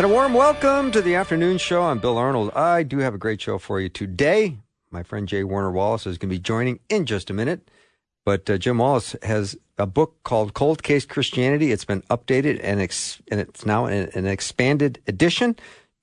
And 0.00 0.10
a 0.10 0.14
warm 0.14 0.32
welcome 0.32 0.90
to 0.92 1.02
the 1.02 1.14
afternoon 1.14 1.58
show. 1.58 1.82
I'm 1.82 1.98
Bill 1.98 2.16
Arnold. 2.16 2.54
I 2.54 2.84
do 2.84 3.00
have 3.00 3.12
a 3.12 3.18
great 3.18 3.38
show 3.38 3.58
for 3.58 3.78
you 3.80 3.90
today. 3.90 4.56
My 4.90 5.02
friend 5.02 5.28
J. 5.28 5.44
Warner 5.44 5.70
Wallace 5.70 6.06
is 6.06 6.16
going 6.16 6.30
to 6.30 6.36
be 6.36 6.40
joining 6.40 6.80
in 6.88 7.04
just 7.04 7.28
a 7.28 7.34
minute. 7.34 7.70
But 8.24 8.48
uh, 8.48 8.56
Jim 8.56 8.78
Wallace 8.78 9.14
has 9.22 9.58
a 9.76 9.84
book 9.84 10.16
called 10.24 10.54
Cold 10.54 10.82
Case 10.82 11.04
Christianity. 11.04 11.70
It's 11.70 11.84
been 11.84 12.00
updated 12.08 12.60
and, 12.62 12.80
ex- 12.80 13.20
and 13.30 13.40
it's 13.40 13.66
now 13.66 13.84
an 13.84 14.24
expanded 14.24 15.02
edition. 15.06 15.54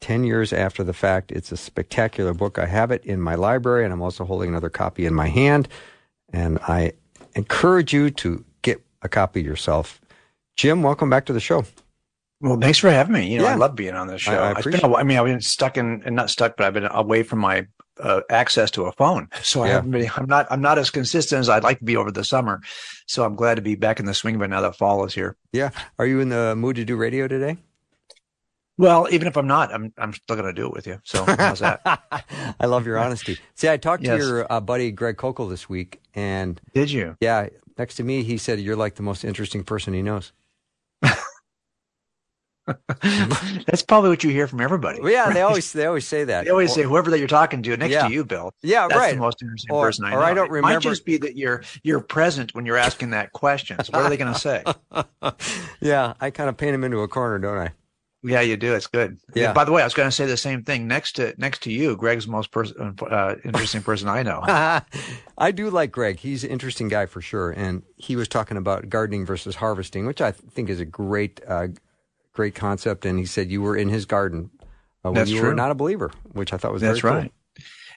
10 0.02 0.26
years 0.26 0.54
after 0.54 0.84
the 0.84 0.94
fact. 0.94 1.32
It's 1.32 1.52
a 1.52 1.58
spectacular 1.58 2.36
book. 2.36 2.60
I 2.60 2.68
have 2.68 2.92
it 2.92 3.04
in 3.04 3.20
my 3.20 3.34
library, 3.34 3.84
and 3.84 3.92
I'm 3.92 4.04
also 4.04 4.26
holding 4.26 4.50
another 4.50 4.70
copy 4.70 5.08
in 5.08 5.16
my 5.16 5.28
hand. 5.28 5.70
And 6.32 6.60
I 6.60 6.92
encourage 7.34 7.94
you 7.94 8.12
to 8.12 8.46
get 8.62 8.80
a 9.02 9.10
copy 9.10 9.42
yourself. 9.42 10.00
Jim, 10.56 10.84
welcome 10.84 11.10
back 11.10 11.26
to 11.26 11.34
the 11.34 11.40
show. 11.40 11.66
Well, 12.40 12.58
thanks 12.60 12.78
for 12.78 12.90
having 12.92 13.14
me. 13.14 13.32
You 13.32 13.40
know, 13.40 13.46
Yeah. 13.46 13.54
I 13.54 13.56
love 13.56 13.76
being 13.76 13.96
on 13.96 14.08
this 14.08 14.22
show. 14.22 14.34
I- 14.34 14.50
I 14.50 14.52
appreciate 14.52 14.82
been 14.82 14.96
I 14.96 15.04
mean, 15.04 15.18
I've 15.18 15.26
been 15.26 15.42
stuck 15.42 15.78
in, 15.78 16.04
and 16.06 16.16
not 16.16 16.30
stuck, 16.30 16.56
but 16.58 16.66
I've 16.68 16.74
been 16.74 16.88
away 16.92 17.24
from 17.24 17.40
my 17.40 17.66
uh, 18.00 18.22
access 18.30 18.70
to 18.70 18.86
a 18.86 18.92
phone. 18.92 19.28
So 19.42 19.64
I 19.64 19.70
haven't 19.70 19.90
been, 19.90 20.08
I'm 20.16 20.28
not, 20.28 20.46
I'm 20.52 20.62
not 20.62 20.78
as 20.78 20.92
consistent 20.92 21.40
as 21.40 21.50
I'd 21.50 21.64
like 21.64 21.80
to 21.80 21.84
be 21.84 21.98
over 21.98 22.12
the 22.12 22.24
summer. 22.24 22.62
So 23.08 23.26
I'm 23.26 23.36
glad 23.36 23.56
to 23.56 23.64
be 23.64 23.74
back 23.74 24.00
in 24.00 24.06
the 24.06 24.14
swing 24.14 24.36
of 24.36 24.42
it 24.44 24.50
now 24.50 24.62
that 24.62 24.76
fall 24.76 25.04
is 25.06 25.16
here. 25.16 25.36
Yeah. 25.52 25.72
Are 25.98 26.06
you 26.06 26.20
in 26.20 26.30
the 26.30 26.56
mood 26.56 26.76
to 26.76 26.86
do 26.86 26.96
radio 26.96 27.28
today? 27.28 27.58
Well, 28.78 29.08
even 29.10 29.28
if 29.28 29.36
I'm 29.36 29.48
not, 29.48 29.74
I'm, 29.74 29.92
I'm 29.98 30.14
still 30.14 30.36
going 30.36 30.46
to 30.46 30.54
do 30.54 30.68
it 30.68 30.74
with 30.74 30.86
you. 30.86 31.02
So 31.04 31.26
how's 31.26 31.60
that? 31.60 31.82
I 32.60 32.68
love 32.68 32.86
your 32.86 33.00
honesty. 33.00 33.40
See, 33.56 33.68
I 33.68 33.78
talked 33.78 34.04
to 34.04 34.16
your 34.16 34.52
uh, 34.54 34.60
buddy 34.62 34.92
Greg 34.92 35.18
Koukl 35.18 35.50
this 35.50 35.68
week, 35.68 36.00
and 36.14 36.62
Did 36.76 36.92
you? 36.92 37.18
yeah, 37.20 37.48
next 37.80 37.96
to 37.96 38.04
me, 38.04 38.22
he 38.22 38.38
said 38.38 38.60
you're 38.60 38.76
like 38.76 38.94
the 38.94 39.02
most 39.02 39.26
interesting 39.26 39.64
person 39.64 39.96
he 39.96 40.04
knows. 40.04 40.32
That's 43.66 43.82
probably 43.82 44.10
what 44.10 44.24
you 44.24 44.30
hear 44.30 44.48
from 44.48 44.62
everybody. 44.62 45.00
Well, 45.02 45.12
yeah, 45.12 45.32
they 45.32 45.42
always 45.42 45.72
they 45.74 45.86
always 45.86 46.08
say 46.08 46.24
that. 46.26 46.46
They 46.46 46.52
always 46.52 46.72
Or- 46.72 46.76
say 46.76 46.84
whoever 46.84 47.10
that 47.12 47.20
you're 47.20 47.28
talking 47.28 47.64
to 47.64 47.78
next 47.78 47.92
Yeah. 47.92 48.08
to 48.08 48.14
you, 48.14 48.26
Bill. 48.26 48.52
yeah, 48.62 48.88
That's 48.88 49.00
right. 49.00 49.14
the 49.16 49.20
most 49.22 49.42
interesting 49.42 49.74
Or- 49.76 49.86
person 49.86 50.06
I 50.06 50.12
know. 50.12 50.18
or 50.18 50.24
I 50.24 50.34
don't 50.34 50.48
It 50.48 50.52
remember- 50.52 50.74
might 50.76 50.82
just 50.82 51.06
be 51.06 51.18
that 51.18 51.36
you're 51.38 51.64
you're 51.84 52.00
present 52.02 52.54
when 52.56 52.66
you're 52.66 52.78
asking 52.78 53.12
that 53.12 53.32
question. 53.34 53.78
So 53.84 53.92
what 53.94 54.04
are 54.04 54.10
they 54.10 54.18
going 54.18 54.34
to 54.34 54.40
say? 54.40 54.64
yeah, 55.82 56.14
I 56.20 56.30
kind 56.32 56.50
of 56.50 56.58
paint 56.58 56.74
him 56.76 56.84
into 56.84 57.00
a 57.00 57.08
corner, 57.08 57.40
don't 57.40 57.58
I? 57.58 57.72
Yeah, 58.24 58.42
you 58.42 58.58
do. 58.58 58.74
It's 58.74 58.88
good. 58.88 59.20
Yeah. 59.36 59.54
By 59.54 59.64
the 59.64 59.72
way, 59.72 59.84
I 59.84 59.86
was 59.86 59.94
going 59.94 60.08
to 60.08 60.12
say 60.12 60.26
the 60.26 60.36
same 60.36 60.64
thing. 60.64 60.88
Next 60.88 61.14
to 61.18 61.34
next 61.38 61.62
to 61.64 61.72
you, 61.72 61.96
Greg's 61.96 62.26
the 62.26 62.32
most 62.32 62.52
pers- 62.52 62.74
uh, 62.74 63.36
interesting 63.46 63.84
person 63.84 64.10
I 64.10 64.24
know. 64.24 64.42
I 65.38 65.52
do 65.52 65.70
like 65.70 65.92
Greg. 65.92 66.20
He's 66.20 66.44
an 66.44 66.50
interesting 66.50 66.88
guy 66.90 67.06
for 67.06 67.22
sure, 67.22 67.52
and 67.52 67.84
he 67.96 68.16
was 68.16 68.28
talking 68.28 68.58
about 68.58 68.90
gardening 68.90 69.26
versus 69.26 69.56
harvesting, 69.58 70.08
which 70.08 70.20
I 70.20 70.32
think 70.32 70.68
is 70.70 70.80
a 70.80 70.86
great, 70.86 71.40
uh, 71.48 71.68
great 72.38 72.56
concept. 72.56 73.06
And 73.06 73.20
he 73.20 73.26
said 73.26 73.52
you 73.52 73.62
were 73.62 73.76
in 73.76 73.90
his 73.90 74.06
garden 74.06 74.50
uh, 75.04 75.10
when 75.12 75.16
That's 75.16 75.30
you 75.30 75.42
were 75.42 75.54
not 75.54 75.72
a 75.72 75.76
believer, 75.76 76.12
which 76.32 76.54
I 76.54 76.58
thought 76.58 76.72
was 76.72 76.82
That's 76.82 77.02
very 77.02 77.12
cool. 77.12 77.22
right. 77.24 77.34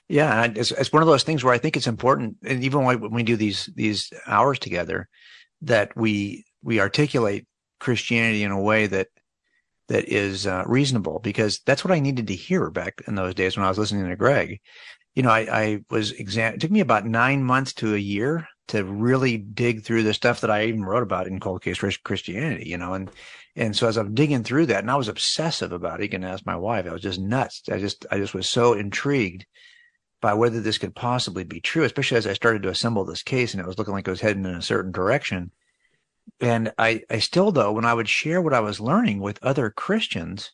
Yeah, 0.09 0.43
and 0.43 0.57
it's 0.57 0.71
it's 0.71 0.91
one 0.91 1.03
of 1.03 1.07
those 1.07 1.23
things 1.23 1.41
where 1.41 1.53
I 1.53 1.57
think 1.57 1.77
it's 1.77 1.87
important, 1.87 2.35
and 2.43 2.61
even 2.63 2.83
when 2.83 2.99
when 2.99 3.11
we 3.11 3.23
do 3.23 3.37
these 3.37 3.69
these 3.75 4.11
hours 4.27 4.59
together, 4.59 5.07
that 5.61 5.95
we 5.95 6.43
we 6.61 6.81
articulate 6.81 7.47
Christianity 7.79 8.43
in 8.43 8.51
a 8.51 8.59
way 8.59 8.87
that 8.87 9.07
that 9.87 10.09
is 10.09 10.47
uh, 10.47 10.63
reasonable, 10.67 11.19
because 11.19 11.61
that's 11.65 11.85
what 11.85 11.93
I 11.93 12.01
needed 12.01 12.27
to 12.27 12.35
hear 12.35 12.69
back 12.69 13.01
in 13.07 13.15
those 13.15 13.35
days 13.35 13.55
when 13.55 13.65
I 13.65 13.69
was 13.69 13.77
listening 13.77 14.09
to 14.09 14.15
Greg. 14.17 14.59
You 15.15 15.23
know, 15.23 15.29
I, 15.29 15.47
I 15.63 15.79
was 15.89 16.11
exam. 16.11 16.55
It 16.55 16.59
took 16.59 16.71
me 16.71 16.81
about 16.81 17.05
nine 17.05 17.43
months 17.43 17.73
to 17.75 17.95
a 17.95 17.97
year 18.15 18.47
to 18.67 18.83
really 18.83 19.37
dig 19.37 19.83
through 19.83 20.03
the 20.03 20.13
stuff 20.13 20.41
that 20.41 20.51
I 20.51 20.65
even 20.65 20.83
wrote 20.83 21.03
about 21.03 21.27
in 21.27 21.39
Cold 21.39 21.61
Case 21.61 21.79
Christianity. 22.03 22.67
You 22.67 22.77
know, 22.77 22.93
and 22.95 23.09
and 23.55 23.75
so 23.75 23.87
as 23.87 23.97
I'm 23.97 24.13
digging 24.13 24.43
through 24.43 24.67
that, 24.67 24.79
and 24.79 24.91
I 24.91 24.95
was 24.95 25.07
obsessive 25.07 25.71
about 25.71 25.99
it. 25.99 26.03
You 26.03 26.09
can 26.09 26.23
ask 26.23 26.45
my 26.45 26.55
wife. 26.55 26.85
I 26.85 26.93
was 26.93 27.01
just 27.01 27.19
nuts. 27.19 27.63
I 27.69 27.79
just 27.79 28.05
I 28.09 28.17
just 28.17 28.33
was 28.33 28.47
so 28.47 28.73
intrigued 28.73 29.45
by 30.21 30.33
whether 30.35 30.61
this 30.61 30.77
could 30.77 30.95
possibly 30.95 31.43
be 31.43 31.59
true, 31.59 31.83
especially 31.83 32.17
as 32.17 32.27
I 32.27 32.33
started 32.33 32.61
to 32.63 32.69
assemble 32.69 33.03
this 33.03 33.23
case 33.23 33.53
and 33.53 33.61
it 33.61 33.67
was 33.67 33.77
looking 33.77 33.93
like 33.93 34.07
it 34.07 34.11
was 34.11 34.21
heading 34.21 34.45
in 34.45 34.55
a 34.55 34.61
certain 34.61 34.91
direction. 34.91 35.51
And 36.39 36.71
I, 36.77 37.01
I 37.09 37.19
still 37.19 37.51
though, 37.51 37.71
when 37.73 37.85
I 37.85 37.93
would 37.93 38.07
share 38.07 38.41
what 38.41 38.53
I 38.53 38.59
was 38.59 38.79
learning 38.79 39.19
with 39.19 39.43
other 39.43 39.71
Christians, 39.71 40.51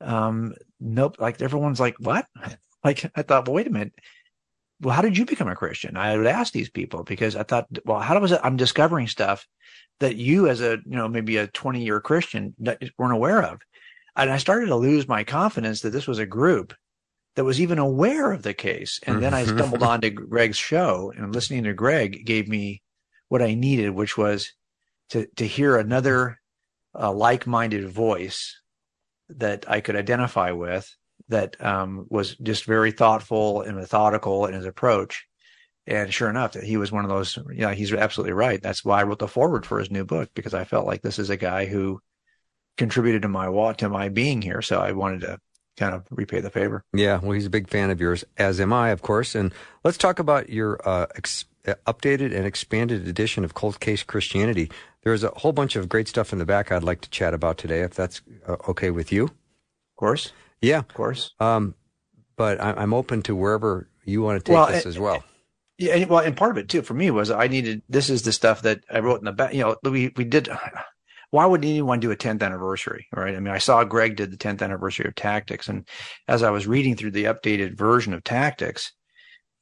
um, 0.00 0.54
nope, 0.78 1.16
like 1.18 1.42
everyone's 1.42 1.80
like, 1.80 1.96
what? 1.98 2.26
Like 2.82 3.12
I 3.14 3.20
thought, 3.20 3.46
well, 3.46 3.56
wait 3.56 3.66
a 3.66 3.70
minute. 3.70 3.92
Well, 4.80 4.94
how 4.94 5.02
did 5.02 5.18
you 5.18 5.26
become 5.26 5.48
a 5.48 5.54
Christian? 5.54 5.98
I 5.98 6.16
would 6.16 6.26
ask 6.26 6.50
these 6.50 6.70
people 6.70 7.04
because 7.04 7.36
I 7.36 7.42
thought, 7.42 7.66
well, 7.84 8.00
how 8.00 8.18
was 8.18 8.32
it? 8.32 8.40
I'm 8.42 8.56
discovering 8.56 9.06
stuff 9.06 9.46
that 10.00 10.16
you 10.16 10.48
as 10.48 10.60
a, 10.60 10.78
you 10.84 10.96
know, 10.96 11.08
maybe 11.08 11.36
a 11.36 11.46
20 11.48 11.82
year 11.84 12.00
Christian 12.00 12.54
weren't 12.98 13.12
aware 13.14 13.42
of. 13.42 13.60
And 14.16 14.30
I 14.30 14.38
started 14.38 14.66
to 14.66 14.76
lose 14.76 15.06
my 15.08 15.24
confidence 15.24 15.82
that 15.82 15.90
this 15.90 16.06
was 16.06 16.18
a 16.18 16.26
group 16.26 16.74
that 17.36 17.44
was 17.44 17.60
even 17.60 17.78
aware 17.78 18.32
of 18.32 18.42
the 18.42 18.54
case. 18.54 18.98
And 19.06 19.22
then 19.22 19.34
I 19.34 19.44
Mhm. 19.44 19.54
stumbled 19.56 19.82
onto 19.82 20.10
Greg's 20.10 20.56
show 20.58 21.12
and 21.16 21.32
listening 21.34 21.64
to 21.64 21.72
Greg 21.74 22.26
gave 22.26 22.48
me 22.48 22.82
what 23.28 23.42
I 23.42 23.54
needed, 23.54 23.90
which 23.90 24.18
was 24.18 24.52
to, 25.10 25.26
to 25.36 25.46
hear 25.46 25.76
another 25.76 26.40
uh, 26.98 27.12
like-minded 27.12 27.88
voice 27.88 28.60
that 29.28 29.64
I 29.70 29.80
could 29.80 29.94
identify 29.96 30.50
with 30.50 30.92
that 31.28 31.62
um, 31.64 32.06
was 32.10 32.34
just 32.36 32.64
very 32.64 32.90
thoughtful 32.90 33.62
and 33.62 33.76
methodical 33.76 34.46
in 34.46 34.54
his 34.54 34.66
approach. 34.66 35.26
And 35.90 36.14
sure 36.14 36.30
enough, 36.30 36.52
that 36.52 36.62
he 36.64 36.76
was 36.76 36.92
one 36.92 37.04
of 37.04 37.10
those, 37.10 37.38
yeah, 37.52 37.74
he's 37.74 37.92
absolutely 37.92 38.32
right. 38.32 38.62
That's 38.62 38.84
why 38.84 39.00
I 39.00 39.02
wrote 39.02 39.18
the 39.18 39.26
foreword 39.28 39.66
for 39.66 39.78
his 39.80 39.90
new 39.90 40.04
book 40.04 40.30
because 40.34 40.54
I 40.54 40.64
felt 40.64 40.86
like 40.86 41.02
this 41.02 41.18
is 41.18 41.30
a 41.30 41.36
guy 41.36 41.66
who 41.66 42.00
contributed 42.76 43.22
to 43.22 43.28
my 43.28 43.48
wa- 43.48 43.72
to 43.74 43.88
my 43.88 44.08
being 44.08 44.40
here. 44.40 44.62
So 44.62 44.80
I 44.80 44.92
wanted 44.92 45.22
to 45.22 45.38
kind 45.76 45.94
of 45.94 46.04
repay 46.10 46.40
the 46.40 46.50
favor. 46.50 46.84
Yeah, 46.92 47.18
well, 47.20 47.32
he's 47.32 47.46
a 47.46 47.50
big 47.50 47.68
fan 47.68 47.90
of 47.90 48.00
yours, 48.00 48.24
as 48.38 48.60
am 48.60 48.72
I, 48.72 48.90
of 48.90 49.02
course. 49.02 49.34
And 49.34 49.52
let's 49.84 49.98
talk 49.98 50.18
about 50.18 50.48
your 50.48 50.80
uh, 50.88 51.06
ex- 51.16 51.44
uh, 51.66 51.74
updated 51.86 52.34
and 52.34 52.46
expanded 52.46 53.08
edition 53.08 53.44
of 53.44 53.54
Cold 53.54 53.80
Case 53.80 54.02
Christianity. 54.02 54.70
There's 55.02 55.24
a 55.24 55.30
whole 55.30 55.52
bunch 55.52 55.76
of 55.76 55.88
great 55.88 56.06
stuff 56.08 56.32
in 56.32 56.38
the 56.38 56.44
back 56.44 56.70
I'd 56.70 56.84
like 56.84 57.00
to 57.00 57.10
chat 57.10 57.34
about 57.34 57.58
today, 57.58 57.80
if 57.80 57.94
that's 57.94 58.20
uh, 58.46 58.56
okay 58.68 58.90
with 58.90 59.10
you. 59.10 59.24
Of 59.24 59.96
course, 59.96 60.32
Yeah, 60.60 60.78
of 60.78 60.88
course. 60.94 61.34
um, 61.40 61.74
but 62.36 62.60
I- 62.60 62.74
I'm 62.74 62.94
open 62.94 63.22
to 63.22 63.34
wherever 63.34 63.88
you 64.04 64.22
want 64.22 64.38
to 64.38 64.44
take 64.44 64.54
Well, 64.54 64.66
this 64.68 64.84
it- 64.86 64.88
as 64.90 64.98
well. 64.98 65.24
Yeah, 65.80 65.94
and, 65.94 66.10
well, 66.10 66.20
and 66.20 66.36
part 66.36 66.50
of 66.50 66.58
it 66.58 66.68
too 66.68 66.82
for 66.82 66.92
me 66.92 67.10
was 67.10 67.30
I 67.30 67.46
needed. 67.48 67.80
This 67.88 68.10
is 68.10 68.20
the 68.22 68.32
stuff 68.32 68.60
that 68.62 68.84
I 68.92 69.00
wrote 69.00 69.18
in 69.20 69.24
the 69.24 69.32
back. 69.32 69.54
You 69.54 69.62
know, 69.62 69.76
we 69.82 70.12
we 70.14 70.24
did. 70.24 70.48
Why 71.30 71.46
would 71.46 71.64
anyone 71.64 72.00
do 72.00 72.10
a 72.10 72.16
10th 72.16 72.42
anniversary, 72.42 73.06
right? 73.16 73.34
I 73.34 73.40
mean, 73.40 73.54
I 73.54 73.58
saw 73.58 73.82
Greg 73.84 74.16
did 74.16 74.30
the 74.30 74.36
10th 74.36 74.62
anniversary 74.62 75.06
of 75.06 75.14
Tactics, 75.14 75.68
and 75.68 75.88
as 76.28 76.42
I 76.42 76.50
was 76.50 76.66
reading 76.66 76.96
through 76.96 77.12
the 77.12 77.24
updated 77.24 77.78
version 77.78 78.12
of 78.12 78.24
Tactics, 78.24 78.92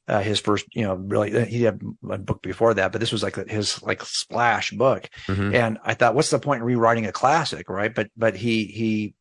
uh, 0.09 0.19
his 0.19 0.39
first, 0.41 0.65
you 0.73 0.81
know, 0.81 0.95
really 0.95 1.45
he 1.45 1.63
had 1.63 1.79
a 2.09 2.17
book 2.17 2.41
before 2.41 2.73
that, 2.73 2.91
but 2.91 2.99
this 2.99 3.11
was 3.13 3.23
like 3.23 3.35
his 3.47 3.81
like 3.81 4.03
splash 4.03 4.71
book, 4.71 5.07
Mhm. 5.27 5.55
and 5.55 5.77
I 5.85 5.93
thought, 5.93 6.15
what's 6.15 6.31
the 6.31 6.39
point 6.39 6.59
in 6.61 6.65
rewriting 6.65 7.05
a 7.05 7.13
classic, 7.13 7.69
right? 7.69 7.93
But 7.95 8.09
but 8.17 8.35
he 8.35 8.65
he 8.65 9.13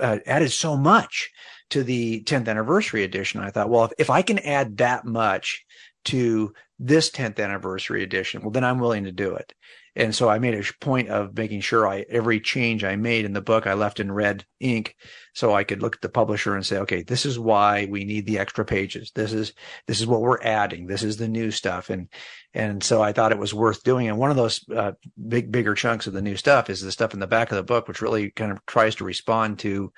uh, 0.00 0.20
added 0.24 0.50
so 0.52 0.78
much 0.78 1.30
to 1.70 1.82
the 1.82 2.22
10th 2.22 2.48
anniversary 2.48 3.02
edition. 3.02 3.40
I 3.40 3.50
thought, 3.50 3.68
well, 3.68 3.84
if, 3.84 3.92
if 3.98 4.10
I 4.10 4.22
can 4.22 4.38
add 4.38 4.78
that 4.78 5.04
much 5.04 5.64
to 6.04 6.52
this 6.78 7.10
10th 7.10 7.42
anniversary 7.42 8.02
edition, 8.02 8.42
well, 8.42 8.50
then 8.50 8.64
I'm 8.64 8.78
willing 8.78 9.04
to 9.04 9.12
do 9.12 9.34
it. 9.34 9.54
And 9.94 10.14
so 10.14 10.28
I 10.28 10.38
made 10.38 10.54
a 10.54 10.64
point 10.80 11.10
of 11.10 11.36
making 11.36 11.60
sure 11.60 11.86
I 11.86 12.06
every 12.08 12.40
change 12.40 12.82
I 12.82 12.96
made 12.96 13.26
in 13.26 13.34
the 13.34 13.42
book 13.42 13.66
I 13.66 13.74
left 13.74 14.00
in 14.00 14.10
red 14.10 14.46
ink, 14.58 14.96
so 15.34 15.52
I 15.52 15.64
could 15.64 15.82
look 15.82 15.96
at 15.96 16.00
the 16.00 16.08
publisher 16.08 16.54
and 16.54 16.64
say, 16.64 16.78
okay, 16.78 17.02
this 17.02 17.26
is 17.26 17.38
why 17.38 17.86
we 17.90 18.04
need 18.04 18.24
the 18.24 18.38
extra 18.38 18.64
pages. 18.64 19.12
This 19.14 19.34
is 19.34 19.52
this 19.86 20.00
is 20.00 20.06
what 20.06 20.22
we're 20.22 20.40
adding. 20.42 20.86
This 20.86 21.02
is 21.02 21.18
the 21.18 21.28
new 21.28 21.50
stuff, 21.50 21.90
and 21.90 22.08
and 22.54 22.82
so 22.82 23.02
I 23.02 23.12
thought 23.12 23.32
it 23.32 23.38
was 23.38 23.52
worth 23.52 23.82
doing. 23.82 24.08
And 24.08 24.16
one 24.16 24.30
of 24.30 24.36
those 24.36 24.64
uh, 24.74 24.92
big 25.28 25.52
bigger 25.52 25.74
chunks 25.74 26.06
of 26.06 26.14
the 26.14 26.22
new 26.22 26.36
stuff 26.36 26.70
is 26.70 26.80
the 26.80 26.90
stuff 26.90 27.12
in 27.12 27.20
the 27.20 27.26
back 27.26 27.50
of 27.50 27.56
the 27.56 27.62
book, 27.62 27.86
which 27.86 28.00
really 28.00 28.30
kind 28.30 28.50
of 28.50 28.64
tries 28.64 28.94
to 28.94 29.04
respond 29.04 29.58
to 29.58 29.92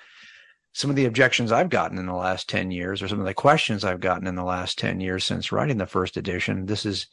some 0.74 0.90
of 0.90 0.96
the 0.96 1.06
objections 1.06 1.52
I've 1.52 1.70
gotten 1.70 1.98
in 1.98 2.06
the 2.06 2.14
last 2.14 2.48
10 2.48 2.72
years 2.72 3.00
or 3.00 3.08
some 3.08 3.20
of 3.20 3.26
the 3.26 3.32
questions 3.32 3.84
I've 3.84 4.00
gotten 4.00 4.26
in 4.26 4.34
the 4.34 4.44
last 4.44 4.76
10 4.78 5.00
years 5.00 5.24
since 5.24 5.52
writing 5.52 5.78
the 5.78 5.86
first 5.86 6.16
edition. 6.16 6.66
This 6.66 6.84
is 6.84 7.06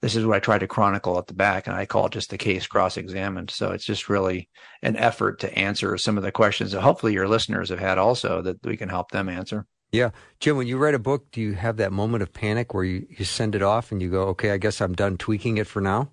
this 0.00 0.16
is 0.16 0.26
what 0.26 0.36
I 0.36 0.40
try 0.40 0.58
to 0.58 0.66
chronicle 0.66 1.16
at 1.16 1.28
the 1.28 1.34
back, 1.34 1.68
and 1.68 1.76
I 1.76 1.86
call 1.86 2.06
it 2.06 2.12
just 2.12 2.30
the 2.30 2.38
case 2.38 2.66
cross 2.66 2.96
examined. 2.96 3.50
So 3.50 3.70
it's 3.70 3.84
just 3.84 4.08
really 4.08 4.48
an 4.82 4.96
effort 4.96 5.38
to 5.40 5.56
answer 5.56 5.96
some 5.96 6.16
of 6.16 6.24
the 6.24 6.32
questions 6.32 6.72
that 6.72 6.80
hopefully 6.80 7.12
your 7.12 7.28
listeners 7.28 7.68
have 7.68 7.78
had 7.78 7.98
also 7.98 8.42
that 8.42 8.64
we 8.66 8.76
can 8.76 8.88
help 8.88 9.12
them 9.12 9.28
answer. 9.28 9.64
Yeah. 9.92 10.10
Jim, 10.40 10.56
when 10.56 10.66
you 10.66 10.76
write 10.76 10.94
a 10.94 10.98
book, 10.98 11.30
do 11.30 11.40
you 11.40 11.52
have 11.52 11.76
that 11.76 11.92
moment 11.92 12.22
of 12.22 12.32
panic 12.32 12.74
where 12.74 12.82
you, 12.82 13.06
you 13.10 13.24
send 13.24 13.54
it 13.54 13.62
off 13.62 13.92
and 13.92 14.02
you 14.02 14.10
go, 14.10 14.22
okay, 14.22 14.50
I 14.50 14.56
guess 14.56 14.80
I'm 14.80 14.94
done 14.94 15.18
tweaking 15.18 15.58
it 15.58 15.68
for 15.68 15.80
now? 15.80 16.08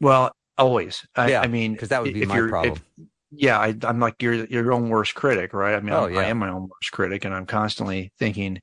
Well, 0.00 0.32
always. 0.56 1.06
I, 1.14 1.32
yeah, 1.32 1.42
I 1.42 1.48
mean, 1.48 1.74
because 1.74 1.90
that 1.90 2.02
would 2.02 2.14
be 2.14 2.24
my 2.24 2.48
problem. 2.48 2.80
If, 2.96 3.06
yeah, 3.34 3.58
I, 3.58 3.74
am 3.82 4.00
like 4.00 4.22
your 4.22 4.34
your 4.34 4.72
own 4.72 4.88
worst 4.88 5.14
critic, 5.14 5.52
right? 5.52 5.74
I 5.74 5.80
mean, 5.80 5.92
oh, 5.92 6.06
yeah. 6.06 6.20
I 6.20 6.24
am 6.24 6.38
my 6.38 6.50
own 6.50 6.62
worst 6.62 6.92
critic, 6.92 7.24
and 7.24 7.34
I'm 7.34 7.46
constantly 7.46 8.12
thinking, 8.18 8.60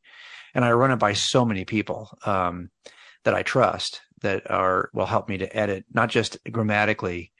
and 0.53 0.63
I 0.63 0.71
run 0.71 0.91
it 0.91 0.97
by 0.97 1.13
so 1.13 1.43
many 1.45 1.65
people 1.65 2.09
um, 2.25 2.69
that 3.23 3.33
I 3.33 3.43
trust 3.43 4.01
that 4.21 4.49
are 4.49 4.89
will 4.93 5.05
help 5.05 5.29
me 5.29 5.37
to 5.37 5.57
edit 5.57 5.85
not 5.93 6.09
just 6.09 6.37
grammatically 6.51 7.31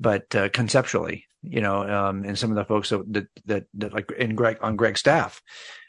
but 0.00 0.34
uh, 0.34 0.48
conceptually 0.50 1.26
you 1.42 1.60
know 1.60 1.82
um, 1.88 2.24
and 2.24 2.38
some 2.38 2.50
of 2.50 2.56
the 2.56 2.64
folks 2.64 2.90
that, 2.90 3.26
that 3.46 3.64
that 3.74 3.92
like 3.92 4.10
in 4.12 4.34
greg 4.34 4.58
on 4.60 4.76
greg's 4.76 5.00
staff 5.00 5.42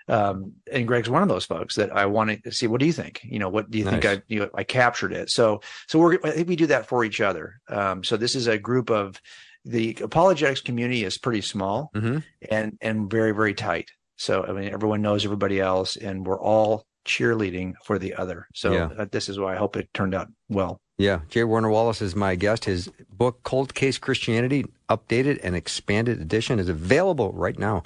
um, 0.08 0.54
and 0.72 0.88
greg's 0.88 1.10
one 1.10 1.22
of 1.22 1.28
those 1.28 1.46
folks 1.46 1.76
that 1.76 1.96
i 1.96 2.06
want 2.06 2.44
to 2.44 2.52
see 2.52 2.68
what 2.68 2.80
do 2.80 2.86
you 2.86 2.94
think 2.94 3.22
you 3.24 3.40
know 3.40 3.50
what 3.50 3.70
do 3.70 3.78
you 3.78 3.86
nice. 3.86 3.94
think 3.94 4.06
i 4.06 4.22
you 4.28 4.40
know, 4.40 4.50
i 4.54 4.64
captured 4.64 5.14
it 5.14 5.30
so 5.30 5.62
so 5.88 6.00
we're 6.00 6.20
i 6.24 6.32
think 6.32 6.48
we 6.48 6.56
do 6.56 6.68
that 6.68 6.88
for 6.88 7.04
each 7.04 7.22
other 7.22 7.60
um, 7.70 8.04
so 8.04 8.18
this 8.18 8.36
is 8.36 8.48
a 8.48 8.58
group 8.58 8.90
of 8.90 9.22
the 9.66 9.98
apologetics 10.02 10.62
community 10.62 11.04
is 11.04 11.18
pretty 11.18 11.42
small 11.42 11.92
mm-hmm. 11.96 12.20
and 12.50 12.78
and 12.82 13.10
very 13.10 13.32
very 13.32 13.54
tight 13.54 13.90
so 14.16 14.44
i 14.46 14.52
mean 14.52 14.70
everyone 14.70 15.02
knows 15.02 15.26
everybody 15.26 15.60
else 15.60 15.96
and 15.96 16.26
we're 16.26 16.40
all 16.40 16.86
cheerleading 17.10 17.74
for 17.84 18.00
the 18.00 18.14
other. 18.16 18.48
So 18.54 18.72
yeah. 18.72 18.90
uh, 18.98 19.06
this 19.12 19.28
is 19.28 19.40
why 19.40 19.54
I 19.54 19.58
hope 19.58 19.76
it 19.76 19.90
turned 19.94 20.14
out 20.14 20.28
well. 20.48 20.80
Yeah, 20.98 21.22
J. 21.30 21.44
Warner 21.46 21.70
Wallace 21.70 22.02
is 22.02 22.16
my 22.16 22.36
guest. 22.36 22.66
His 22.66 22.90
book, 23.12 23.42
Cold 23.44 23.74
Case 23.74 23.98
Christianity, 23.98 24.66
updated 24.90 25.40
and 25.44 25.56
expanded 25.56 26.22
edition, 26.22 26.60
is 26.60 26.70
available 26.70 27.32
right 27.34 27.58
now. 27.58 27.84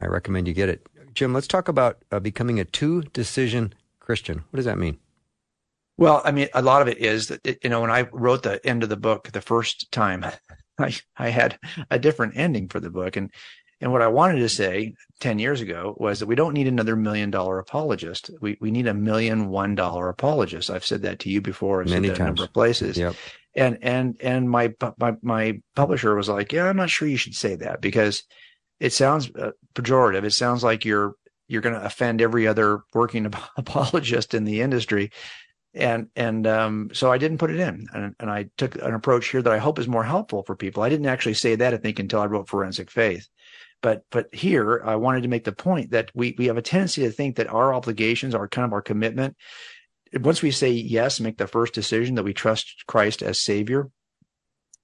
I 0.00 0.06
recommend 0.06 0.48
you 0.48 0.54
get 0.54 0.68
it. 0.68 0.86
Jim, 1.14 1.32
let's 1.32 1.46
talk 1.46 1.68
about 1.68 1.98
uh, 2.12 2.20
becoming 2.20 2.60
a 2.60 2.64
two 2.64 3.02
decision 3.02 3.74
Christian. 4.00 4.44
What 4.50 4.56
does 4.56 4.64
that 4.64 4.78
mean? 4.78 4.98
Well, 5.96 6.20
I 6.24 6.30
mean, 6.30 6.48
a 6.52 6.62
lot 6.62 6.82
of 6.82 6.88
it 6.88 6.98
is 6.98 7.28
that, 7.28 7.40
it, 7.44 7.58
you 7.62 7.70
know, 7.70 7.80
when 7.80 7.90
I 7.90 8.02
wrote 8.12 8.42
the 8.42 8.64
end 8.66 8.82
of 8.82 8.88
the 8.88 8.96
book 8.96 9.30
the 9.32 9.40
first 9.40 9.90
time, 9.90 10.24
I, 10.84 10.94
I 11.16 11.28
had 11.30 11.58
a 11.90 11.98
different 11.98 12.36
ending 12.36 12.68
for 12.68 12.80
the 12.80 12.90
book. 12.90 13.16
And 13.16 13.30
and 13.80 13.92
what 13.92 14.02
I 14.02 14.08
wanted 14.08 14.40
to 14.40 14.48
say 14.48 14.94
10 15.20 15.38
years 15.38 15.60
ago 15.60 15.94
was 15.98 16.18
that 16.18 16.26
we 16.26 16.34
don't 16.34 16.54
need 16.54 16.66
another 16.66 16.96
million 16.96 17.30
dollar 17.30 17.58
apologist. 17.58 18.30
We, 18.40 18.56
we 18.60 18.70
need 18.70 18.88
a 18.88 18.94
million 18.94 19.50
one 19.50 19.76
dollar 19.76 20.08
apologist. 20.08 20.68
I've 20.68 20.84
said 20.84 21.02
that 21.02 21.20
to 21.20 21.30
you 21.30 21.40
before. 21.40 21.82
I've 21.82 21.88
Many 21.88 22.08
times. 22.08 22.18
a 22.18 22.24
number 22.24 22.44
of 22.44 22.52
places. 22.52 22.96
Yep. 22.96 23.14
And, 23.54 23.78
and, 23.82 24.16
and 24.20 24.50
my, 24.50 24.74
my, 24.98 25.14
my 25.22 25.60
publisher 25.76 26.14
was 26.14 26.28
like, 26.28 26.52
yeah, 26.52 26.68
I'm 26.68 26.76
not 26.76 26.90
sure 26.90 27.06
you 27.06 27.16
should 27.16 27.36
say 27.36 27.54
that 27.56 27.80
because 27.80 28.24
it 28.80 28.92
sounds 28.92 29.30
uh, 29.36 29.52
pejorative. 29.74 30.24
It 30.24 30.32
sounds 30.32 30.64
like 30.64 30.84
you're, 30.84 31.14
you're 31.46 31.62
going 31.62 31.74
to 31.74 31.84
offend 31.84 32.20
every 32.20 32.48
other 32.48 32.80
working 32.92 33.26
apologist 33.56 34.34
in 34.34 34.44
the 34.44 34.60
industry. 34.60 35.12
And, 35.74 36.08
and, 36.16 36.46
um, 36.46 36.90
so 36.92 37.12
I 37.12 37.18
didn't 37.18 37.38
put 37.38 37.50
it 37.50 37.60
in 37.60 37.86
and, 37.92 38.14
and 38.18 38.30
I 38.30 38.48
took 38.56 38.74
an 38.76 38.94
approach 38.94 39.28
here 39.28 39.42
that 39.42 39.52
I 39.52 39.58
hope 39.58 39.78
is 39.78 39.86
more 39.86 40.04
helpful 40.04 40.42
for 40.42 40.56
people. 40.56 40.82
I 40.82 40.88
didn't 40.88 41.06
actually 41.06 41.34
say 41.34 41.54
that, 41.56 41.74
I 41.74 41.76
think, 41.76 41.98
until 41.98 42.20
I 42.20 42.26
wrote 42.26 42.48
Forensic 42.48 42.90
Faith 42.90 43.28
but 43.82 44.04
but 44.10 44.32
here 44.34 44.82
I 44.84 44.96
wanted 44.96 45.22
to 45.22 45.28
make 45.28 45.44
the 45.44 45.52
point 45.52 45.90
that 45.92 46.10
we 46.14 46.34
we 46.38 46.46
have 46.46 46.56
a 46.56 46.62
tendency 46.62 47.02
to 47.02 47.10
think 47.10 47.36
that 47.36 47.48
our 47.48 47.72
obligations 47.72 48.34
are 48.34 48.48
kind 48.48 48.64
of 48.64 48.72
our 48.72 48.82
commitment. 48.82 49.36
Once 50.20 50.42
we 50.42 50.50
say 50.50 50.70
yes, 50.70 51.20
make 51.20 51.36
the 51.36 51.46
first 51.46 51.74
decision 51.74 52.14
that 52.14 52.24
we 52.24 52.32
trust 52.32 52.84
Christ 52.86 53.22
as 53.22 53.40
Savior, 53.40 53.90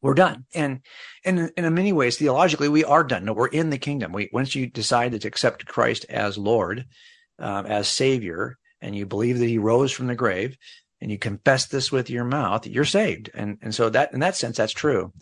we're 0.03 0.15
done. 0.15 0.45
And 0.55 0.81
and 1.25 1.51
in 1.57 1.75
many 1.75 1.93
ways, 1.93 2.19
theologically, 2.19 2.69
we 2.69 2.85
are 2.85 3.05
done. 3.05 3.25
No, 3.25 3.33
we're 3.33 3.49
in 3.49 3.71
the 3.71 3.79
kingdom. 3.79 4.13
We 4.13 4.31
once 4.33 4.55
you 4.55 4.67
decide 4.67 5.19
to 5.19 5.29
accept 5.29 5.67
Christ 5.67 6.07
as 6.09 6.39
Lord, 6.39 6.87
um, 7.39 7.67
as 7.67 7.89
Savior, 7.89 8.59
and 8.85 8.95
you 8.95 9.07
believe 9.07 9.39
that 9.39 9.49
He 9.49 9.59
rose 9.59 9.91
from 9.91 10.07
the 10.07 10.15
grave, 10.15 10.57
and 11.01 11.11
you 11.11 11.19
confess 11.19 11.67
this 11.67 11.91
with 11.91 12.09
your 12.11 12.25
mouth, 12.25 12.67
you're 12.67 12.85
saved. 12.85 13.31
And 13.35 13.59
and 13.63 13.75
so 13.75 13.91
that 13.91 14.13
in 14.13 14.21
that 14.21 14.37
sense, 14.37 14.59
that's 14.59 14.73
true. 14.73 15.13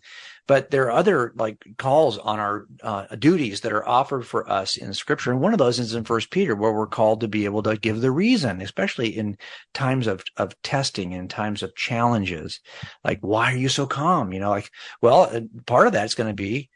But 0.48 0.70
there 0.70 0.86
are 0.86 0.90
other 0.90 1.32
like 1.36 1.64
calls 1.78 2.18
on 2.18 2.40
our 2.40 2.66
uh, 2.82 3.06
duties 3.16 3.60
that 3.60 3.72
are 3.72 3.88
offered 3.88 4.26
for 4.26 4.48
us 4.50 4.76
in 4.76 4.92
Scripture, 4.92 5.30
and 5.30 5.40
one 5.40 5.52
of 5.52 5.58
those 5.58 5.78
is 5.78 5.94
in 5.94 6.04
First 6.04 6.30
Peter, 6.32 6.56
where 6.56 6.72
we're 6.72 6.86
called 6.88 7.20
to 7.20 7.28
be 7.28 7.44
able 7.44 7.62
to 7.62 7.76
give 7.76 8.00
the 8.00 8.10
reason, 8.10 8.60
especially 8.60 9.16
in 9.16 9.38
times 9.72 10.08
of 10.08 10.24
of 10.36 10.60
testing 10.62 11.14
and 11.14 11.30
times 11.30 11.62
of 11.62 11.76
challenges. 11.76 12.60
Like, 13.04 13.20
why 13.20 13.52
are 13.52 13.56
you 13.56 13.68
so 13.68 13.86
calm? 13.86 14.32
You 14.32 14.40
know, 14.40 14.50
like, 14.50 14.70
well, 15.00 15.22
uh, 15.32 15.42
part 15.66 15.86
of 15.86 15.92
that's 15.92 16.14
going 16.14 16.28
to 16.28 16.34
be 16.34 16.70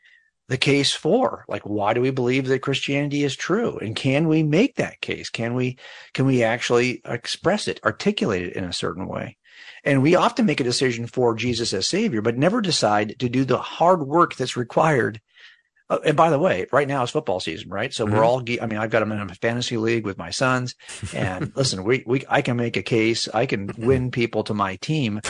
the 0.49 0.57
case 0.57 0.93
for 0.93 1.45
like 1.49 1.63
why 1.63 1.93
do 1.93 2.01
we 2.01 2.11
believe 2.11 2.47
that 2.47 2.63
christianity 2.63 3.25
is 3.25 3.37
true 3.37 3.79
and 3.79 3.97
can 3.97 4.29
we 4.29 4.43
make 4.43 4.77
that 4.77 5.01
case 5.01 5.29
can 5.29 5.55
we 5.55 5.77
can 6.15 6.27
we 6.27 6.43
actually 6.43 7.01
express 7.05 7.69
it 7.69 7.81
articulate 7.85 8.43
it 8.43 8.53
in 8.55 8.65
a 8.65 8.73
certain 8.73 9.07
way 9.07 9.37
and 9.87 10.03
we 10.03 10.17
often 10.17 10.47
make 10.47 10.61
a 10.61 10.65
decision 10.65 11.07
for 11.07 11.35
Jesus 11.37 11.73
as 11.73 11.89
Savior, 11.89 12.21
but 12.21 12.37
never 12.37 12.61
decide 12.61 13.21
to 13.21 13.29
do 13.29 13.45
the 13.45 13.59
hard 13.59 14.03
work 14.03 14.35
that's 14.35 14.57
required. 14.57 15.21
Uh, 15.89 15.99
and 16.05 16.17
by 16.17 16.29
the 16.29 16.41
way, 16.41 16.67
right 16.73 16.89
now 16.89 17.05
is 17.05 17.11
football 17.11 17.39
season, 17.39 17.71
right? 17.71 17.95
So 17.95 18.05
mm-hmm. 18.05 18.17
we're 18.17 18.25
all, 18.25 18.43
I 18.61 18.67
mean, 18.67 18.81
I've 18.81 18.91
got 18.91 19.01
them 19.01 19.13
in 19.13 19.31
a 19.31 19.35
fantasy 19.37 19.77
league 19.77 20.05
with 20.05 20.19
my 20.19 20.31
sons 20.31 20.75
and 21.15 21.53
listen, 21.55 21.85
we, 21.85 22.03
we, 22.05 22.25
I 22.29 22.43
can 22.43 22.57
make 22.57 22.77
a 22.77 22.83
case. 22.83 23.29
I 23.29 23.47
can 23.47 23.71
win 23.79 24.11
people 24.11 24.43
to 24.45 24.55
my 24.55 24.75
team. 24.77 25.21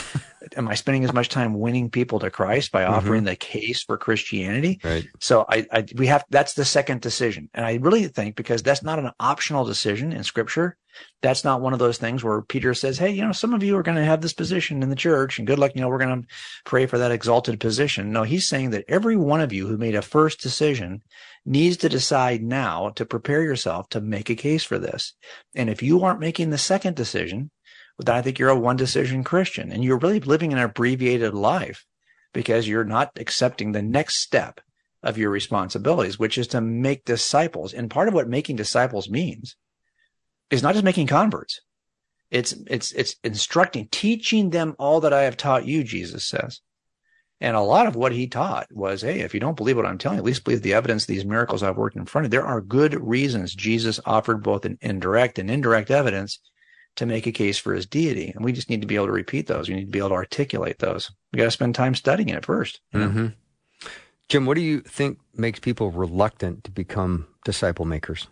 Am 0.56 0.68
I 0.68 0.74
spending 0.74 1.04
as 1.04 1.12
much 1.12 1.28
time 1.28 1.58
winning 1.58 1.90
people 1.90 2.18
to 2.20 2.30
Christ 2.30 2.72
by 2.72 2.84
offering 2.84 3.20
mm-hmm. 3.20 3.28
the 3.28 3.36
case 3.36 3.82
for 3.82 3.96
Christianity? 3.96 4.80
Right. 4.82 5.06
So 5.20 5.44
I, 5.48 5.66
I, 5.70 5.84
we 5.96 6.06
have, 6.06 6.24
that's 6.30 6.54
the 6.54 6.64
second 6.64 7.02
decision. 7.02 7.50
And 7.54 7.64
I 7.64 7.74
really 7.74 8.08
think 8.08 8.36
because 8.36 8.62
that's 8.62 8.82
not 8.82 8.98
an 8.98 9.10
optional 9.20 9.64
decision 9.64 10.12
in 10.12 10.24
scripture, 10.24 10.76
that's 11.22 11.44
not 11.44 11.60
one 11.60 11.72
of 11.72 11.78
those 11.78 11.98
things 11.98 12.24
where 12.24 12.42
Peter 12.42 12.74
says, 12.74 12.98
Hey, 12.98 13.10
you 13.10 13.22
know, 13.22 13.32
some 13.32 13.52
of 13.52 13.62
you 13.62 13.76
are 13.76 13.82
going 13.82 13.98
to 13.98 14.04
have 14.04 14.20
this 14.20 14.32
position 14.32 14.82
in 14.82 14.88
the 14.88 14.96
church 14.96 15.38
and 15.38 15.46
good 15.46 15.58
luck. 15.58 15.72
You 15.74 15.82
know, 15.82 15.88
we're 15.88 15.98
going 15.98 16.22
to 16.22 16.28
pray 16.64 16.86
for 16.86 16.98
that 16.98 17.12
exalted 17.12 17.60
position. 17.60 18.12
No, 18.12 18.22
he's 18.22 18.48
saying 18.48 18.70
that 18.70 18.84
every 18.88 19.16
one 19.16 19.40
of 19.40 19.52
you 19.52 19.66
who 19.66 19.76
made 19.76 19.94
a 19.94 20.02
first 20.02 20.40
decision 20.40 21.02
needs 21.44 21.76
to 21.78 21.88
decide 21.88 22.42
now 22.42 22.90
to 22.90 23.04
prepare 23.04 23.42
yourself 23.42 23.88
to 23.90 24.00
make 24.00 24.30
a 24.30 24.34
case 24.34 24.64
for 24.64 24.78
this. 24.78 25.14
And 25.54 25.70
if 25.70 25.82
you 25.82 26.02
aren't 26.02 26.20
making 26.20 26.50
the 26.50 26.58
second 26.58 26.96
decision, 26.96 27.50
then 28.04 28.14
I 28.14 28.22
think 28.22 28.38
you're 28.38 28.50
a 28.50 28.58
one 28.58 28.76
decision 28.76 29.24
Christian 29.24 29.72
and 29.72 29.82
you're 29.82 29.98
really 29.98 30.20
living 30.20 30.52
an 30.52 30.58
abbreviated 30.58 31.32
life 31.32 31.86
because 32.32 32.68
you're 32.68 32.84
not 32.84 33.12
accepting 33.16 33.72
the 33.72 33.82
next 33.82 34.18
step 34.18 34.60
of 35.02 35.16
your 35.16 35.30
responsibilities, 35.30 36.18
which 36.18 36.36
is 36.36 36.48
to 36.48 36.60
make 36.60 37.04
disciples. 37.04 37.72
And 37.72 37.88
part 37.88 38.08
of 38.08 38.14
what 38.14 38.28
making 38.28 38.56
disciples 38.56 39.08
means 39.08 39.56
is 40.50 40.62
not 40.62 40.74
just 40.74 40.84
making 40.84 41.06
converts. 41.06 41.60
It's, 42.30 42.52
it's, 42.66 42.92
it's 42.92 43.16
instructing, 43.24 43.88
teaching 43.90 44.50
them 44.50 44.74
all 44.78 45.00
that 45.00 45.12
I 45.12 45.22
have 45.22 45.36
taught 45.36 45.64
you, 45.64 45.84
Jesus 45.84 46.26
says. 46.26 46.60
And 47.40 47.56
a 47.56 47.60
lot 47.60 47.86
of 47.86 47.96
what 47.96 48.12
he 48.12 48.26
taught 48.26 48.66
was, 48.72 49.02
Hey, 49.02 49.20
if 49.20 49.32
you 49.32 49.40
don't 49.40 49.56
believe 49.56 49.76
what 49.76 49.86
I'm 49.86 49.98
telling 49.98 50.16
you, 50.16 50.22
at 50.22 50.26
least 50.26 50.44
believe 50.44 50.62
the 50.62 50.74
evidence 50.74 51.06
these 51.06 51.24
miracles 51.24 51.62
I've 51.62 51.76
worked 51.76 51.96
in 51.96 52.06
front 52.06 52.24
of. 52.24 52.30
There 52.30 52.46
are 52.46 52.60
good 52.60 52.94
reasons 52.94 53.54
Jesus 53.54 54.00
offered 54.04 54.42
both 54.42 54.64
an 54.64 54.78
indirect 54.80 55.38
and 55.38 55.50
indirect 55.50 55.90
evidence 55.90 56.40
to 56.96 57.06
make 57.06 57.26
a 57.26 57.32
case 57.32 57.58
for 57.58 57.74
his 57.74 57.86
deity. 57.86 58.32
And 58.34 58.44
we 58.44 58.52
just 58.52 58.68
need 58.70 58.80
to 58.80 58.86
be 58.86 58.96
able 58.96 59.06
to 59.06 59.12
repeat 59.12 59.46
those. 59.46 59.68
We 59.68 59.74
need 59.74 59.86
to 59.86 59.90
be 59.90 59.98
able 59.98 60.10
to 60.10 60.14
articulate 60.14 60.78
those. 60.78 61.10
We 61.32 61.38
got 61.38 61.44
to 61.44 61.50
spend 61.50 61.74
time 61.74 61.94
studying 61.94 62.30
it 62.30 62.42
1st 62.42 62.78
mm-hmm. 62.94 63.26
Jim, 64.28 64.44
what 64.44 64.56
do 64.56 64.60
you 64.60 64.80
think 64.80 65.20
makes 65.34 65.60
people 65.60 65.92
reluctant 65.92 66.64
to 66.64 66.70
become 66.72 67.28
disciple 67.44 67.84
makers? 67.84 68.26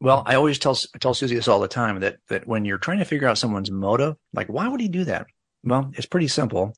Well, 0.00 0.24
I 0.26 0.34
always 0.34 0.58
tell 0.58 0.74
tell 0.74 1.14
Susie 1.14 1.36
this 1.36 1.46
all 1.46 1.60
the 1.60 1.68
time 1.68 2.00
that 2.00 2.16
that 2.28 2.48
when 2.48 2.64
you're 2.64 2.78
trying 2.78 2.98
to 2.98 3.04
figure 3.04 3.28
out 3.28 3.38
someone's 3.38 3.70
motive, 3.70 4.16
like 4.32 4.48
why 4.48 4.66
would 4.66 4.80
he 4.80 4.88
do 4.88 5.04
that? 5.04 5.26
Well, 5.62 5.92
it's 5.94 6.06
pretty 6.06 6.26
simple. 6.26 6.74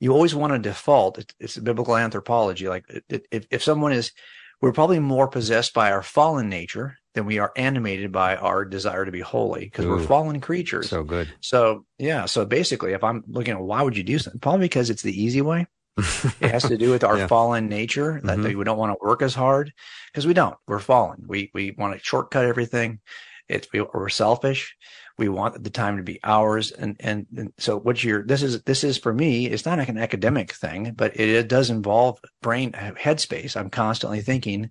You 0.00 0.12
always 0.12 0.34
want 0.34 0.52
to 0.52 0.58
default. 0.58 1.18
It's, 1.18 1.34
it's 1.40 1.56
biblical 1.56 1.96
anthropology. 1.96 2.68
Like 2.68 2.84
if 3.08 3.46
if 3.50 3.62
someone 3.62 3.92
is, 3.92 4.12
we're 4.60 4.72
probably 4.72 4.98
more 4.98 5.28
possessed 5.28 5.72
by 5.72 5.90
our 5.92 6.02
fallen 6.02 6.50
nature 6.50 6.97
than 7.14 7.26
we 7.26 7.38
are 7.38 7.52
animated 7.56 8.12
by 8.12 8.36
our 8.36 8.64
desire 8.64 9.04
to 9.04 9.10
be 9.10 9.20
holy 9.20 9.64
because 9.64 9.86
we're 9.86 10.00
fallen 10.00 10.40
creatures. 10.40 10.90
So 10.90 11.02
good. 11.02 11.28
So 11.40 11.84
yeah. 11.98 12.26
So 12.26 12.44
basically, 12.44 12.92
if 12.92 13.02
I'm 13.02 13.24
looking 13.26 13.54
at 13.54 13.60
why 13.60 13.82
would 13.82 13.96
you 13.96 14.02
do 14.02 14.18
something, 14.18 14.40
probably 14.40 14.66
because 14.66 14.90
it's 14.90 15.02
the 15.02 15.22
easy 15.22 15.40
way 15.40 15.66
it 16.40 16.50
has 16.50 16.62
to 16.64 16.76
do 16.76 16.90
with 16.90 17.02
our 17.02 17.18
yeah. 17.18 17.26
fallen 17.26 17.68
nature 17.68 18.20
that 18.22 18.38
mm-hmm. 18.38 18.56
we 18.56 18.64
don't 18.64 18.78
want 18.78 18.92
to 18.92 19.04
work 19.04 19.20
as 19.20 19.34
hard 19.34 19.72
because 20.12 20.26
we 20.26 20.34
don't. 20.34 20.56
We're 20.66 20.78
fallen. 20.78 21.24
We 21.26 21.50
we 21.54 21.72
want 21.72 21.98
to 21.98 22.04
shortcut 22.04 22.44
everything. 22.44 23.00
It's 23.48 23.66
we, 23.72 23.80
are 23.80 24.08
selfish. 24.08 24.76
We 25.16 25.28
want 25.28 25.62
the 25.62 25.70
time 25.70 25.96
to 25.96 26.04
be 26.04 26.20
ours, 26.22 26.70
and, 26.70 26.96
and 27.00 27.26
and 27.36 27.52
so 27.58 27.78
what 27.78 28.04
you're 28.04 28.24
this 28.24 28.42
is 28.42 28.62
this 28.62 28.84
is 28.84 28.96
for 28.96 29.12
me. 29.12 29.46
It's 29.46 29.66
not 29.66 29.78
like 29.78 29.88
an 29.88 29.98
academic 29.98 30.52
thing, 30.52 30.92
but 30.96 31.16
it, 31.16 31.28
it 31.28 31.48
does 31.48 31.70
involve 31.70 32.20
brain 32.42 32.72
headspace. 32.72 33.56
I'm 33.56 33.70
constantly 33.70 34.20
thinking. 34.20 34.70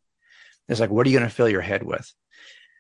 It's 0.70 0.80
like, 0.80 0.90
what 0.90 1.08
are 1.08 1.10
you 1.10 1.18
going 1.18 1.30
to 1.30 1.34
fill 1.34 1.48
your 1.48 1.62
head 1.62 1.84
with? 1.84 2.14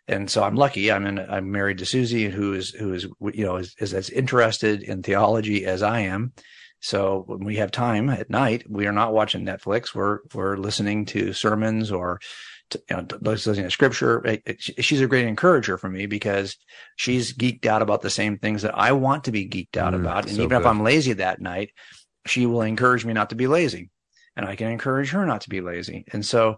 And 0.08 0.30
so 0.30 0.44
I'm 0.44 0.56
lucky. 0.56 0.92
I'm 0.92 1.06
in, 1.06 1.20
I'm 1.20 1.52
married 1.52 1.80
to 1.80 1.86
Susie, 1.86 2.30
who 2.30 2.54
is 2.54 2.70
who 2.70 2.94
is 2.94 3.08
you 3.34 3.46
know 3.46 3.58
is, 3.58 3.76
is 3.80 3.94
as 3.94 4.10
interested 4.10 4.84
in 4.84 5.04
theology 5.04 5.66
as 5.66 5.84
I 5.84 6.02
am. 6.02 6.34
So 6.80 7.24
when 7.28 7.44
we 7.44 7.58
have 7.58 7.72
time 7.72 8.10
at 8.10 8.30
night, 8.30 8.64
we 8.70 8.88
are 8.88 8.92
not 8.92 9.14
watching 9.14 9.46
Netflix. 9.46 9.94
We're 9.94 10.20
we're 10.34 10.58
listening 10.58 11.06
to 11.08 11.34
sermons 11.34 11.92
or 11.92 12.20
to, 12.70 12.82
you 12.90 12.98
know, 12.98 13.08
listening 13.22 13.64
to 13.64 13.72
scripture. 13.72 14.40
She's 14.60 15.02
a 15.02 15.08
great 15.08 15.26
encourager 15.26 15.78
for 15.78 15.90
me 15.90 16.06
because 16.06 16.58
she's 16.96 17.34
geeked 17.34 17.66
out 17.66 17.82
about 17.82 18.02
the 18.02 18.10
same 18.10 18.38
things 18.38 18.62
that 18.62 18.78
I 18.78 18.92
want 18.92 19.26
to 19.26 19.32
be 19.32 19.48
geeked 19.48 19.78
out 19.78 19.94
mm, 19.94 20.00
about. 20.00 20.26
And 20.26 20.36
so 20.36 20.44
even 20.44 20.50
good. 20.50 20.62
if 20.62 20.66
I'm 20.66 20.84
lazy 20.84 21.14
that 21.14 21.42
night, 21.42 21.72
she 22.26 22.46
will 22.46 22.62
encourage 22.62 23.06
me 23.06 23.14
not 23.14 23.30
to 23.30 23.36
be 23.36 23.48
lazy, 23.48 23.90
and 24.36 24.46
I 24.46 24.56
can 24.56 24.68
encourage 24.68 25.12
her 25.12 25.26
not 25.26 25.42
to 25.42 25.50
be 25.50 25.62
lazy. 25.62 26.06
And 26.12 26.26
so 26.26 26.58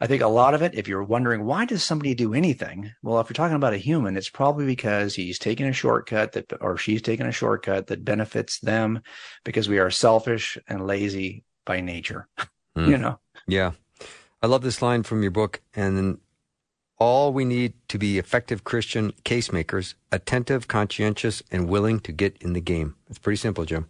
I 0.00 0.06
think 0.06 0.22
a 0.22 0.28
lot 0.28 0.54
of 0.54 0.62
it, 0.62 0.74
if 0.74 0.86
you're 0.86 1.02
wondering 1.02 1.44
why 1.44 1.64
does 1.64 1.82
somebody 1.82 2.14
do 2.14 2.32
anything, 2.32 2.92
well, 3.02 3.18
if 3.20 3.28
you're 3.28 3.34
talking 3.34 3.56
about 3.56 3.72
a 3.72 3.78
human, 3.78 4.16
it's 4.16 4.30
probably 4.30 4.64
because 4.64 5.14
he's 5.14 5.38
taking 5.38 5.66
a 5.66 5.72
shortcut 5.72 6.32
that, 6.32 6.52
or 6.60 6.76
she's 6.76 7.02
taking 7.02 7.26
a 7.26 7.32
shortcut 7.32 7.88
that 7.88 8.04
benefits 8.04 8.60
them 8.60 9.00
because 9.44 9.68
we 9.68 9.78
are 9.78 9.90
selfish 9.90 10.56
and 10.68 10.86
lazy 10.86 11.44
by 11.64 11.80
nature. 11.80 12.28
Mm. 12.76 12.88
you 12.90 12.98
know? 12.98 13.18
Yeah. 13.48 13.72
I 14.40 14.46
love 14.46 14.62
this 14.62 14.80
line 14.82 15.02
from 15.02 15.22
your 15.22 15.32
book. 15.32 15.62
And 15.74 15.96
then 15.96 16.18
all 16.98 17.32
we 17.32 17.44
need 17.44 17.74
to 17.88 17.98
be 17.98 18.18
effective 18.18 18.64
Christian 18.64 19.12
casemakers, 19.24 19.94
attentive, 20.12 20.68
conscientious, 20.68 21.42
and 21.50 21.68
willing 21.68 22.00
to 22.00 22.12
get 22.12 22.36
in 22.40 22.52
the 22.52 22.60
game. 22.60 22.94
It's 23.08 23.18
pretty 23.18 23.36
simple, 23.36 23.64
Jim. 23.64 23.86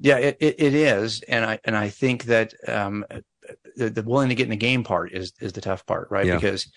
Yeah, 0.00 0.18
it, 0.18 0.36
it, 0.40 0.56
it 0.58 0.74
is, 0.74 1.22
and 1.28 1.44
I 1.44 1.60
and 1.64 1.76
I 1.76 1.88
think 1.88 2.24
that 2.24 2.52
um, 2.68 3.04
the, 3.76 3.90
the 3.90 4.02
willing 4.02 4.28
to 4.28 4.34
get 4.34 4.44
in 4.44 4.50
the 4.50 4.56
game 4.56 4.84
part 4.84 5.12
is 5.12 5.32
is 5.40 5.52
the 5.52 5.60
tough 5.60 5.86
part, 5.86 6.08
right? 6.10 6.26
Yeah. 6.26 6.36
Because 6.36 6.70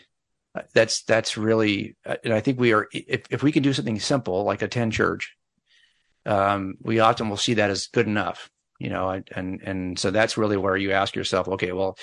uh, 0.56 0.62
that's 0.74 1.04
that's 1.04 1.38
really, 1.38 1.96
uh, 2.06 2.16
and 2.24 2.34
I 2.34 2.40
think 2.40 2.60
we 2.60 2.74
are 2.74 2.88
if 2.92 3.24
if 3.30 3.44
we 3.44 3.52
can 3.52 3.64
do 3.64 3.74
something 3.74 4.00
simple 4.00 4.44
like 4.44 4.62
attend 4.62 4.94
church, 4.94 5.36
um, 6.26 6.76
we 6.82 7.00
often 7.00 7.30
will 7.30 7.38
see 7.38 7.56
that 7.56 7.70
as 7.70 7.88
good 7.88 8.08
enough, 8.08 8.50
you 8.80 8.90
know, 8.90 9.22
and 9.36 9.62
and 9.62 10.00
so 10.00 10.12
that's 10.12 10.38
really 10.38 10.58
where 10.58 10.78
you 10.78 10.92
ask 10.92 11.16
yourself, 11.16 11.48
okay, 11.48 11.72
well, 11.72 11.98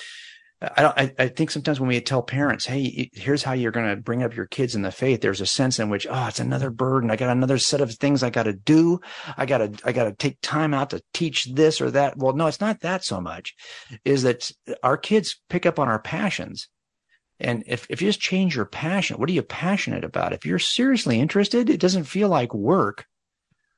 I 0.63 0.83
don't. 0.83 0.99
I, 0.99 1.13
I, 1.19 1.29
think 1.29 1.51
sometimes 1.51 1.81
when 1.81 1.89
we 1.89 2.01
tell 2.01 2.23
parents, 2.23 2.65
"Hey, 2.65 3.11
here's 3.13 3.43
how 3.43 3.53
you're 3.53 3.73
going 3.73 3.89
to 3.89 4.01
bring 4.01 4.23
up 4.23 4.35
your 4.35 4.47
kids 4.47 4.75
in 4.75 4.83
the 4.83 4.91
faith," 4.91 5.21
there's 5.21 5.41
a 5.41 5.47
sense 5.47 5.79
in 5.79 5.91
which, 5.91 6.07
oh, 6.09 6.27
it's 6.29 6.41
another 6.41 6.71
burden. 6.71 7.11
I 7.11 7.17
got 7.17 7.31
another 7.31 7.59
set 7.59 7.81
of 7.81 7.93
things 7.95 8.23
I 8.23 8.31
got 8.31 8.45
to 8.45 8.53
do. 8.53 9.01
I 9.37 9.47
got 9.47 9.59
to. 9.59 9.73
I 9.85 9.93
got 9.93 10.05
to 10.05 10.13
take 10.13 10.41
time 10.41 10.73
out 10.73 10.91
to 10.91 11.03
teach 11.13 11.45
this 11.53 11.81
or 11.81 11.91
that. 11.91 12.17
Well, 12.17 12.35
no, 12.35 12.47
it's 12.47 12.61
not 12.61 12.81
that 12.81 13.05
so 13.05 13.21
much. 13.21 13.55
Is 14.05 14.23
that 14.23 14.51
our 14.83 14.97
kids 14.97 15.41
pick 15.49 15.67
up 15.67 15.79
on 15.79 15.89
our 15.89 16.01
passions, 16.01 16.69
and 17.41 17.65
if 17.67 17.87
if 17.91 18.01
you 18.01 18.09
just 18.09 18.21
change 18.21 18.57
your 18.57 18.67
passion, 18.67 19.19
what 19.19 19.29
are 19.29 19.35
you 19.35 19.43
passionate 19.43 20.05
about? 20.05 20.33
If 20.33 20.47
you're 20.47 20.59
seriously 20.59 21.21
interested, 21.21 21.69
it 21.69 21.81
doesn't 21.81 22.05
feel 22.05 22.29
like 22.29 22.55
work 22.55 23.07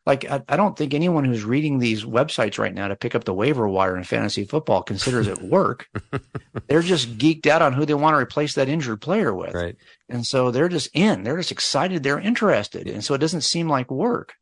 like 0.06 0.24
I, 0.30 0.40
I, 0.48 0.56
don't 0.56 0.78
think 0.78 0.94
anyone 0.94 1.24
who's 1.24 1.44
reading 1.44 1.78
these 1.78 2.04
websites 2.04 2.58
right 2.58 2.72
now 2.72 2.86
to 2.88 2.96
pick 2.96 3.14
up 3.16 3.24
the 3.24 3.34
waiver 3.34 3.68
wire 3.68 3.96
in 3.96 4.04
fantasy 4.04 4.44
football 4.44 4.82
considers 4.82 5.26
it 5.26 5.42
work. 5.42 5.88
they're 6.68 6.80
just 6.80 7.18
geeked 7.18 7.46
out 7.46 7.60
on 7.60 7.72
who 7.72 7.84
they 7.84 7.94
want 7.94 8.14
to 8.14 8.18
replace 8.18 8.54
that 8.54 8.68
injured 8.68 9.00
player 9.00 9.34
with. 9.34 9.52
Right. 9.52 9.76
And 10.08 10.24
so 10.24 10.52
they're 10.52 10.68
just 10.68 10.90
in, 10.94 11.24
they're 11.24 11.36
just 11.36 11.50
excited, 11.50 12.02
they're 12.02 12.20
interested. 12.20 12.88
And 12.88 13.04
so 13.04 13.14
it 13.14 13.18
doesn't 13.18 13.40
seem 13.40 13.68
like 13.68 13.90
work. 13.90 14.34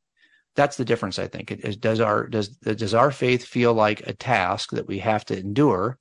That's 0.55 0.77
the 0.77 0.85
difference, 0.85 1.19
I 1.19 1.27
think. 1.27 1.51
It, 1.51 1.65
it 1.65 1.81
does 1.81 1.99
our 1.99 2.29
does 2.29 2.49
does 2.49 2.95
our 2.95 3.11
faith 3.11 3.45
feel 3.45 3.75
like 3.75 4.07
a 4.07 4.13
task 4.13 4.71
that 4.71 4.87
we 4.87 5.01
have 5.01 5.25
to 5.25 5.37
endure, 5.37 5.99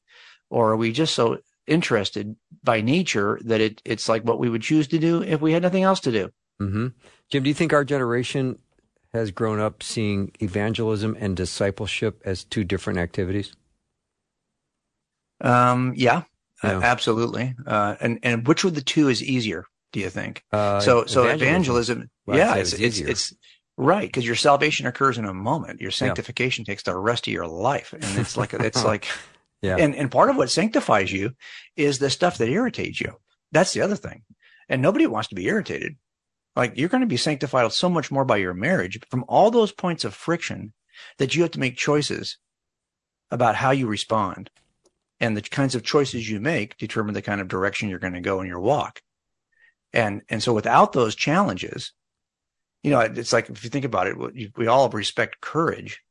or 0.52 0.72
are 0.72 0.78
we 0.78 0.92
just 0.92 1.16
so 1.16 1.40
interested 1.66 2.36
by 2.64 2.82
nature 2.82 3.40
that 3.46 3.62
it 3.62 3.82
it's 3.84 4.08
like 4.08 4.24
what 4.24 4.38
we 4.38 4.50
would 4.50 4.62
choose 4.62 4.88
to 4.90 5.00
do 5.00 5.24
if 5.24 5.42
we 5.42 5.54
had 5.54 5.64
nothing 5.64 5.82
else 5.82 6.02
to 6.02 6.12
do? 6.12 6.30
Mm-hmm. 6.62 6.88
Jim, 7.32 7.42
do 7.42 7.50
you 7.50 7.56
think 7.56 7.74
our 7.74 7.84
generation 7.84 8.60
has 9.14 9.32
grown 9.32 9.60
up 9.60 9.84
seeing 9.84 10.32
evangelism 10.42 11.16
and 11.20 11.38
discipleship 11.38 12.22
as 12.26 12.44
two 12.44 12.64
different 12.64 13.00
activities? 13.00 13.54
Um, 15.42 15.94
yeah, 15.96 16.24
yeah. 16.64 16.78
Uh, 16.78 16.82
absolutely. 16.82 17.56
Uh, 17.66 17.96
and 18.00 18.20
and 18.24 18.48
which 18.48 18.64
of 18.64 18.76
the 18.76 18.82
two 18.82 19.10
is 19.10 19.22
easier? 19.22 19.66
Do 19.92 20.00
you 20.00 20.10
think? 20.10 20.44
Uh, 20.52 20.80
so 20.80 21.06
so 21.06 21.24
evangelism. 21.24 21.48
evangelism 21.48 22.10
well, 22.26 22.38
yeah, 22.38 22.56
it's, 22.56 22.74
it's, 22.74 23.00
it's 23.00 23.34
right 23.78 24.08
because 24.08 24.26
your 24.26 24.36
salvation 24.36 24.88
occurs 24.88 25.18
in 25.18 25.26
a 25.26 25.34
moment. 25.34 25.82
Your 25.82 25.92
sanctification 25.92 26.64
yeah. 26.66 26.72
takes 26.72 26.84
the 26.84 26.96
rest 26.96 27.28
of 27.28 27.34
your 27.34 27.48
life, 27.48 27.94
and 27.94 28.04
it's 28.18 28.38
like 28.38 28.54
it's 28.54 28.84
like. 28.94 29.08
Yeah. 29.62 29.78
And 29.78 29.96
and 29.96 30.12
part 30.12 30.30
of 30.30 30.36
what 30.36 30.50
sanctifies 30.52 31.10
you 31.10 31.32
is 31.78 31.98
the 31.98 32.10
stuff 32.10 32.38
that 32.40 32.50
irritates 32.50 33.00
you. 33.00 33.16
That's 33.54 33.72
the 33.72 33.80
other 33.80 33.96
thing. 33.96 34.24
And 34.68 34.82
nobody 34.82 35.08
wants 35.08 35.30
to 35.30 35.36
be 35.36 35.48
irritated. 35.48 35.96
Like 36.56 36.78
you're 36.78 36.90
going 36.90 37.02
to 37.02 37.08
be 37.08 37.18
sanctified 37.18 37.72
so 37.72 37.90
much 37.90 38.12
more 38.12 38.26
by 38.26 38.38
your 38.38 38.54
marriage 38.54 39.00
from 39.10 39.26
all 39.28 39.52
those 39.52 39.72
points 39.72 40.06
of 40.06 40.14
friction 40.14 40.74
that 41.18 41.36
you 41.36 41.42
have 41.42 41.52
to 41.52 41.60
make 41.60 41.76
choices 41.76 42.38
about 43.32 43.56
how 43.56 43.72
you 43.72 43.88
respond. 43.88 44.50
And 45.20 45.38
the 45.38 45.42
kinds 45.42 45.74
of 45.74 45.84
choices 45.84 46.30
you 46.30 46.40
make 46.40 46.78
determine 46.78 47.14
the 47.14 47.22
kind 47.22 47.42
of 47.42 47.48
direction 47.48 47.90
you're 47.90 48.00
going 48.00 48.14
to 48.14 48.22
go 48.22 48.42
in 48.42 48.48
your 48.48 48.60
walk. 48.60 49.02
And, 49.94 50.22
and 50.30 50.44
so 50.44 50.54
without 50.54 50.94
those 50.94 51.16
challenges, 51.16 51.94
you 52.82 52.92
know, 52.92 53.00
it's 53.00 53.32
like, 53.32 53.50
if 53.50 53.64
you 53.64 53.70
think 53.70 53.86
about 53.86 54.08
it, 54.08 54.18
we 54.58 54.68
all 54.68 54.90
respect 54.90 55.40
courage. 55.40 56.02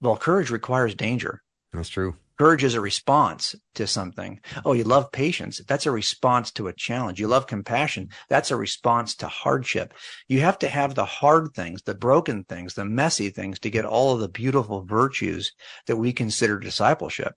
Well, 0.00 0.16
courage 0.16 0.50
requires 0.50 0.94
danger. 0.94 1.42
That's 1.72 1.88
true. 1.88 2.14
Courage 2.36 2.64
is 2.64 2.74
a 2.74 2.80
response 2.80 3.54
to 3.74 3.86
something. 3.86 4.40
Oh, 4.64 4.72
you 4.72 4.82
love 4.82 5.12
patience. 5.12 5.60
That's 5.68 5.86
a 5.86 5.92
response 5.92 6.50
to 6.52 6.66
a 6.66 6.72
challenge. 6.72 7.20
You 7.20 7.28
love 7.28 7.46
compassion. 7.46 8.08
That's 8.28 8.50
a 8.50 8.56
response 8.56 9.14
to 9.16 9.28
hardship. 9.28 9.94
You 10.26 10.40
have 10.40 10.58
to 10.60 10.68
have 10.68 10.94
the 10.94 11.04
hard 11.04 11.54
things, 11.54 11.82
the 11.82 11.94
broken 11.94 12.42
things, 12.44 12.74
the 12.74 12.84
messy 12.84 13.30
things 13.30 13.60
to 13.60 13.70
get 13.70 13.84
all 13.84 14.14
of 14.14 14.20
the 14.20 14.28
beautiful 14.28 14.84
virtues 14.84 15.52
that 15.86 15.96
we 15.96 16.12
consider 16.12 16.58
discipleship. 16.58 17.34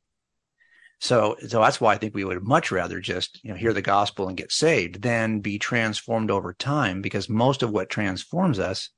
So, 0.99 1.35
so 1.47 1.61
that's 1.61 1.79
why 1.79 1.93
I 1.93 1.97
think 1.97 2.15
we 2.15 2.23
would 2.23 2.43
much 2.43 2.71
rather 2.71 2.99
just, 2.99 3.39
you 3.43 3.51
know, 3.51 3.57
hear 3.57 3.73
the 3.73 3.83
gospel 3.83 4.27
and 4.27 4.35
get 4.35 4.51
saved 4.51 5.03
than 5.03 5.41
be 5.41 5.59
transformed 5.59 6.31
over 6.31 6.53
time 6.53 7.03
because 7.03 7.29
most 7.29 7.61
of 7.61 7.69
what 7.69 7.91
transforms 7.91 8.57
us 8.57 8.89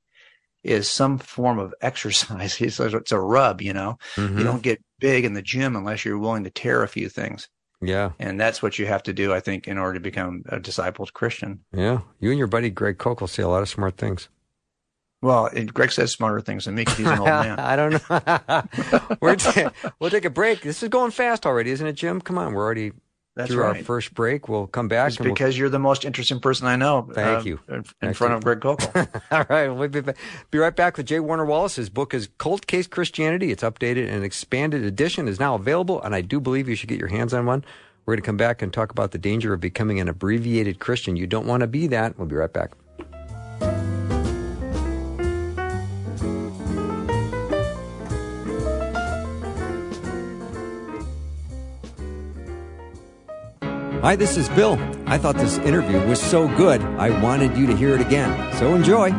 is 0.62 0.88
some 0.88 1.18
form 1.18 1.58
of 1.58 1.74
exercise. 1.80 2.60
It's, 2.60 2.80
it's 2.80 3.12
a 3.12 3.20
rub, 3.20 3.62
you 3.62 3.72
know. 3.72 3.98
Mm-hmm. 4.16 4.38
You 4.38 4.44
don't 4.44 4.62
get 4.62 4.82
big 4.98 5.24
in 5.24 5.34
the 5.34 5.42
gym 5.42 5.76
unless 5.76 6.04
you're 6.04 6.18
willing 6.18 6.44
to 6.44 6.50
tear 6.50 6.82
a 6.82 6.88
few 6.88 7.08
things. 7.08 7.48
Yeah. 7.80 8.10
And 8.18 8.38
that's 8.38 8.62
what 8.62 8.78
you 8.78 8.86
have 8.86 9.02
to 9.04 9.12
do, 9.12 9.32
I 9.32 9.40
think, 9.40 9.66
in 9.66 9.78
order 9.78 9.94
to 9.94 10.00
become 10.00 10.42
a 10.48 10.60
discipled 10.60 11.12
Christian. 11.14 11.60
Yeah. 11.72 12.00
You 12.20 12.30
and 12.30 12.38
your 12.38 12.46
buddy 12.46 12.70
Greg 12.70 12.98
Koukl 12.98 13.20
will 13.20 13.28
say 13.28 13.42
a 13.42 13.48
lot 13.48 13.62
of 13.62 13.68
smart 13.68 13.96
things. 13.96 14.28
Well, 15.22 15.50
Greg 15.72 15.92
says 15.92 16.12
smarter 16.12 16.40
things 16.40 16.64
than 16.64 16.74
me 16.74 16.82
because 16.82 16.96
he's 16.96 17.06
an 17.06 17.18
old 17.18 17.28
man. 17.28 17.58
I 17.58 17.76
don't 17.76 17.92
know. 17.92 19.16
We're 19.20 19.36
t- 19.36 19.66
we'll 19.98 20.10
take 20.10 20.24
a 20.24 20.30
break. 20.30 20.62
This 20.62 20.82
is 20.82 20.88
going 20.88 21.10
fast 21.10 21.44
already, 21.44 21.70
isn't 21.70 21.86
it, 21.86 21.92
Jim? 21.92 22.20
Come 22.20 22.38
on. 22.38 22.54
We're 22.54 22.64
already 22.64 22.92
that's 23.36 23.50
through 23.50 23.62
right. 23.62 23.76
our 23.78 23.84
first 23.84 24.12
break. 24.12 24.48
We'll 24.48 24.66
come 24.66 24.88
back. 24.88 25.08
It's 25.08 25.16
because 25.16 25.54
we'll... 25.54 25.58
you're 25.58 25.68
the 25.68 25.78
most 25.78 26.04
interesting 26.04 26.40
person 26.40 26.66
I 26.66 26.76
know. 26.76 27.08
Thank 27.12 27.40
uh, 27.40 27.42
you. 27.44 27.60
In, 27.68 27.84
in 28.02 28.14
front 28.14 28.32
you. 28.32 28.36
of 28.38 28.44
Greg 28.44 28.60
Koukl. 28.60 29.22
All 29.30 29.44
right. 29.48 29.68
We'll 29.68 29.88
be, 29.88 30.02
be 30.50 30.58
right 30.58 30.74
back 30.74 30.96
with 30.96 31.06
J. 31.06 31.20
Warner 31.20 31.44
Wallace. 31.44 31.76
His 31.76 31.88
book 31.90 32.12
is 32.12 32.28
Cold 32.38 32.66
Case 32.66 32.86
Christianity. 32.86 33.52
It's 33.52 33.62
updated 33.62 34.10
and 34.10 34.24
expanded 34.24 34.84
edition 34.84 35.28
is 35.28 35.38
now 35.38 35.54
available, 35.54 36.02
and 36.02 36.14
I 36.14 36.20
do 36.20 36.40
believe 36.40 36.68
you 36.68 36.74
should 36.74 36.88
get 36.88 36.98
your 36.98 37.08
hands 37.08 37.32
on 37.32 37.46
one. 37.46 37.64
We're 38.04 38.14
going 38.14 38.22
to 38.22 38.26
come 38.26 38.36
back 38.36 38.62
and 38.62 38.72
talk 38.72 38.90
about 38.90 39.12
the 39.12 39.18
danger 39.18 39.52
of 39.52 39.60
becoming 39.60 40.00
an 40.00 40.08
abbreviated 40.08 40.80
Christian. 40.80 41.16
You 41.16 41.26
don't 41.26 41.46
want 41.46 41.60
to 41.60 41.66
be 41.66 41.86
that. 41.88 42.18
We'll 42.18 42.26
be 42.26 42.34
right 42.36 42.52
back. 42.52 42.72
Hi, 54.02 54.16
this 54.16 54.38
is 54.38 54.48
Bill. 54.48 54.78
I 55.04 55.18
thought 55.18 55.34
this 55.34 55.58
interview 55.58 56.00
was 56.08 56.18
so 56.18 56.48
good, 56.56 56.80
I 56.80 57.10
wanted 57.20 57.54
you 57.54 57.66
to 57.66 57.76
hear 57.76 57.94
it 57.94 58.00
again. 58.00 58.50
So 58.54 58.74
enjoy. 58.74 59.10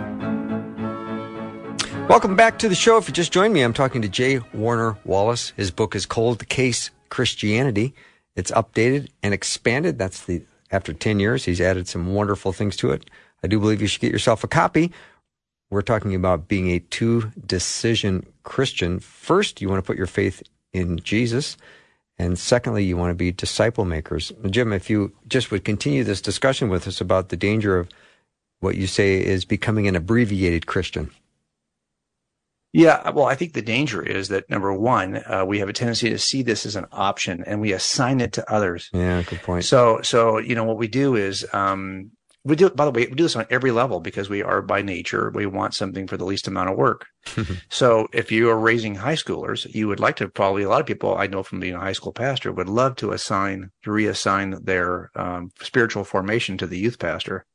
Welcome 2.08 2.36
back 2.36 2.58
to 2.58 2.68
the 2.68 2.74
show. 2.74 2.98
If 2.98 3.08
you 3.08 3.14
just 3.14 3.32
joined 3.32 3.54
me, 3.54 3.62
I'm 3.62 3.74
talking 3.74 4.02
to 4.02 4.10
J. 4.10 4.40
Warner 4.56 4.98
Wallace. 5.06 5.54
His 5.56 5.70
book 5.70 5.96
is 5.96 6.08
Cold 6.08 6.50
Case 6.50 6.90
Christianity. 7.10 7.94
It's 8.36 8.50
updated 8.50 9.10
and 9.22 9.36
expanded. 9.36 10.00
That's 10.00 10.26
the 10.26 10.42
after 10.72 10.94
10 10.94 11.20
years, 11.20 11.46
he's 11.46 11.62
added 11.62 11.88
some 11.88 12.16
wonderful 12.16 12.52
things 12.52 12.76
to 12.78 12.90
it. 12.90 13.08
I 13.44 13.48
do 13.48 13.60
believe 13.60 13.82
you 13.82 13.88
should 13.88 14.02
get 14.02 14.12
yourself 14.12 14.44
a 14.44 14.48
copy. 14.48 14.92
We're 15.70 15.84
talking 15.84 16.16
about 16.16 16.48
being 16.48 16.72
a 16.72 16.80
two 16.80 17.32
decision 17.46 18.26
Christian. 18.42 19.00
First, 19.00 19.62
you 19.62 19.70
want 19.70 19.78
to 19.78 19.86
put 19.86 19.98
your 19.98 20.08
faith 20.08 20.42
in 20.74 20.98
Jesus. 21.02 21.56
And 22.22 22.38
secondly, 22.38 22.84
you 22.84 22.98
want 22.98 23.10
to 23.10 23.16
be 23.16 23.32
disciple 23.32 23.84
makers. 23.84 24.32
Jim, 24.48 24.72
if 24.74 24.92
you 24.92 25.12
just 25.28 25.50
would 25.50 25.66
continue 25.66 26.04
this 26.04 26.22
discussion 26.22 26.70
with 26.70 26.88
us 26.88 27.02
about 27.02 27.30
the 27.30 27.36
danger 27.36 27.80
of 27.80 27.90
what 28.60 28.76
you 28.76 28.86
say 28.86 29.16
is 29.16 29.44
becoming 29.44 29.88
an 29.88 29.96
abbreviated 29.96 30.68
Christian. 30.68 31.10
Yeah, 32.74 33.10
well, 33.10 33.26
I 33.26 33.34
think 33.34 33.54
the 33.54 33.64
danger 33.64 34.04
is 34.04 34.28
that 34.28 34.52
number 34.52 34.72
one, 34.72 35.24
uh, 35.26 35.46
we 35.48 35.58
have 35.58 35.68
a 35.68 35.74
tendency 35.74 36.12
to 36.12 36.20
see 36.20 36.44
this 36.44 36.64
as 36.64 36.76
an 36.76 36.86
option 36.92 37.44
and 37.48 37.60
we 37.60 37.74
assign 37.74 38.22
it 38.22 38.34
to 38.34 38.54
others. 38.54 38.92
Yeah, 38.94 39.24
good 39.24 39.42
point. 39.42 39.66
So, 39.66 40.02
so 40.04 40.38
you 40.38 40.54
know 40.54 40.64
what 40.64 40.78
we 40.78 40.88
do 40.88 41.16
is 41.16 41.44
um, 41.54 42.12
we 42.44 42.56
do 42.56 42.70
by 42.70 42.86
the 42.86 42.92
way 42.92 43.06
we 43.08 43.16
do 43.16 43.24
this 43.24 43.36
on 43.36 43.46
every 43.50 43.72
level 43.72 44.00
because 44.00 44.30
we 44.30 44.42
are 44.42 44.62
by 44.62 44.82
nature 44.82 45.32
we 45.34 45.46
want 45.46 45.74
something 45.74 46.08
for 46.08 46.18
the 46.18 46.26
least 46.26 46.48
amount 46.48 46.70
of 46.70 46.78
work. 46.78 47.08
So 47.70 48.08
if 48.14 48.32
you 48.32 48.50
are 48.50 48.58
raising 48.58 48.96
high 48.96 49.16
schoolers 49.16 49.72
you 49.74 49.88
would 49.88 50.00
like 50.00 50.16
to 50.18 50.28
probably 50.28 50.64
a 50.64 50.70
lot 50.70 50.82
of 50.82 50.88
people 50.88 51.16
i 51.16 51.28
know 51.28 51.44
from 51.44 51.60
being 51.60 51.76
a 51.76 51.80
high 51.80 51.94
school 51.94 52.14
pastor 52.14 52.52
would 52.52 52.70
love 52.70 52.96
to 52.98 53.12
assign 53.12 53.72
to 53.84 53.92
reassign 53.92 54.66
their 54.66 55.12
um, 55.16 55.52
spiritual 55.62 56.04
formation 56.04 56.58
to 56.58 56.68
the 56.68 56.80
youth 56.80 57.00
pastor 57.00 57.46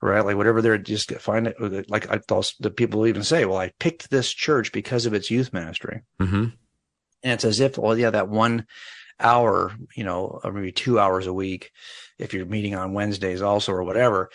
right? 0.00 0.24
Like 0.24 0.36
whatever 0.36 0.62
they're 0.62 0.78
just 0.78 1.12
find 1.16 1.48
it 1.48 1.90
like 1.90 2.10
i 2.10 2.18
thought 2.18 2.52
the 2.60 2.70
people 2.70 3.06
even 3.06 3.22
say 3.22 3.44
well 3.44 3.58
i 3.58 3.72
picked 3.78 4.10
this 4.10 4.32
church 4.32 4.72
because 4.72 5.06
of 5.06 5.14
its 5.14 5.30
youth 5.30 5.52
ministry. 5.52 6.02
Mm-hmm. 6.20 6.44
and 7.22 7.32
it's 7.32 7.44
as 7.44 7.60
if 7.60 7.78
well 7.78 7.98
yeah 7.98 8.10
that 8.10 8.28
one 8.28 8.66
hour 9.20 9.74
you 9.96 10.04
know 10.04 10.40
or 10.44 10.52
maybe 10.52 10.72
two 10.72 10.98
hours 10.98 11.26
a 11.26 11.32
week 11.32 11.72
if 12.18 12.34
you're 12.34 12.46
meeting 12.46 12.74
on 12.74 12.92
Wednesdays 12.92 13.42
also 13.42 13.72
or 13.72 13.84
whatever, 13.84 14.30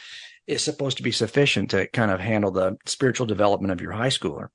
is 0.47 0.63
supposed 0.63 0.97
to 0.97 1.03
be 1.03 1.11
sufficient 1.11 1.71
to 1.71 1.87
kind 1.87 2.11
of 2.11 2.19
handle 2.19 2.51
the 2.51 2.77
spiritual 2.85 3.25
development 3.25 3.71
of 3.71 3.81
your 3.81 3.91
high 3.91 4.09
schooler. 4.09 4.47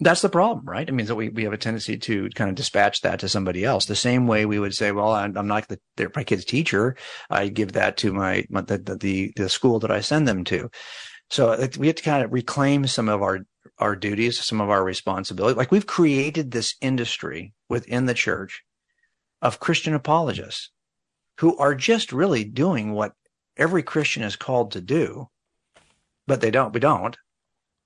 That's 0.00 0.22
the 0.22 0.28
problem, 0.28 0.66
right? 0.66 0.88
It 0.88 0.92
means 0.92 1.08
that 1.08 1.14
we, 1.14 1.28
we 1.28 1.44
have 1.44 1.52
a 1.52 1.58
tendency 1.58 1.96
to 1.98 2.28
kind 2.30 2.50
of 2.50 2.56
dispatch 2.56 3.02
that 3.02 3.20
to 3.20 3.28
somebody 3.28 3.64
else. 3.64 3.86
The 3.86 3.94
same 3.94 4.26
way 4.26 4.44
we 4.44 4.58
would 4.58 4.74
say, 4.74 4.90
well, 4.90 5.12
I'm, 5.12 5.36
I'm 5.36 5.46
not 5.46 5.68
the, 5.68 6.10
my 6.16 6.24
kid's 6.24 6.44
teacher. 6.44 6.96
I 7.30 7.48
give 7.48 7.72
that 7.72 7.96
to 7.98 8.12
my, 8.12 8.44
my 8.50 8.62
the, 8.62 8.78
the, 8.78 9.32
the 9.36 9.48
school 9.48 9.78
that 9.80 9.92
I 9.92 10.00
send 10.00 10.26
them 10.26 10.42
to. 10.44 10.68
So 11.30 11.56
we 11.78 11.86
have 11.86 11.96
to 11.96 12.02
kind 12.02 12.24
of 12.24 12.32
reclaim 12.32 12.86
some 12.86 13.08
of 13.08 13.22
our, 13.22 13.40
our 13.78 13.94
duties, 13.94 14.44
some 14.44 14.60
of 14.60 14.68
our 14.68 14.82
responsibility. 14.82 15.56
Like 15.56 15.70
we've 15.70 15.86
created 15.86 16.50
this 16.50 16.74
industry 16.80 17.54
within 17.68 18.06
the 18.06 18.14
church 18.14 18.62
of 19.40 19.60
Christian 19.60 19.94
apologists 19.94 20.70
who 21.38 21.56
are 21.58 21.74
just 21.74 22.12
really 22.12 22.44
doing 22.44 22.92
what 22.92 23.12
every 23.56 23.82
Christian 23.82 24.22
is 24.22 24.36
called 24.36 24.72
to 24.72 24.80
do, 24.80 25.28
but 26.26 26.40
they 26.40 26.50
don't, 26.50 26.72
we 26.72 26.80
don't. 26.80 27.16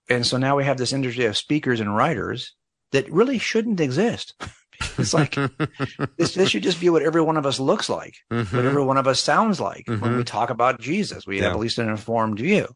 And 0.09 0.27
so 0.27 0.39
now 0.39 0.57
we 0.57 0.65
have 0.65 0.79
this 0.79 0.93
industry 0.93 1.27
of 1.27 1.37
speakers 1.37 1.81
and 1.81 1.95
writers 1.95 2.55
that 2.93 3.11
really 3.11 3.39
shouldn't 3.39 3.81
exist. 3.81 4.35
it's 4.99 5.13
like 5.13 5.35
this, 6.17 6.35
this 6.35 6.51
should 6.51 6.63
just 6.63 6.81
be 6.81 6.89
what 6.89 7.03
every 7.03 7.21
one 7.21 7.37
of 7.37 7.47
us 7.47 7.61
looks 7.61 7.89
like, 7.89 8.15
mm-hmm. 8.31 8.57
what 8.57 8.65
every 8.65 8.85
one 8.85 8.97
of 8.97 9.07
us 9.07 9.21
sounds 9.21 9.61
like 9.61 9.85
mm-hmm. 9.87 10.01
when 10.01 10.17
we 10.17 10.25
talk 10.25 10.51
about 10.51 10.81
Jesus. 10.81 11.27
We 11.27 11.39
yeah. 11.39 11.45
have 11.45 11.55
at 11.55 11.59
least 11.59 11.79
an 11.79 11.89
informed 11.89 12.39
view. 12.39 12.69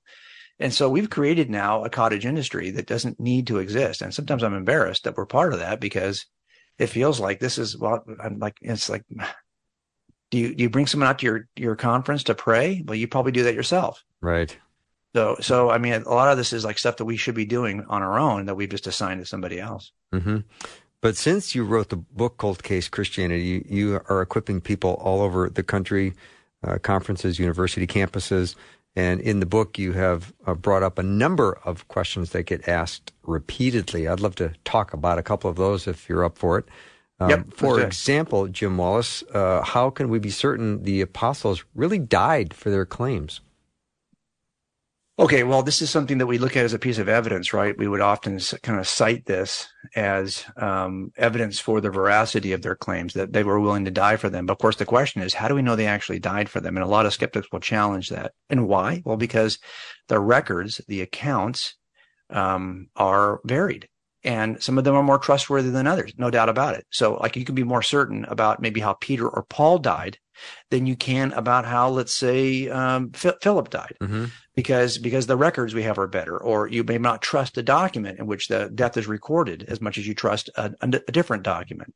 And 0.58 0.72
so 0.72 0.88
we've 0.88 1.10
created 1.10 1.50
now 1.50 1.84
a 1.84 1.90
cottage 1.90 2.26
industry 2.26 2.70
that 2.72 2.86
doesn't 2.86 3.18
need 3.18 3.48
to 3.48 3.58
exist. 3.58 4.02
And 4.02 4.14
sometimes 4.14 4.42
I'm 4.42 4.54
embarrassed 4.54 5.04
that 5.04 5.16
we're 5.16 5.26
part 5.26 5.52
of 5.52 5.60
that 5.60 5.80
because 5.80 6.26
it 6.78 6.86
feels 6.86 7.18
like 7.18 7.40
this 7.40 7.58
is 7.58 7.76
well, 7.76 8.04
I'm 8.22 8.38
like, 8.38 8.56
it's 8.60 8.88
like, 8.88 9.04
do 10.32 10.38
you 10.38 10.54
do 10.54 10.62
you 10.62 10.70
bring 10.70 10.86
someone 10.86 11.08
out 11.08 11.20
to 11.20 11.26
your 11.26 11.48
your 11.54 11.76
conference 11.76 12.24
to 12.24 12.34
pray? 12.34 12.82
Well, 12.84 12.96
you 12.96 13.06
probably 13.06 13.32
do 13.32 13.44
that 13.44 13.54
yourself. 13.54 14.02
Right. 14.20 14.56
So 15.14 15.36
so 15.40 15.70
I 15.70 15.78
mean, 15.78 15.92
a 15.92 16.08
lot 16.08 16.32
of 16.32 16.38
this 16.38 16.52
is 16.52 16.64
like 16.64 16.78
stuff 16.78 16.96
that 16.96 17.04
we 17.04 17.18
should 17.18 17.34
be 17.34 17.44
doing 17.44 17.84
on 17.88 18.02
our 18.02 18.18
own 18.18 18.46
that 18.46 18.56
we've 18.56 18.70
just 18.70 18.86
assigned 18.86 19.20
to 19.20 19.26
somebody 19.26 19.60
else. 19.60 19.92
Mm-hmm. 20.12 20.38
But 21.02 21.16
since 21.16 21.54
you 21.54 21.64
wrote 21.64 21.90
the 21.90 21.96
book 21.96 22.38
Cold 22.38 22.62
Case 22.62 22.88
Christianity, 22.88 23.44
you, 23.44 23.64
you 23.68 24.00
are 24.08 24.22
equipping 24.22 24.60
people 24.60 24.94
all 24.94 25.20
over 25.20 25.50
the 25.50 25.62
country, 25.62 26.14
uh, 26.64 26.78
conferences, 26.78 27.38
university 27.38 27.86
campuses, 27.86 28.54
and 28.96 29.20
in 29.20 29.40
the 29.40 29.46
book 29.46 29.78
you 29.78 29.92
have 29.92 30.32
uh, 30.46 30.54
brought 30.54 30.82
up 30.82 30.98
a 30.98 31.02
number 31.02 31.58
of 31.64 31.88
questions 31.88 32.30
that 32.30 32.44
get 32.44 32.66
asked 32.68 33.12
repeatedly. 33.24 34.08
I'd 34.08 34.20
love 34.20 34.36
to 34.36 34.54
talk 34.64 34.94
about 34.94 35.18
a 35.18 35.22
couple 35.22 35.50
of 35.50 35.56
those 35.56 35.86
if 35.86 36.08
you're 36.08 36.24
up 36.24 36.38
for 36.38 36.56
it. 36.58 36.64
Um, 37.22 37.30
yep, 37.30 37.54
for 37.54 37.80
example, 37.80 38.48
Jim 38.48 38.76
Wallace, 38.76 39.22
uh, 39.32 39.62
how 39.62 39.90
can 39.90 40.08
we 40.08 40.18
be 40.18 40.30
certain 40.30 40.82
the 40.82 41.00
apostles 41.00 41.64
really 41.74 41.98
died 41.98 42.52
for 42.52 42.70
their 42.70 42.84
claims? 42.84 43.40
Okay, 45.18 45.44
well, 45.44 45.62
this 45.62 45.82
is 45.82 45.90
something 45.90 46.18
that 46.18 46.26
we 46.26 46.38
look 46.38 46.56
at 46.56 46.64
as 46.64 46.72
a 46.72 46.78
piece 46.78 46.98
of 46.98 47.08
evidence, 47.08 47.52
right? 47.52 47.76
We 47.76 47.86
would 47.86 48.00
often 48.00 48.40
kind 48.62 48.80
of 48.80 48.88
cite 48.88 49.26
this 49.26 49.68
as 49.94 50.44
um, 50.56 51.12
evidence 51.16 51.60
for 51.60 51.80
the 51.80 51.90
veracity 51.90 52.52
of 52.52 52.62
their 52.62 52.74
claims 52.74 53.12
that 53.14 53.32
they 53.32 53.44
were 53.44 53.60
willing 53.60 53.84
to 53.84 53.90
die 53.90 54.16
for 54.16 54.30
them. 54.30 54.46
But 54.46 54.54
of 54.54 54.58
course, 54.58 54.76
the 54.76 54.86
question 54.86 55.22
is, 55.22 55.34
how 55.34 55.48
do 55.48 55.54
we 55.54 55.62
know 55.62 55.76
they 55.76 55.86
actually 55.86 56.18
died 56.18 56.48
for 56.48 56.60
them? 56.60 56.76
And 56.76 56.82
a 56.82 56.88
lot 56.88 57.06
of 57.06 57.12
skeptics 57.12 57.48
will 57.52 57.60
challenge 57.60 58.08
that. 58.08 58.32
And 58.48 58.66
why? 58.66 59.02
Well, 59.04 59.18
because 59.18 59.58
the 60.08 60.18
records, 60.18 60.80
the 60.88 61.02
accounts, 61.02 61.76
um, 62.30 62.88
are 62.96 63.40
varied 63.44 63.88
and 64.24 64.62
some 64.62 64.78
of 64.78 64.84
them 64.84 64.94
are 64.94 65.02
more 65.02 65.18
trustworthy 65.18 65.70
than 65.70 65.86
others, 65.86 66.12
no 66.16 66.30
doubt 66.30 66.48
about 66.48 66.74
it. 66.74 66.86
So 66.90 67.14
like 67.16 67.36
you 67.36 67.44
can 67.44 67.54
be 67.54 67.64
more 67.64 67.82
certain 67.82 68.24
about 68.26 68.62
maybe 68.62 68.80
how 68.80 68.94
Peter 68.94 69.28
or 69.28 69.42
Paul 69.42 69.78
died 69.78 70.18
than 70.70 70.86
you 70.86 70.96
can 70.96 71.32
about 71.32 71.64
how, 71.64 71.88
let's 71.90 72.14
say, 72.14 72.68
um, 72.68 73.10
Philip 73.12 73.70
died, 73.70 73.94
mm-hmm. 74.00 74.26
because 74.54 74.98
because 74.98 75.26
the 75.26 75.36
records 75.36 75.74
we 75.74 75.82
have 75.82 75.98
are 75.98 76.08
better, 76.08 76.36
or 76.36 76.68
you 76.68 76.84
may 76.84 76.98
not 76.98 77.22
trust 77.22 77.58
a 77.58 77.62
document 77.62 78.18
in 78.18 78.26
which 78.26 78.48
the 78.48 78.70
death 78.74 78.96
is 78.96 79.06
recorded 79.06 79.64
as 79.68 79.80
much 79.80 79.98
as 79.98 80.06
you 80.06 80.14
trust 80.14 80.50
a, 80.56 80.72
a 80.80 81.12
different 81.12 81.42
document. 81.42 81.94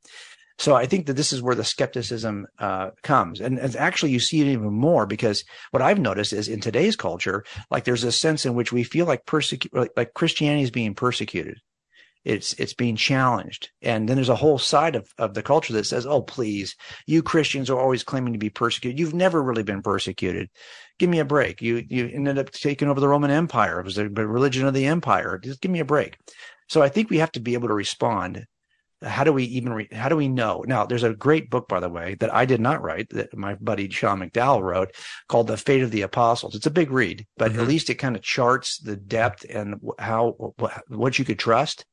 So 0.59 0.75
I 0.75 0.87
think 0.87 1.07
that 1.07 1.15
this 1.15 1.35
is 1.35 1.43
where 1.43 1.55
the 1.55 1.65
skepticism 1.65 2.47
uh, 2.59 2.91
comes, 3.03 3.41
and, 3.41 3.59
and, 3.59 3.77
actually 3.77 4.13
you 4.13 4.21
see 4.21 4.41
it 4.41 4.47
even 4.47 4.73
more 4.73 5.07
because 5.07 5.45
what 5.71 5.83
I've 5.83 5.99
noticed 5.99 6.33
is 6.33 6.49
in 6.49 6.61
today's 6.61 6.97
culture, 6.97 7.45
like 7.71 7.85
there's 7.85 8.05
a 8.05 8.13
sense 8.13 8.47
in 8.47 8.55
which 8.55 8.73
we 8.73 8.83
feel 8.83 9.05
like 9.05 9.27
persecu- 9.27 9.69
like, 9.75 9.91
like 9.97 10.15
Christianity 10.15 10.63
is 10.63 10.71
being 10.71 10.95
persecuted 10.95 11.59
it's 12.27 12.55
it's 12.55 12.75
being 12.75 12.97
challenged. 12.97 13.71
And 13.81 14.09
then 14.09 14.17
there's 14.17 14.29
a 14.29 14.35
whole 14.35 14.59
side 14.59 14.97
of, 14.97 15.09
of 15.17 15.33
the 15.35 15.43
culture 15.43 15.73
that 15.75 15.87
says 15.87 16.07
oh 16.07 16.23
please 16.23 16.75
you 17.07 17.23
christians 17.23 17.71
are 17.71 17.79
always 17.79 18.03
claiming 18.03 18.33
to 18.33 18.39
be 18.39 18.51
persecuted. 18.51 18.99
You've 18.99 19.15
never 19.15 19.43
really 19.43 19.63
been 19.63 19.81
persecuted. 19.81 20.51
Give 20.99 21.09
me 21.09 21.21
a 21.21 21.25
break. 21.25 21.63
You 21.63 21.85
you 21.89 22.11
ended 22.13 22.39
up 22.39 22.51
taking 22.51 22.89
over 22.89 23.01
the 23.01 23.09
roman 23.09 23.31
empire. 23.31 23.81
It 23.81 23.85
was 23.85 23.95
the 23.95 24.09
religion 24.09 24.67
of 24.67 24.75
the 24.75 24.87
empire. 24.87 25.39
Just 25.39 25.61
give 25.61 25.71
me 25.71 25.81
a 25.81 25.85
break. 25.85 26.19
So 26.69 26.83
i 26.83 26.89
think 26.89 27.09
we 27.09 27.19
have 27.19 27.33
to 27.33 27.41
be 27.41 27.55
able 27.55 27.69
to 27.69 27.75
respond. 27.75 28.45
How 29.05 29.25
do 29.25 29.33
we 29.33 29.45
even 29.45 29.73
re- 29.75 29.89
how 29.93 30.09
do 30.09 30.17
we 30.17 30.27
know? 30.27 30.65
Now 30.67 30.85
there's 30.85 31.05
a 31.05 31.15
great 31.15 31.49
book 31.49 31.69
by 31.69 31.79
the 31.79 31.89
way 31.89 32.17
that 32.19 32.35
i 32.35 32.45
did 32.45 32.61
not 32.61 32.83
write 32.83 33.11
that 33.11 33.37
my 33.37 33.55
buddy 33.55 33.89
sean 33.91 34.19
mcdowell 34.19 34.63
wrote 34.63 34.91
called 35.29 35.47
the 35.47 35.57
fate 35.57 35.83
of 35.83 35.93
the 35.93 36.03
apostles. 36.03 36.57
It's 36.57 36.67
a 36.67 36.71
big 36.81 36.91
read 36.91 37.25
but 37.37 37.53
mm-hmm. 37.53 37.61
at 37.61 37.69
least 37.69 37.89
it 37.89 37.97
kind 37.97 38.17
of 38.17 38.23
charts 38.23 38.79
the 38.79 38.97
depth 38.97 39.45
and 39.49 39.77
how 40.01 40.55
what 40.89 41.21
you 41.21 41.25
could 41.25 41.39
trust 41.39 41.85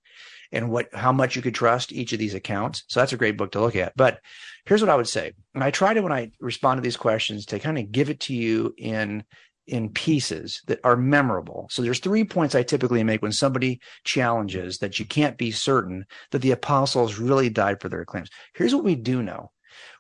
and 0.54 0.70
what 0.70 0.88
how 0.94 1.12
much 1.12 1.36
you 1.36 1.42
could 1.42 1.56
trust 1.56 1.92
each 1.92 2.14
of 2.14 2.20
these 2.20 2.36
accounts. 2.36 2.84
So 2.88 3.00
that's 3.00 3.12
a 3.12 3.18
great 3.18 3.38
book 3.38 3.52
to 3.52 3.62
look 3.62 3.76
at. 3.76 3.98
But 3.98 4.20
here's 4.66 4.82
what 4.82 4.90
I 4.90 4.96
would 4.96 5.08
say. 5.08 5.34
And 5.54 5.64
I 5.64 5.72
try 5.72 5.94
to 5.94 6.02
when 6.02 6.14
I 6.14 6.32
respond 6.40 6.78
to 6.78 6.82
these 6.82 6.96
questions 6.96 7.46
to 7.48 7.60
kind 7.60 7.78
of 7.78 7.92
give 7.92 8.10
it 8.10 8.22
to 8.22 8.34
you 8.34 8.74
in 8.78 9.26
in 9.66 9.90
pieces 9.90 10.62
that 10.68 10.80
are 10.84 10.98
memorable. 10.98 11.68
So 11.72 11.82
there's 11.82 12.00
three 12.00 12.26
points 12.26 12.54
I 12.54 12.64
typically 12.64 13.04
make 13.04 13.22
when 13.22 13.32
somebody 13.32 13.80
challenges 14.04 14.78
that 14.80 15.00
you 15.00 15.06
can't 15.06 15.38
be 15.38 15.52
certain 15.52 16.06
that 16.32 16.42
the 16.42 16.52
apostles 16.52 17.18
really 17.18 17.50
died 17.50 17.82
for 17.82 17.90
their 17.90 18.06
claims. 18.06 18.30
Here's 18.54 18.76
what 18.76 18.84
we 18.84 18.96
do 18.96 19.24
know. 19.24 19.52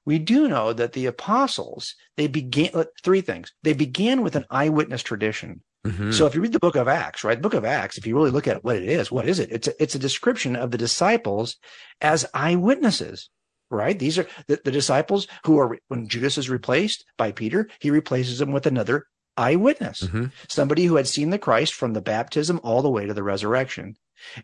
We 0.06 0.20
do 0.20 0.50
know 0.50 0.74
that 0.74 0.92
the 0.92 1.06
apostles, 1.06 1.96
they 2.18 2.28
began 2.28 2.72
three 3.04 3.22
things. 3.22 3.54
They 3.64 3.74
began 3.74 4.22
with 4.22 4.36
an 4.36 4.46
eyewitness 4.50 5.02
tradition. 5.02 5.62
Mm-hmm. 5.86 6.12
So 6.12 6.26
if 6.26 6.34
you 6.34 6.42
read 6.42 6.54
the 6.54 6.60
book 6.60 6.76
of 6.76 6.88
Acts, 6.88 7.24
right, 7.24 7.38
the 7.38 7.42
book 7.42 7.54
of 7.54 7.66
Acts, 7.66 7.98
if 7.98 8.08
you 8.08 8.16
really 8.16 8.32
look 8.32 8.48
at 8.48 8.64
what 8.64 8.78
it 8.78 8.84
is, 8.84 9.12
what 9.12 9.28
is 9.28 9.40
it? 9.40 9.52
It's 9.52 9.68
a, 9.68 9.84
it's 9.84 9.96
a 9.96 10.00
description 10.00 10.56
of 10.56 10.72
the 10.72 10.78
disciples 10.78 11.58
as 12.00 12.26
eyewitnesses, 12.34 13.30
right? 13.70 13.98
These 13.98 14.18
are 14.18 14.28
the, 14.48 14.62
the 14.64 14.72
disciples 14.72 15.28
who 15.46 15.60
are, 15.60 15.78
when 15.90 16.08
Judas 16.08 16.38
is 16.38 16.50
replaced 16.50 17.06
by 17.18 17.32
Peter, 17.32 17.70
he 17.80 17.92
replaces 17.92 18.40
him 18.40 18.54
with 18.54 18.66
another 18.66 19.08
eyewitness, 19.36 20.04
mm-hmm. 20.04 20.26
somebody 20.48 20.86
who 20.86 20.96
had 20.96 21.08
seen 21.08 21.32
the 21.32 21.40
Christ 21.40 21.74
from 21.74 21.94
the 21.94 22.02
baptism 22.02 22.62
all 22.64 22.82
the 22.82 22.90
way 22.90 23.06
to 23.06 23.14
the 23.14 23.24
resurrection. 23.24 23.96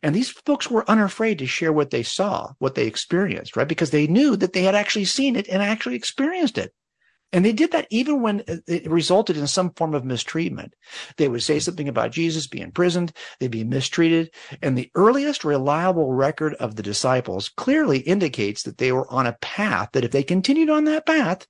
And 0.03 0.13
these 0.13 0.29
folks 0.29 0.69
were 0.69 0.89
unafraid 0.89 1.39
to 1.39 1.45
share 1.45 1.71
what 1.71 1.91
they 1.91 2.03
saw, 2.03 2.51
what 2.59 2.75
they 2.75 2.85
experienced, 2.85 3.55
right? 3.55 3.67
Because 3.67 3.91
they 3.91 4.07
knew 4.07 4.35
that 4.35 4.51
they 4.51 4.63
had 4.63 4.75
actually 4.75 5.05
seen 5.05 5.35
it 5.37 5.47
and 5.47 5.61
actually 5.61 5.95
experienced 5.95 6.57
it. 6.57 6.73
And 7.31 7.45
they 7.45 7.53
did 7.53 7.71
that 7.71 7.87
even 7.89 8.21
when 8.21 8.43
it 8.47 8.89
resulted 8.89 9.37
in 9.37 9.47
some 9.47 9.71
form 9.73 9.93
of 9.93 10.03
mistreatment. 10.03 10.73
They 11.17 11.27
would 11.27 11.43
say 11.43 11.59
something 11.59 11.87
about 11.87 12.11
Jesus 12.11 12.47
being 12.47 12.63
imprisoned, 12.63 13.13
they'd 13.39 13.51
be 13.51 13.63
mistreated. 13.63 14.31
And 14.61 14.77
the 14.77 14.89
earliest 14.95 15.43
reliable 15.43 16.11
record 16.11 16.55
of 16.55 16.75
the 16.75 16.83
disciples 16.83 17.49
clearly 17.49 17.99
indicates 17.99 18.63
that 18.63 18.77
they 18.77 18.91
were 18.91 19.11
on 19.11 19.27
a 19.27 19.37
path 19.41 19.89
that 19.93 20.05
if 20.05 20.11
they 20.11 20.23
continued 20.23 20.69
on 20.69 20.85
that 20.85 21.05
path, 21.05 21.45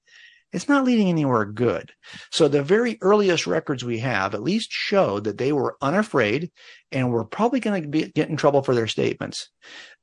it's 0.52 0.68
not 0.68 0.84
leading 0.84 1.10
anywhere 1.10 1.46
good. 1.46 1.92
So 2.32 2.48
the 2.48 2.64
very 2.64 2.98
earliest 3.02 3.46
records 3.46 3.84
we 3.84 4.00
have 4.00 4.34
at 4.34 4.42
least 4.42 4.72
show 4.72 5.20
that 5.20 5.38
they 5.38 5.52
were 5.52 5.78
unafraid 5.82 6.52
and 6.92 7.12
were 7.12 7.24
probably 7.24 7.60
going 7.60 7.92
to 7.92 8.08
get 8.08 8.30
in 8.30 8.36
trouble 8.36 8.64
for 8.64 8.74
their 8.74 8.88
statements. 8.88 9.50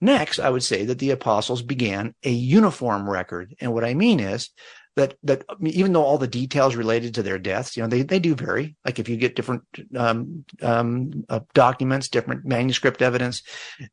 Next, 0.00 0.38
I 0.38 0.50
would 0.50 0.62
say 0.62 0.84
that 0.84 1.00
the 1.00 1.10
apostles 1.10 1.62
began 1.62 2.14
a 2.24 2.30
uniform 2.30 3.10
record. 3.10 3.56
And 3.60 3.74
what 3.74 3.84
I 3.84 3.94
mean 3.94 4.20
is 4.20 4.50
that 4.96 5.14
that 5.22 5.44
even 5.60 5.92
though 5.92 6.04
all 6.04 6.18
the 6.18 6.26
details 6.26 6.74
related 6.74 7.14
to 7.14 7.22
their 7.22 7.38
deaths, 7.38 7.76
you 7.76 7.82
know, 7.82 7.88
they 7.88 8.02
they 8.02 8.18
do 8.18 8.34
vary. 8.34 8.76
Like 8.84 8.98
if 8.98 9.08
you 9.08 9.16
get 9.16 9.36
different 9.36 9.62
um, 9.94 10.44
um, 10.62 11.24
uh, 11.28 11.40
documents, 11.54 12.08
different 12.08 12.44
manuscript 12.44 13.02
evidence, 13.02 13.42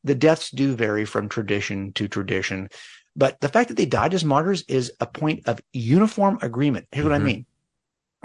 the 0.02 0.14
deaths 0.14 0.50
do 0.50 0.74
vary 0.74 1.04
from 1.04 1.28
tradition 1.28 1.92
to 1.92 2.08
tradition. 2.08 2.70
But 3.16 3.40
the 3.40 3.48
fact 3.48 3.68
that 3.68 3.76
they 3.76 3.86
died 3.86 4.14
as 4.14 4.24
martyrs 4.24 4.64
is 4.66 4.92
a 4.98 5.06
point 5.06 5.46
of 5.46 5.60
uniform 5.72 6.38
agreement. 6.42 6.88
Here's 6.90 7.04
mm-hmm. 7.04 7.10
what 7.10 7.14
I 7.14 7.18
mm-hmm. 7.18 7.26
mean. 7.26 7.46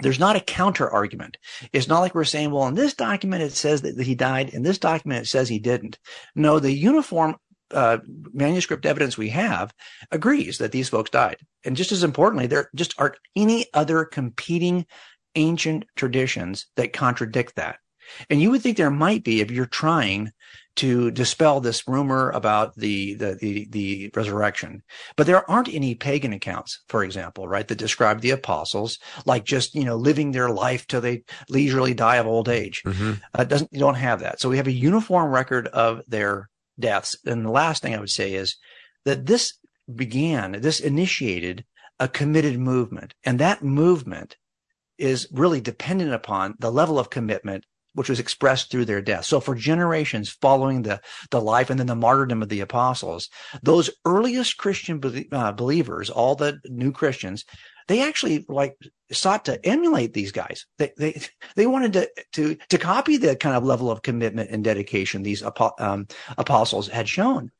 there's 0.00 0.18
not 0.18 0.36
a 0.36 0.40
counter 0.40 0.90
argument. 0.90 1.36
It's 1.72 1.86
not 1.86 2.00
like 2.00 2.14
we're 2.14 2.24
saying, 2.24 2.50
well, 2.50 2.66
in 2.66 2.74
this 2.74 2.94
document 2.94 3.42
it 3.42 3.52
says 3.52 3.82
that 3.82 4.00
he 4.00 4.14
died, 4.14 4.48
in 4.48 4.62
this 4.62 4.78
document 4.78 5.26
it 5.26 5.28
says 5.28 5.48
he 5.48 5.58
didn't. 5.58 5.98
No, 6.34 6.58
the 6.58 6.72
uniform 6.72 7.36
uh, 7.72 7.98
manuscript 8.32 8.86
evidence 8.86 9.16
we 9.16 9.30
have 9.30 9.72
agrees 10.10 10.58
that 10.58 10.72
these 10.72 10.88
folks 10.88 11.10
died. 11.10 11.36
And 11.64 11.76
just 11.76 11.92
as 11.92 12.02
importantly, 12.02 12.46
there 12.46 12.70
just 12.74 12.94
aren't 12.98 13.16
any 13.36 13.66
other 13.74 14.04
competing 14.04 14.86
ancient 15.34 15.84
traditions 15.96 16.66
that 16.76 16.92
contradict 16.92 17.56
that. 17.56 17.78
And 18.28 18.40
you 18.40 18.50
would 18.50 18.62
think 18.62 18.76
there 18.76 18.90
might 18.90 19.22
be 19.22 19.40
if 19.40 19.50
you're 19.50 19.66
trying 19.66 20.32
to 20.76 21.10
dispel 21.10 21.60
this 21.60 21.86
rumor 21.86 22.30
about 22.30 22.74
the, 22.76 23.14
the, 23.14 23.34
the, 23.34 23.66
the, 23.70 24.10
resurrection. 24.14 24.82
But 25.16 25.26
there 25.26 25.48
aren't 25.50 25.68
any 25.68 25.94
pagan 25.94 26.32
accounts, 26.32 26.82
for 26.88 27.04
example, 27.04 27.48
right, 27.48 27.66
that 27.66 27.74
describe 27.74 28.20
the 28.20 28.30
apostles 28.30 28.98
like 29.26 29.44
just, 29.44 29.74
you 29.74 29.84
know, 29.84 29.96
living 29.96 30.30
their 30.30 30.48
life 30.48 30.86
till 30.86 31.00
they 31.00 31.24
leisurely 31.48 31.92
die 31.92 32.16
of 32.16 32.26
old 32.26 32.48
age. 32.48 32.82
Mm-hmm. 32.84 33.12
Uh, 33.34 33.44
doesn't, 33.44 33.72
you 33.72 33.80
don't 33.80 33.96
have 33.96 34.20
that. 34.20 34.40
So 34.40 34.48
we 34.48 34.56
have 34.56 34.68
a 34.68 34.72
uniform 34.72 35.30
record 35.30 35.66
of 35.68 36.02
their 36.06 36.48
deaths. 36.80 37.16
And 37.24 37.44
the 37.44 37.50
last 37.50 37.82
thing 37.82 37.94
I 37.94 38.00
would 38.00 38.10
say 38.10 38.34
is 38.34 38.56
that 39.04 39.26
this 39.26 39.54
began, 39.94 40.60
this 40.60 40.80
initiated 40.80 41.64
a 41.98 42.08
committed 42.08 42.58
movement. 42.58 43.14
And 43.24 43.38
that 43.38 43.62
movement 43.62 44.36
is 44.98 45.28
really 45.32 45.60
dependent 45.60 46.12
upon 46.12 46.54
the 46.58 46.70
level 46.70 46.98
of 46.98 47.10
commitment 47.10 47.64
which 47.94 48.08
was 48.08 48.20
expressed 48.20 48.70
through 48.70 48.84
their 48.84 49.02
death. 49.02 49.24
So 49.24 49.40
for 49.40 49.54
generations 49.54 50.30
following 50.30 50.82
the, 50.82 51.00
the 51.30 51.40
life 51.40 51.70
and 51.70 51.78
then 51.78 51.88
the 51.88 51.96
martyrdom 51.96 52.42
of 52.42 52.48
the 52.48 52.60
apostles, 52.60 53.28
those 53.62 53.90
earliest 54.04 54.56
Christian 54.58 55.00
be- 55.00 55.28
uh, 55.32 55.52
believers, 55.52 56.08
all 56.08 56.34
the 56.34 56.60
new 56.66 56.92
Christians, 56.92 57.44
they 57.88 58.06
actually 58.06 58.44
like 58.48 58.76
sought 59.12 59.44
to 59.46 59.64
emulate 59.66 60.14
these 60.14 60.32
guys. 60.32 60.66
They, 60.78 60.92
they, 60.96 61.20
they 61.56 61.66
wanted 61.66 61.92
to, 61.94 62.10
to, 62.32 62.56
to 62.68 62.78
copy 62.78 63.16
the 63.16 63.36
kind 63.36 63.56
of 63.56 63.64
level 63.64 63.90
of 63.90 64.02
commitment 64.02 64.50
and 64.50 64.62
dedication 64.64 65.22
these 65.22 65.42
um, 65.78 66.06
apostles 66.38 66.88
had 66.88 67.08
shown. 67.08 67.50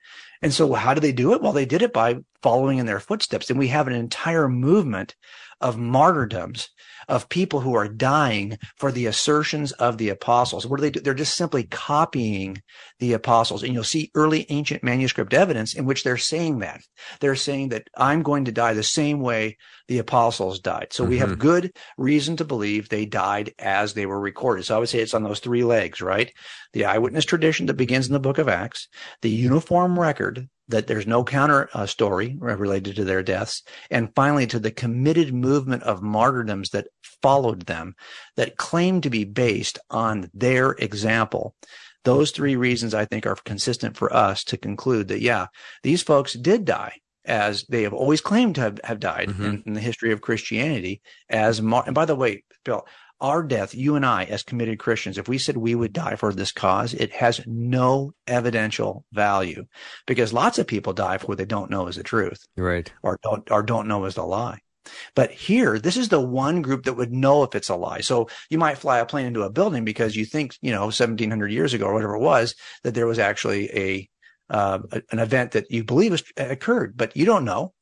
And 0.42 0.54
so 0.54 0.72
how 0.72 0.94
do 0.94 1.00
they 1.00 1.12
do 1.12 1.34
it? 1.34 1.42
Well, 1.42 1.52
they 1.52 1.66
did 1.66 1.82
it 1.82 1.92
by 1.92 2.16
following 2.42 2.78
in 2.78 2.86
their 2.86 3.00
footsteps. 3.00 3.50
And 3.50 3.58
we 3.58 3.68
have 3.68 3.88
an 3.88 3.94
entire 3.94 4.48
movement 4.48 5.14
of 5.60 5.76
martyrdoms 5.76 6.70
of 7.08 7.28
people 7.28 7.60
who 7.60 7.74
are 7.74 7.88
dying 7.88 8.58
for 8.76 8.92
the 8.92 9.06
assertions 9.06 9.72
of 9.72 9.98
the 9.98 10.08
apostles. 10.08 10.66
What 10.66 10.78
do 10.78 10.82
they 10.82 10.90
do? 10.90 11.00
They're 11.00 11.14
just 11.14 11.36
simply 11.36 11.64
copying 11.64 12.62
the 12.98 13.12
apostles. 13.12 13.62
And 13.62 13.72
you'll 13.72 13.84
see 13.84 14.10
early 14.14 14.46
ancient 14.48 14.82
manuscript 14.82 15.34
evidence 15.34 15.74
in 15.74 15.84
which 15.84 16.04
they're 16.04 16.16
saying 16.16 16.60
that. 16.60 16.82
They're 17.20 17.36
saying 17.36 17.70
that 17.70 17.88
I'm 17.96 18.22
going 18.22 18.44
to 18.46 18.52
die 18.52 18.74
the 18.74 18.82
same 18.82 19.20
way 19.20 19.56
the 19.88 19.98
apostles 19.98 20.60
died. 20.60 20.88
So 20.90 21.02
mm-hmm. 21.02 21.10
we 21.10 21.18
have 21.18 21.30
mm-hmm. 21.30 21.40
good 21.40 21.76
reason 21.98 22.36
to 22.36 22.44
believe 22.44 22.88
they 22.88 23.06
died 23.06 23.52
as 23.58 23.94
they 23.94 24.06
were 24.06 24.20
recorded. 24.20 24.64
So 24.64 24.76
I 24.76 24.78
would 24.78 24.88
say 24.88 25.00
it's 25.00 25.14
on 25.14 25.24
those 25.24 25.40
three 25.40 25.64
legs, 25.64 26.00
right? 26.00 26.32
The 26.72 26.84
eyewitness 26.84 27.24
tradition 27.24 27.66
that 27.66 27.74
begins 27.74 28.06
in 28.06 28.12
the 28.12 28.20
book 28.20 28.38
of 28.38 28.48
Acts, 28.48 28.88
the 29.22 29.30
uniform 29.30 29.98
record 29.98 30.48
that 30.70 30.86
there's 30.86 31.06
no 31.06 31.24
counter 31.24 31.68
uh, 31.74 31.84
story 31.84 32.36
related 32.38 32.96
to 32.96 33.04
their 33.04 33.22
deaths. 33.22 33.62
And 33.90 34.14
finally, 34.14 34.46
to 34.46 34.58
the 34.58 34.70
committed 34.70 35.34
movement 35.34 35.82
of 35.82 36.02
martyrdoms 36.02 36.70
that 36.70 36.86
followed 37.22 37.66
them 37.66 37.94
that 38.36 38.56
claim 38.56 39.00
to 39.00 39.10
be 39.10 39.24
based 39.24 39.78
on 39.90 40.30
their 40.34 40.72
example. 40.72 41.54
Those 42.04 42.30
three 42.30 42.56
reasons 42.56 42.94
I 42.94 43.04
think 43.04 43.26
are 43.26 43.36
consistent 43.44 43.96
for 43.96 44.12
us 44.12 44.44
to 44.44 44.56
conclude 44.56 45.08
that, 45.08 45.20
yeah, 45.20 45.46
these 45.82 46.02
folks 46.02 46.32
did 46.32 46.64
die 46.64 46.94
as 47.24 47.64
they 47.68 47.82
have 47.82 47.92
always 47.92 48.20
claimed 48.20 48.54
to 48.54 48.62
have, 48.62 48.80
have 48.84 49.00
died 49.00 49.28
mm-hmm. 49.28 49.44
in, 49.44 49.62
in, 49.66 49.72
the 49.74 49.80
history 49.80 50.12
of 50.12 50.22
Christianity 50.22 51.02
as, 51.28 51.60
mar- 51.60 51.84
and 51.84 51.94
by 51.94 52.06
the 52.06 52.16
way, 52.16 52.44
Bill, 52.64 52.86
our 53.20 53.42
death, 53.42 53.74
you 53.74 53.96
and 53.96 54.06
I, 54.06 54.24
as 54.24 54.42
committed 54.42 54.78
Christians, 54.78 55.18
if 55.18 55.28
we 55.28 55.36
said 55.36 55.56
we 55.56 55.74
would 55.74 55.92
die 55.92 56.16
for 56.16 56.32
this 56.32 56.52
cause, 56.52 56.94
it 56.94 57.12
has 57.12 57.40
no 57.46 58.12
evidential 58.26 59.04
value 59.12 59.66
because 60.06 60.32
lots 60.32 60.58
of 60.58 60.66
people 60.66 60.94
die 60.94 61.18
for 61.18 61.26
what 61.26 61.38
they 61.38 61.44
don't 61.44 61.70
know 61.70 61.86
is 61.86 61.96
the 61.96 62.02
truth. 62.02 62.46
Right. 62.56 62.90
Or 63.02 63.18
don't, 63.22 63.50
or 63.50 63.62
don't 63.62 63.88
know 63.88 64.06
is 64.06 64.14
the 64.14 64.22
lie. 64.22 64.60
But 65.14 65.30
here, 65.30 65.78
this 65.78 65.96
is 65.96 66.08
the 66.08 66.20
one 66.20 66.62
group 66.62 66.84
that 66.84 66.94
would 66.94 67.12
know 67.12 67.42
if 67.42 67.54
it's 67.54 67.68
a 67.68 67.76
lie. 67.76 68.00
So 68.00 68.28
you 68.48 68.58
might 68.58 68.78
fly 68.78 68.98
a 68.98 69.06
plane 69.06 69.26
into 69.26 69.42
a 69.42 69.50
building 69.50 69.84
because 69.84 70.16
you 70.16 70.24
think, 70.24 70.56
you 70.60 70.72
know, 70.72 70.84
1700 70.84 71.52
years 71.52 71.74
ago 71.74 71.86
or 71.86 71.94
whatever 71.94 72.16
it 72.16 72.20
was, 72.20 72.54
that 72.84 72.94
there 72.94 73.06
was 73.06 73.18
actually 73.18 73.70
a, 73.70 74.08
uh, 74.50 74.80
an 75.10 75.18
event 75.18 75.52
that 75.52 75.70
you 75.70 75.84
believe 75.84 76.22
occurred, 76.36 76.96
but 76.96 77.16
you 77.16 77.24
don't 77.24 77.44
know. 77.44 77.72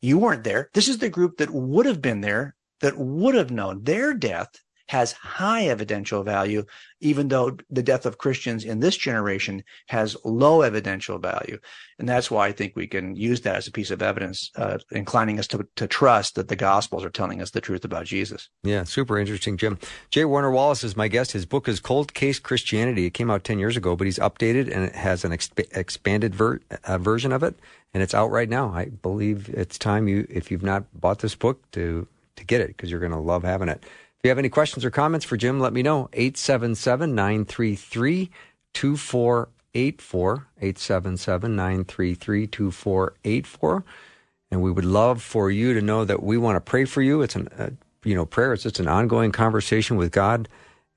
You 0.00 0.18
weren't 0.18 0.44
there. 0.44 0.70
This 0.74 0.88
is 0.88 0.98
the 0.98 1.08
group 1.08 1.38
that 1.38 1.50
would 1.50 1.86
have 1.86 2.02
been 2.02 2.20
there, 2.20 2.56
that 2.80 2.98
would 2.98 3.34
have 3.34 3.50
known 3.50 3.84
their 3.84 4.14
death 4.14 4.50
has 4.92 5.12
high 5.12 5.64
evidential 5.68 6.22
value, 6.22 6.62
even 7.00 7.28
though 7.28 7.56
the 7.70 7.82
death 7.82 8.04
of 8.04 8.18
Christians 8.18 8.62
in 8.62 8.80
this 8.80 8.94
generation 8.94 9.64
has 9.86 10.18
low 10.22 10.60
evidential 10.60 11.18
value. 11.18 11.58
And 11.98 12.06
that's 12.06 12.30
why 12.30 12.48
I 12.48 12.52
think 12.52 12.76
we 12.76 12.86
can 12.86 13.16
use 13.16 13.40
that 13.40 13.56
as 13.56 13.66
a 13.66 13.72
piece 13.72 13.90
of 13.90 14.02
evidence, 14.02 14.50
uh, 14.54 14.76
inclining 14.90 15.38
us 15.38 15.46
to, 15.46 15.66
to 15.76 15.86
trust 15.86 16.34
that 16.34 16.48
the 16.48 16.56
Gospels 16.56 17.06
are 17.06 17.10
telling 17.10 17.40
us 17.40 17.52
the 17.52 17.62
truth 17.62 17.86
about 17.86 18.04
Jesus. 18.04 18.50
Yeah, 18.64 18.84
super 18.84 19.18
interesting, 19.18 19.56
Jim. 19.56 19.78
J. 20.10 20.26
Warner 20.26 20.50
Wallace 20.50 20.84
is 20.84 20.94
my 20.94 21.08
guest. 21.08 21.32
His 21.32 21.46
book 21.46 21.68
is 21.68 21.80
Cold 21.80 22.12
Case 22.12 22.38
Christianity. 22.38 23.06
It 23.06 23.14
came 23.14 23.30
out 23.30 23.44
10 23.44 23.58
years 23.58 23.78
ago, 23.78 23.96
but 23.96 24.06
he's 24.06 24.18
updated 24.18 24.70
and 24.70 24.84
it 24.84 24.94
has 24.94 25.24
an 25.24 25.32
exp- 25.32 25.74
expanded 25.74 26.34
ver- 26.34 26.60
uh, 26.84 26.98
version 26.98 27.32
of 27.32 27.42
it. 27.42 27.58
And 27.94 28.02
it's 28.02 28.12
out 28.12 28.30
right 28.30 28.48
now. 28.48 28.74
I 28.74 28.90
believe 28.90 29.48
it's 29.48 29.78
time 29.78 30.06
you, 30.06 30.26
if 30.28 30.50
you've 30.50 30.62
not 30.62 30.84
bought 30.92 31.20
this 31.20 31.34
book, 31.34 31.70
to 31.72 32.06
to 32.36 32.44
get 32.44 32.60
it 32.60 32.68
because 32.68 32.90
you're 32.90 33.00
going 33.00 33.12
to 33.12 33.18
love 33.18 33.42
having 33.42 33.68
it. 33.68 33.84
If 34.22 34.28
you 34.28 34.30
have 34.30 34.38
any 34.38 34.50
questions 34.50 34.84
or 34.84 34.90
comments 34.92 35.26
for 35.26 35.36
Jim, 35.36 35.58
let 35.58 35.72
me 35.72 35.82
know. 35.82 36.08
877 36.12 37.12
933 37.12 38.30
2484. 38.72 40.46
877 40.60 41.56
933 41.56 42.46
2484. 42.46 43.84
And 44.52 44.62
we 44.62 44.70
would 44.70 44.84
love 44.84 45.20
for 45.20 45.50
you 45.50 45.74
to 45.74 45.82
know 45.82 46.04
that 46.04 46.22
we 46.22 46.38
want 46.38 46.54
to 46.54 46.60
pray 46.60 46.84
for 46.84 47.02
you. 47.02 47.22
It's 47.22 47.34
an, 47.34 47.48
uh, 47.58 47.70
you 48.04 48.14
know, 48.14 48.24
prayer 48.24 48.52
is 48.52 48.62
just 48.62 48.78
an 48.78 48.86
ongoing 48.86 49.32
conversation 49.32 49.96
with 49.96 50.12
God, 50.12 50.48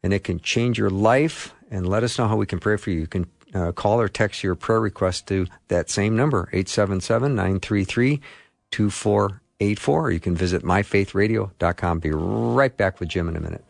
and 0.03 0.13
it 0.13 0.23
can 0.23 0.39
change 0.39 0.77
your 0.77 0.91
life. 0.91 1.51
And 1.71 1.89
let 1.89 2.03
us 2.03 2.19
know 2.19 2.27
how 2.27 2.35
we 2.35 2.45
can 2.45 2.59
pray 2.59 2.77
for 2.77 2.91
you. 2.91 2.99
You 2.99 3.07
can 3.07 3.25
uh, 3.55 3.71
call 3.71 3.99
or 3.99 4.07
text 4.07 4.43
your 4.43 4.53
prayer 4.53 4.79
request 4.79 5.25
to 5.29 5.47
that 5.69 5.89
same 5.89 6.15
number, 6.15 6.47
877 6.53 7.33
933 7.33 8.21
2484. 8.69 9.41
84, 9.59 10.01
or 10.01 10.11
you 10.11 10.19
can 10.19 10.35
visit 10.35 10.63
myfaithradio.com. 10.63 11.99
Be 11.99 12.11
right 12.11 12.75
back 12.75 12.99
with 12.99 13.09
Jim 13.09 13.29
in 13.29 13.35
a 13.35 13.39
minute. 13.39 13.63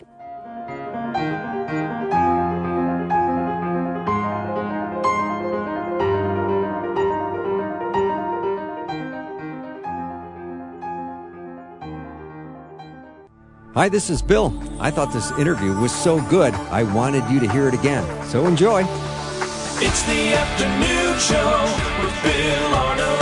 Hi, 13.75 13.89
this 13.89 14.09
is 14.09 14.21
Bill. 14.21 14.57
I 14.79 14.89
thought 14.89 15.11
this 15.11 15.31
interview 15.31 15.77
was 15.77 15.93
so 15.93 16.21
good, 16.29 16.53
I 16.53 16.83
wanted 16.83 17.29
you 17.29 17.41
to 17.41 17.51
hear 17.51 17.67
it 17.67 17.73
again. 17.73 18.05
So 18.25 18.47
enjoy. 18.47 18.85
It's 19.79 20.01
the 20.03 20.33
afternoon 20.33 21.19
show 21.19 21.61
with 22.01 22.23
Bill 22.23 22.73
Arnold. 22.73 23.14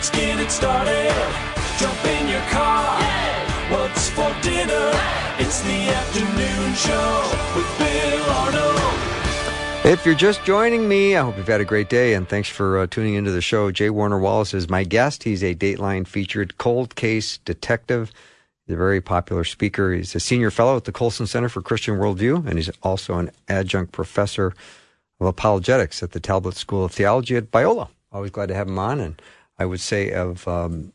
Let's 0.00 0.08
get 0.12 0.40
it 0.40 0.50
started. 0.50 1.12
Jump 1.78 2.04
in 2.06 2.26
your 2.26 2.40
car. 2.48 2.98
Yeah. 3.02 3.70
What's 3.70 4.08
for 4.08 4.34
dinner? 4.40 4.92
Hey. 4.92 5.44
It's 5.44 5.60
the 5.60 5.90
afternoon 5.90 6.74
show 6.74 7.30
with 7.54 7.78
Bill 7.78 8.30
Arnold. 8.30 9.84
If 9.84 10.06
you're 10.06 10.14
just 10.14 10.42
joining 10.42 10.88
me, 10.88 11.16
I 11.16 11.22
hope 11.22 11.36
you've 11.36 11.46
had 11.46 11.60
a 11.60 11.66
great 11.66 11.90
day 11.90 12.14
and 12.14 12.26
thanks 12.26 12.48
for 12.48 12.78
uh, 12.78 12.86
tuning 12.86 13.12
into 13.12 13.30
the 13.30 13.42
show. 13.42 13.70
J. 13.70 13.90
Warner 13.90 14.18
Wallace 14.18 14.54
is 14.54 14.70
my 14.70 14.84
guest. 14.84 15.24
He's 15.24 15.44
a 15.44 15.54
Dateline 15.54 16.06
featured 16.06 16.56
cold 16.56 16.96
case 16.96 17.36
detective. 17.36 18.10
He's 18.66 18.76
a 18.76 18.78
very 18.78 19.02
popular 19.02 19.44
speaker. 19.44 19.92
He's 19.92 20.14
a 20.14 20.20
senior 20.20 20.50
fellow 20.50 20.78
at 20.78 20.84
the 20.84 20.92
Colson 20.92 21.26
Center 21.26 21.50
for 21.50 21.60
Christian 21.60 21.98
Worldview, 21.98 22.46
and 22.46 22.54
he's 22.54 22.70
also 22.82 23.18
an 23.18 23.32
adjunct 23.48 23.92
professor 23.92 24.54
of 25.20 25.26
apologetics 25.26 26.02
at 26.02 26.12
the 26.12 26.20
Talbot 26.20 26.54
School 26.54 26.86
of 26.86 26.92
Theology 26.92 27.36
at 27.36 27.50
Biola. 27.50 27.88
Always 28.12 28.30
glad 28.30 28.46
to 28.46 28.54
have 28.54 28.66
him 28.66 28.78
on. 28.78 28.98
And 28.98 29.20
I 29.60 29.66
would 29.66 29.80
say 29.80 30.10
of 30.12 30.48
um, 30.48 30.92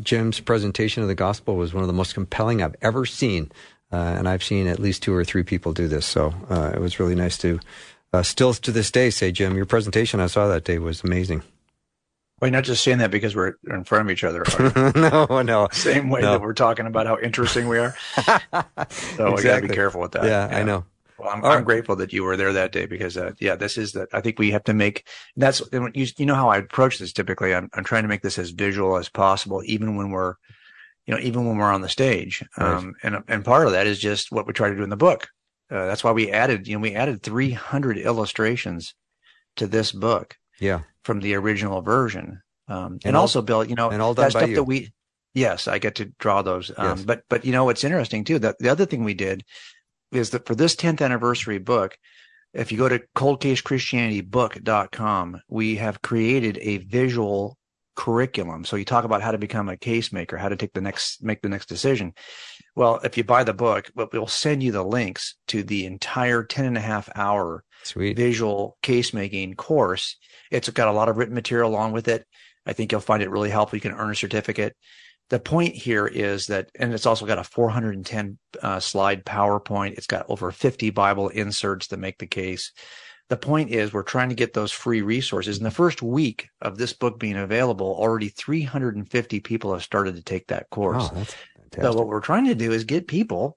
Jim's 0.00 0.40
presentation 0.40 1.02
of 1.02 1.08
the 1.08 1.14
gospel 1.14 1.56
was 1.56 1.74
one 1.74 1.82
of 1.82 1.88
the 1.88 1.92
most 1.92 2.14
compelling 2.14 2.62
I've 2.62 2.76
ever 2.80 3.04
seen. 3.04 3.50
Uh, 3.92 3.96
and 3.96 4.28
I've 4.28 4.42
seen 4.42 4.68
at 4.68 4.78
least 4.78 5.02
two 5.02 5.12
or 5.12 5.24
three 5.24 5.42
people 5.42 5.72
do 5.72 5.88
this. 5.88 6.06
So 6.06 6.32
uh, 6.48 6.70
it 6.74 6.80
was 6.80 6.98
really 6.98 7.14
nice 7.14 7.36
to 7.38 7.60
uh, 8.12 8.22
still 8.22 8.54
to 8.54 8.72
this 8.72 8.90
day 8.90 9.10
say, 9.10 9.32
Jim, 9.32 9.56
your 9.56 9.66
presentation 9.66 10.20
I 10.20 10.28
saw 10.28 10.46
that 10.48 10.64
day 10.64 10.78
was 10.78 11.02
amazing. 11.04 11.42
Well, 12.40 12.48
you're 12.48 12.56
not 12.56 12.64
just 12.64 12.82
saying 12.82 12.98
that 12.98 13.10
because 13.10 13.36
we're 13.36 13.54
in 13.68 13.84
front 13.84 14.08
of 14.08 14.10
each 14.10 14.24
other. 14.24 14.44
no, 14.96 15.42
no. 15.42 15.68
Same 15.72 16.08
way 16.08 16.22
no. 16.22 16.32
that 16.32 16.40
we're 16.40 16.54
talking 16.54 16.86
about 16.86 17.06
how 17.06 17.18
interesting 17.18 17.68
we 17.68 17.78
are. 17.78 17.94
so 18.14 18.24
exactly. 18.24 19.34
we 19.34 19.42
got 19.42 19.60
to 19.60 19.68
be 19.68 19.74
careful 19.74 20.00
with 20.00 20.12
that. 20.12 20.24
Yeah, 20.24 20.48
yeah. 20.48 20.58
I 20.58 20.62
know. 20.62 20.84
Well, 21.22 21.30
I'm, 21.32 21.44
I'm, 21.44 21.64
grateful 21.64 21.94
that 21.96 22.12
you 22.12 22.24
were 22.24 22.36
there 22.36 22.52
that 22.52 22.72
day 22.72 22.86
because, 22.86 23.16
uh, 23.16 23.32
yeah, 23.38 23.54
this 23.54 23.78
is 23.78 23.92
that. 23.92 24.08
I 24.12 24.20
think 24.20 24.38
we 24.40 24.50
have 24.50 24.64
to 24.64 24.74
make 24.74 25.06
that's 25.36 25.62
you, 25.72 26.06
you 26.18 26.26
know 26.26 26.34
how 26.34 26.48
I 26.48 26.56
approach 26.56 26.98
this 26.98 27.12
typically. 27.12 27.54
I'm, 27.54 27.70
I'm 27.74 27.84
trying 27.84 28.02
to 28.02 28.08
make 28.08 28.22
this 28.22 28.38
as 28.38 28.50
visual 28.50 28.96
as 28.96 29.08
possible, 29.08 29.62
even 29.64 29.96
when 29.96 30.10
we're 30.10 30.34
you 31.06 31.14
know, 31.14 31.20
even 31.20 31.46
when 31.46 31.58
we're 31.58 31.72
on 31.72 31.80
the 31.80 31.88
stage. 31.88 32.44
Right. 32.56 32.74
Um, 32.76 32.94
and, 33.02 33.22
and 33.28 33.44
part 33.44 33.66
of 33.66 33.72
that 33.72 33.86
is 33.86 33.98
just 33.98 34.30
what 34.30 34.46
we 34.46 34.52
try 34.52 34.68
to 34.68 34.76
do 34.76 34.84
in 34.84 34.90
the 34.90 34.96
book. 34.96 35.28
Uh, 35.70 35.86
that's 35.86 36.04
why 36.04 36.12
we 36.12 36.30
added, 36.30 36.68
you 36.68 36.74
know, 36.76 36.80
we 36.80 36.94
added 36.94 37.22
300 37.22 37.98
illustrations 37.98 38.94
to 39.56 39.66
this 39.66 39.90
book 39.90 40.36
Yeah. 40.60 40.82
from 41.02 41.20
the 41.20 41.34
original 41.34 41.82
version. 41.82 42.42
Um, 42.68 42.94
and, 42.94 43.06
And 43.06 43.16
all- 43.16 43.22
also, 43.22 43.42
Bill, 43.42 43.64
you 43.64 43.74
know, 43.74 43.90
and 43.90 44.00
all 44.00 44.14
that 44.14 44.30
stuff 44.30 44.48
you. 44.48 44.56
that 44.56 44.64
we, 44.64 44.92
yes, 45.34 45.66
I 45.66 45.78
get 45.78 45.96
to 45.96 46.06
draw 46.18 46.42
those. 46.42 46.70
Um, 46.76 46.98
Yes. 46.98 47.04
but, 47.04 47.22
but 47.28 47.44
you 47.44 47.52
know, 47.52 47.64
what's 47.64 47.84
interesting 47.84 48.22
too, 48.24 48.38
that 48.40 48.58
the 48.58 48.68
other 48.68 48.86
thing 48.86 49.02
we 49.02 49.14
did 49.14 49.44
is 50.12 50.30
that 50.30 50.46
for 50.46 50.54
this 50.54 50.76
10th 50.76 51.00
anniversary 51.00 51.58
book, 51.58 51.98
if 52.52 52.70
you 52.70 52.78
go 52.78 52.88
to 52.88 53.02
coldcasechristianitybook.com, 53.16 55.40
we 55.48 55.76
have 55.76 56.02
created 56.02 56.58
a 56.60 56.78
visual 56.78 57.56
curriculum. 57.96 58.64
So 58.64 58.76
you 58.76 58.84
talk 58.84 59.04
about 59.04 59.22
how 59.22 59.32
to 59.32 59.38
become 59.38 59.68
a 59.68 59.76
case 59.76 60.12
maker, 60.12 60.36
how 60.36 60.48
to 60.48 60.56
take 60.56 60.72
the 60.72 60.80
next, 60.80 61.22
make 61.22 61.42
the 61.42 61.48
next 61.48 61.66
decision. 61.66 62.14
Well, 62.74 63.00
if 63.04 63.16
you 63.16 63.24
buy 63.24 63.44
the 63.44 63.54
book, 63.54 63.90
but 63.94 64.12
we'll 64.12 64.26
send 64.26 64.62
you 64.62 64.72
the 64.72 64.84
links 64.84 65.36
to 65.48 65.62
the 65.62 65.86
entire 65.86 66.42
10 66.42 66.64
and 66.64 66.76
a 66.76 66.80
half 66.80 67.08
hour 67.14 67.64
Sweet. 67.82 68.16
visual 68.16 68.76
case 68.82 69.12
making 69.12 69.54
course. 69.54 70.16
It's 70.50 70.68
got 70.70 70.88
a 70.88 70.92
lot 70.92 71.08
of 71.08 71.16
written 71.16 71.34
material 71.34 71.70
along 71.70 71.92
with 71.92 72.08
it. 72.08 72.26
I 72.64 72.72
think 72.72 72.92
you'll 72.92 73.00
find 73.00 73.22
it 73.22 73.30
really 73.30 73.50
helpful. 73.50 73.76
You 73.76 73.82
can 73.82 73.92
earn 73.92 74.10
a 74.10 74.14
certificate. 74.14 74.76
The 75.32 75.40
point 75.40 75.74
here 75.74 76.06
is 76.06 76.48
that, 76.48 76.68
and 76.78 76.92
it's 76.92 77.06
also 77.06 77.24
got 77.24 77.38
a 77.38 77.44
410 77.44 78.36
uh, 78.62 78.80
slide 78.80 79.24
PowerPoint. 79.24 79.94
It's 79.94 80.06
got 80.06 80.26
over 80.28 80.50
50 80.50 80.90
Bible 80.90 81.30
inserts 81.30 81.86
that 81.86 81.96
make 81.96 82.18
the 82.18 82.26
case. 82.26 82.70
The 83.30 83.38
point 83.38 83.70
is 83.70 83.94
we're 83.94 84.02
trying 84.02 84.28
to 84.28 84.34
get 84.34 84.52
those 84.52 84.72
free 84.72 85.00
resources. 85.00 85.56
In 85.56 85.64
the 85.64 85.70
first 85.70 86.02
week 86.02 86.50
of 86.60 86.76
this 86.76 86.92
book 86.92 87.18
being 87.18 87.38
available, 87.38 87.96
already 87.98 88.28
350 88.28 89.40
people 89.40 89.72
have 89.72 89.82
started 89.82 90.16
to 90.16 90.22
take 90.22 90.48
that 90.48 90.68
course. 90.68 91.08
Oh, 91.10 91.24
So 91.80 91.94
what 91.94 92.08
we're 92.08 92.20
trying 92.20 92.44
to 92.44 92.54
do 92.54 92.70
is 92.70 92.84
get 92.84 93.06
people 93.08 93.56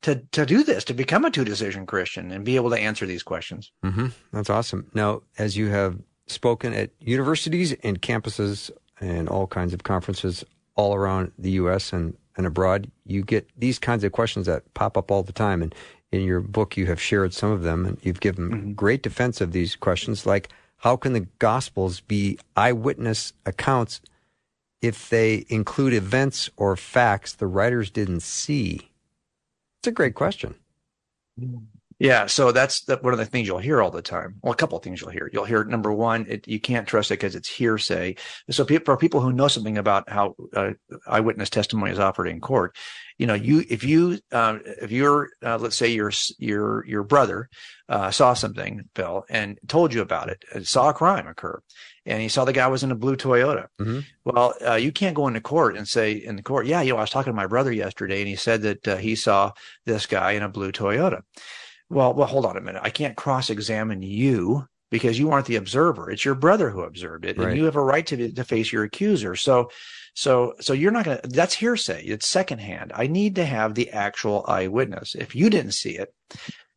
to 0.00 0.22
to 0.32 0.46
do 0.46 0.64
this, 0.64 0.84
to 0.84 0.94
become 0.94 1.26
a 1.26 1.30
two 1.30 1.44
decision 1.44 1.84
Christian 1.84 2.30
and 2.30 2.46
be 2.46 2.56
able 2.56 2.70
to 2.70 2.78
answer 2.78 3.04
these 3.04 3.22
questions. 3.22 3.72
hmm 3.82 4.06
That's 4.32 4.48
awesome. 4.48 4.90
Now, 4.94 5.20
as 5.36 5.54
you 5.54 5.68
have 5.68 5.98
spoken 6.28 6.72
at 6.72 6.92
universities 6.98 7.74
and 7.82 8.00
campuses 8.00 8.70
and 9.02 9.28
all 9.28 9.46
kinds 9.46 9.74
of 9.74 9.82
conferences 9.82 10.46
all 10.76 10.94
around 10.94 11.32
the 11.38 11.52
U.S. 11.52 11.92
and, 11.92 12.16
and 12.36 12.46
abroad, 12.46 12.90
you 13.06 13.22
get 13.22 13.48
these 13.58 13.78
kinds 13.78 14.04
of 14.04 14.12
questions 14.12 14.46
that 14.46 14.72
pop 14.74 14.96
up 14.96 15.10
all 15.10 15.22
the 15.22 15.32
time. 15.32 15.62
And 15.62 15.74
in 16.12 16.22
your 16.22 16.40
book, 16.40 16.76
you 16.76 16.86
have 16.86 17.00
shared 17.00 17.34
some 17.34 17.50
of 17.52 17.62
them, 17.62 17.86
and 17.86 17.98
you've 18.02 18.20
given 18.20 18.50
Mm-hmm. 18.50 18.72
great 18.72 19.02
defense 19.02 19.40
of 19.40 19.52
these 19.52 19.76
questions, 19.76 20.26
like 20.26 20.48
how 20.78 20.96
can 20.96 21.12
the 21.12 21.26
Gospels 21.38 22.00
be 22.00 22.38
eyewitness 22.56 23.32
accounts 23.46 24.00
if 24.82 25.08
they 25.10 25.44
include 25.48 25.92
events 25.92 26.50
or 26.56 26.76
facts 26.76 27.34
the 27.34 27.46
writers 27.46 27.90
didn't 27.90 28.20
see? 28.20 28.90
It's 29.80 29.88
a 29.88 29.92
great 29.92 30.14
question. 30.14 30.54
Yeah, 32.00 32.24
so 32.26 32.50
that's 32.50 32.80
the, 32.84 32.96
one 32.96 33.12
of 33.12 33.18
the 33.18 33.26
things 33.26 33.46
you'll 33.46 33.58
hear 33.58 33.82
all 33.82 33.90
the 33.90 34.00
time. 34.00 34.36
Well, 34.42 34.54
a 34.54 34.56
couple 34.56 34.78
of 34.78 34.82
things 34.82 35.02
you'll 35.02 35.10
hear. 35.10 35.28
You'll 35.34 35.44
hear 35.44 35.64
number 35.64 35.92
one, 35.92 36.24
it, 36.30 36.48
you 36.48 36.58
can't 36.58 36.88
trust 36.88 37.10
it 37.10 37.20
because 37.20 37.34
it's 37.34 37.46
hearsay. 37.50 38.16
So 38.48 38.64
pe- 38.64 38.78
for 38.78 38.96
people 38.96 39.20
who 39.20 39.34
know 39.34 39.48
something 39.48 39.76
about 39.76 40.08
how 40.08 40.34
uh, 40.56 40.70
eyewitness 41.06 41.50
testimony 41.50 41.92
is 41.92 41.98
offered 41.98 42.26
in 42.26 42.40
court, 42.40 42.74
you 43.18 43.26
know, 43.26 43.34
you 43.34 43.64
if 43.68 43.84
you 43.84 44.18
um, 44.32 44.62
if 44.64 44.90
you're 44.90 45.28
uh, 45.44 45.58
let's 45.58 45.76
say 45.76 45.88
your 45.88 46.10
your 46.38 46.86
your 46.86 47.02
brother 47.02 47.50
uh, 47.90 48.10
saw 48.10 48.32
something, 48.32 48.88
Bill, 48.94 49.26
and 49.28 49.58
told 49.68 49.92
you 49.92 50.00
about 50.00 50.30
it, 50.30 50.42
saw 50.66 50.88
a 50.88 50.94
crime 50.94 51.26
occur, 51.26 51.60
and 52.06 52.22
he 52.22 52.28
saw 52.30 52.46
the 52.46 52.54
guy 52.54 52.66
was 52.68 52.82
in 52.82 52.92
a 52.92 52.94
blue 52.94 53.16
Toyota. 53.16 53.66
Mhm. 53.78 54.06
Well, 54.24 54.54
uh, 54.66 54.76
you 54.76 54.90
can't 54.90 55.14
go 55.14 55.28
into 55.28 55.42
court 55.42 55.76
and 55.76 55.86
say 55.86 56.12
in 56.12 56.36
the 56.36 56.42
court, 56.42 56.64
yeah, 56.64 56.80
you 56.80 56.94
know, 56.94 56.96
I 56.96 57.02
was 57.02 57.10
talking 57.10 57.30
to 57.34 57.36
my 57.36 57.46
brother 57.46 57.70
yesterday, 57.72 58.20
and 58.20 58.28
he 58.28 58.36
said 58.36 58.62
that 58.62 58.88
uh, 58.88 58.96
he 58.96 59.16
saw 59.16 59.52
this 59.84 60.06
guy 60.06 60.32
in 60.32 60.42
a 60.42 60.48
blue 60.48 60.72
Toyota. 60.72 61.20
Well, 61.90 62.14
well, 62.14 62.26
hold 62.28 62.46
on 62.46 62.56
a 62.56 62.60
minute. 62.60 62.82
I 62.84 62.90
can't 62.90 63.16
cross-examine 63.16 64.02
you 64.02 64.66
because 64.90 65.18
you 65.18 65.30
aren't 65.30 65.46
the 65.46 65.56
observer. 65.56 66.10
It's 66.10 66.24
your 66.24 66.34
brother 66.34 66.70
who 66.70 66.82
observed 66.82 67.24
it, 67.24 67.36
Right. 67.36 67.48
and 67.48 67.56
you 67.56 67.64
have 67.64 67.76
a 67.76 67.82
right 67.82 68.06
to 68.06 68.32
to 68.32 68.44
face 68.44 68.72
your 68.72 68.84
accuser. 68.84 69.36
So, 69.36 69.70
so, 70.14 70.54
so 70.60 70.72
you're 70.72 70.90
not 70.92 71.04
going 71.04 71.18
to. 71.18 71.28
That's 71.28 71.54
hearsay. 71.54 72.04
It's 72.04 72.26
secondhand. 72.28 72.92
I 72.94 73.06
need 73.06 73.34
to 73.36 73.44
have 73.44 73.74
the 73.74 73.90
actual 73.90 74.44
eyewitness. 74.48 75.14
If 75.14 75.34
you 75.34 75.50
didn't 75.50 75.72
see 75.72 75.96
it, 75.96 76.12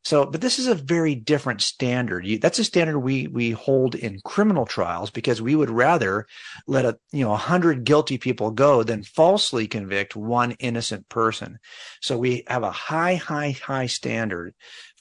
so, 0.05 0.25
but 0.25 0.41
this 0.41 0.59
is 0.59 0.67
a 0.67 0.75
very 0.75 1.15
different 1.15 1.61
standard. 1.61 2.25
You, 2.25 2.37
that's 2.37 2.59
a 2.59 2.63
standard 2.63 2.99
we 2.99 3.27
we 3.27 3.51
hold 3.51 3.95
in 3.95 4.19
criminal 4.23 4.65
trials 4.65 5.09
because 5.11 5.41
we 5.41 5.55
would 5.55 5.69
rather 5.69 6.27
let 6.67 6.85
a 6.85 6.97
you 7.11 7.23
know 7.23 7.33
a 7.33 7.37
hundred 7.37 7.85
guilty 7.85 8.17
people 8.17 8.51
go 8.51 8.83
than 8.83 9.03
falsely 9.03 9.65
convict 9.67 10.15
one 10.15 10.51
innocent 10.59 11.07
person. 11.07 11.57
So 12.01 12.17
we 12.17 12.43
have 12.47 12.63
a 12.63 12.71
high, 12.71 13.15
high, 13.15 13.51
high 13.51 13.87
standard 13.87 14.53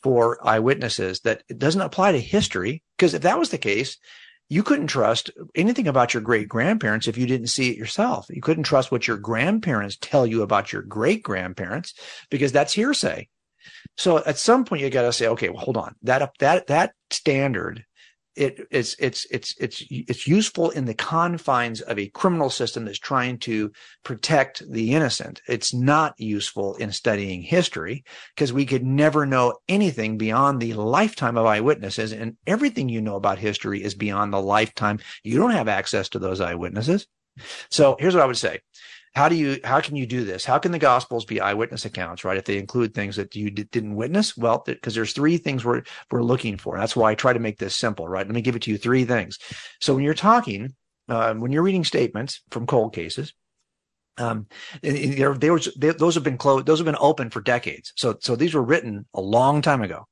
for 0.02 0.38
eyewitnesses 0.46 1.20
that 1.20 1.42
it 1.48 1.58
doesn't 1.58 1.80
apply 1.80 2.12
to 2.12 2.20
history 2.20 2.82
because 2.96 3.14
if 3.14 3.22
that 3.22 3.38
was 3.38 3.50
the 3.50 3.58
case, 3.58 3.98
you 4.48 4.62
couldn't 4.62 4.88
trust 4.88 5.30
anything 5.54 5.88
about 5.88 6.12
your 6.12 6.20
great 6.20 6.48
grandparents 6.48 7.08
if 7.08 7.16
you 7.16 7.26
didn't 7.26 7.46
see 7.46 7.70
it 7.70 7.78
yourself. 7.78 8.26
You 8.28 8.42
couldn't 8.42 8.64
trust 8.64 8.92
what 8.92 9.06
your 9.06 9.16
grandparents 9.16 9.96
tell 9.98 10.26
you 10.26 10.42
about 10.42 10.72
your 10.72 10.82
great 10.82 11.22
grandparents 11.22 11.94
because 12.30 12.52
that's 12.52 12.72
hearsay. 12.72 13.28
So 13.96 14.18
at 14.18 14.38
some 14.38 14.64
point 14.64 14.82
you 14.82 14.90
got 14.90 15.02
to 15.02 15.12
say, 15.12 15.28
okay, 15.28 15.48
well, 15.48 15.64
hold 15.64 15.76
on. 15.76 15.94
That 16.02 16.32
that 16.40 16.66
that 16.66 16.92
standard, 17.10 17.84
it 18.36 18.66
it's 18.70 18.96
it's 18.98 19.26
it's 19.30 19.54
it's 19.60 19.84
it's 19.90 20.26
useful 20.26 20.70
in 20.70 20.86
the 20.86 20.94
confines 20.94 21.80
of 21.82 21.98
a 21.98 22.08
criminal 22.08 22.50
system 22.50 22.84
that's 22.84 22.98
trying 22.98 23.38
to 23.38 23.70
protect 24.04 24.62
the 24.70 24.94
innocent. 24.94 25.42
It's 25.46 25.74
not 25.74 26.18
useful 26.18 26.74
in 26.76 26.92
studying 26.92 27.42
history 27.42 28.04
because 28.34 28.52
we 28.52 28.64
could 28.64 28.84
never 28.84 29.26
know 29.26 29.58
anything 29.68 30.18
beyond 30.18 30.60
the 30.60 30.74
lifetime 30.74 31.36
of 31.36 31.46
eyewitnesses, 31.46 32.12
and 32.12 32.36
everything 32.46 32.88
you 32.88 33.00
know 33.00 33.16
about 33.16 33.38
history 33.38 33.82
is 33.82 33.94
beyond 33.94 34.32
the 34.32 34.40
lifetime. 34.40 34.98
You 35.22 35.38
don't 35.38 35.50
have 35.50 35.68
access 35.68 36.08
to 36.10 36.18
those 36.18 36.40
eyewitnesses. 36.40 37.06
So 37.70 37.96
here's 37.98 38.14
what 38.14 38.22
I 38.22 38.26
would 38.26 38.36
say 38.36 38.60
how 39.14 39.28
do 39.28 39.36
you 39.36 39.58
how 39.62 39.80
can 39.80 39.96
you 39.96 40.06
do 40.06 40.24
this? 40.24 40.44
How 40.44 40.58
can 40.58 40.72
the 40.72 40.78
gospels 40.78 41.24
be 41.24 41.40
eyewitness 41.40 41.84
accounts 41.84 42.24
right? 42.24 42.36
If 42.38 42.44
they 42.44 42.58
include 42.58 42.94
things 42.94 43.16
that 43.16 43.34
you 43.36 43.50
d- 43.50 43.64
didn't 43.70 43.94
witness 43.94 44.36
well 44.36 44.62
because 44.64 44.94
there's 44.94 45.12
three 45.12 45.36
things 45.36 45.64
we're 45.64 45.82
we're 46.10 46.22
looking 46.22 46.56
for. 46.56 46.78
That's 46.78 46.96
why 46.96 47.10
i 47.10 47.14
try 47.14 47.32
to 47.32 47.38
make 47.38 47.58
this 47.58 47.76
simple 47.76 48.08
right? 48.08 48.26
Let 48.26 48.34
me 48.34 48.40
give 48.40 48.56
it 48.56 48.62
to 48.62 48.70
you 48.70 48.78
three 48.78 49.04
things. 49.04 49.38
So 49.80 49.94
when 49.94 50.04
you're 50.04 50.14
talking 50.14 50.74
uh, 51.08 51.34
when 51.34 51.52
you're 51.52 51.62
reading 51.62 51.84
statements 51.84 52.40
from 52.50 52.66
cold 52.66 52.94
cases 52.94 53.34
um, 54.18 54.46
and- 54.82 54.96
and 54.96 55.40
they 55.40 55.50
were, 55.50 55.60
they, 55.76 55.90
those 55.90 56.14
have 56.14 56.24
been 56.24 56.38
closed 56.38 56.66
those 56.66 56.78
have 56.78 56.86
been 56.86 56.96
open 56.98 57.28
for 57.30 57.40
decades. 57.42 57.92
So 57.96 58.16
so 58.20 58.34
these 58.36 58.54
were 58.54 58.62
written 58.62 59.06
a 59.14 59.20
long 59.20 59.60
time 59.62 59.82
ago 59.82 60.06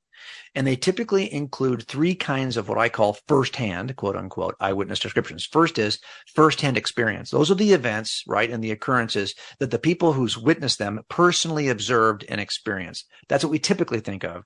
and 0.55 0.67
they 0.67 0.77
typically 0.77 1.33
include 1.33 1.87
three 1.87 2.15
kinds 2.15 2.57
of 2.57 2.69
what 2.69 2.79
I 2.79 2.89
call 2.89 3.19
firsthand, 3.29 3.95
quote 3.97 4.17
unquote, 4.17 4.57
eyewitness 4.61 4.99
descriptions. 4.99 5.47
First 5.47 5.79
is 5.79 5.99
firsthand 6.35 6.77
experience. 6.77 7.31
Those 7.31 7.51
are 7.51 7.57
the 7.57 7.73
events, 7.73 8.25
right, 8.27 8.51
and 8.51 8.63
the 8.63 8.73
occurrences 8.73 9.35
that 9.59 9.71
the 9.71 9.79
people 9.79 10.13
who's 10.13 10.37
witnessed 10.37 10.79
them 10.79 11.01
personally 11.09 11.69
observed 11.69 12.25
and 12.29 12.41
experienced. 12.41 13.07
That's 13.29 13.45
what 13.45 13.51
we 13.51 13.59
typically 13.59 14.01
think 14.01 14.25
of 14.25 14.45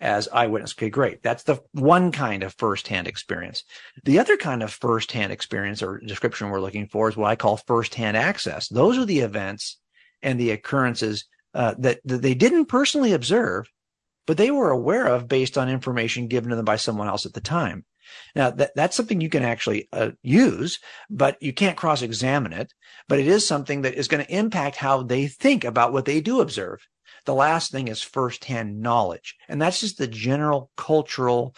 as 0.00 0.28
eyewitness. 0.28 0.74
Okay, 0.74 0.90
great. 0.90 1.22
That's 1.22 1.44
the 1.44 1.58
one 1.72 2.12
kind 2.12 2.42
of 2.42 2.54
firsthand 2.54 3.06
experience. 3.06 3.62
The 4.04 4.18
other 4.18 4.36
kind 4.36 4.62
of 4.62 4.72
firsthand 4.72 5.32
experience 5.32 5.82
or 5.82 6.00
description 6.00 6.50
we're 6.50 6.60
looking 6.60 6.88
for 6.88 7.08
is 7.08 7.16
what 7.16 7.30
I 7.30 7.36
call 7.36 7.56
firsthand 7.56 8.16
access. 8.16 8.68
Those 8.68 8.98
are 8.98 9.06
the 9.06 9.20
events 9.20 9.78
and 10.22 10.38
the 10.38 10.50
occurrences 10.50 11.24
uh, 11.54 11.74
that, 11.78 12.00
that 12.04 12.20
they 12.20 12.34
didn't 12.34 12.66
personally 12.66 13.12
observe, 13.12 13.66
but 14.26 14.36
they 14.36 14.50
were 14.50 14.70
aware 14.70 15.06
of 15.06 15.28
based 15.28 15.56
on 15.56 15.68
information 15.68 16.28
given 16.28 16.50
to 16.50 16.56
them 16.56 16.64
by 16.64 16.76
someone 16.76 17.08
else 17.08 17.26
at 17.26 17.32
the 17.32 17.40
time. 17.40 17.84
Now 18.34 18.50
that, 18.50 18.72
that's 18.74 18.96
something 18.96 19.20
you 19.20 19.28
can 19.28 19.42
actually 19.42 19.88
uh, 19.92 20.10
use, 20.22 20.78
but 21.10 21.42
you 21.42 21.52
can't 21.52 21.76
cross 21.76 22.02
examine 22.02 22.52
it. 22.52 22.72
But 23.08 23.18
it 23.18 23.26
is 23.26 23.46
something 23.46 23.82
that 23.82 23.94
is 23.94 24.08
going 24.08 24.24
to 24.24 24.34
impact 24.34 24.76
how 24.76 25.02
they 25.02 25.26
think 25.26 25.64
about 25.64 25.92
what 25.92 26.04
they 26.04 26.20
do 26.20 26.40
observe. 26.40 26.86
The 27.24 27.34
last 27.34 27.72
thing 27.72 27.88
is 27.88 28.02
firsthand 28.02 28.80
knowledge. 28.80 29.36
And 29.48 29.60
that's 29.60 29.80
just 29.80 29.98
the 29.98 30.06
general 30.06 30.70
cultural 30.76 31.54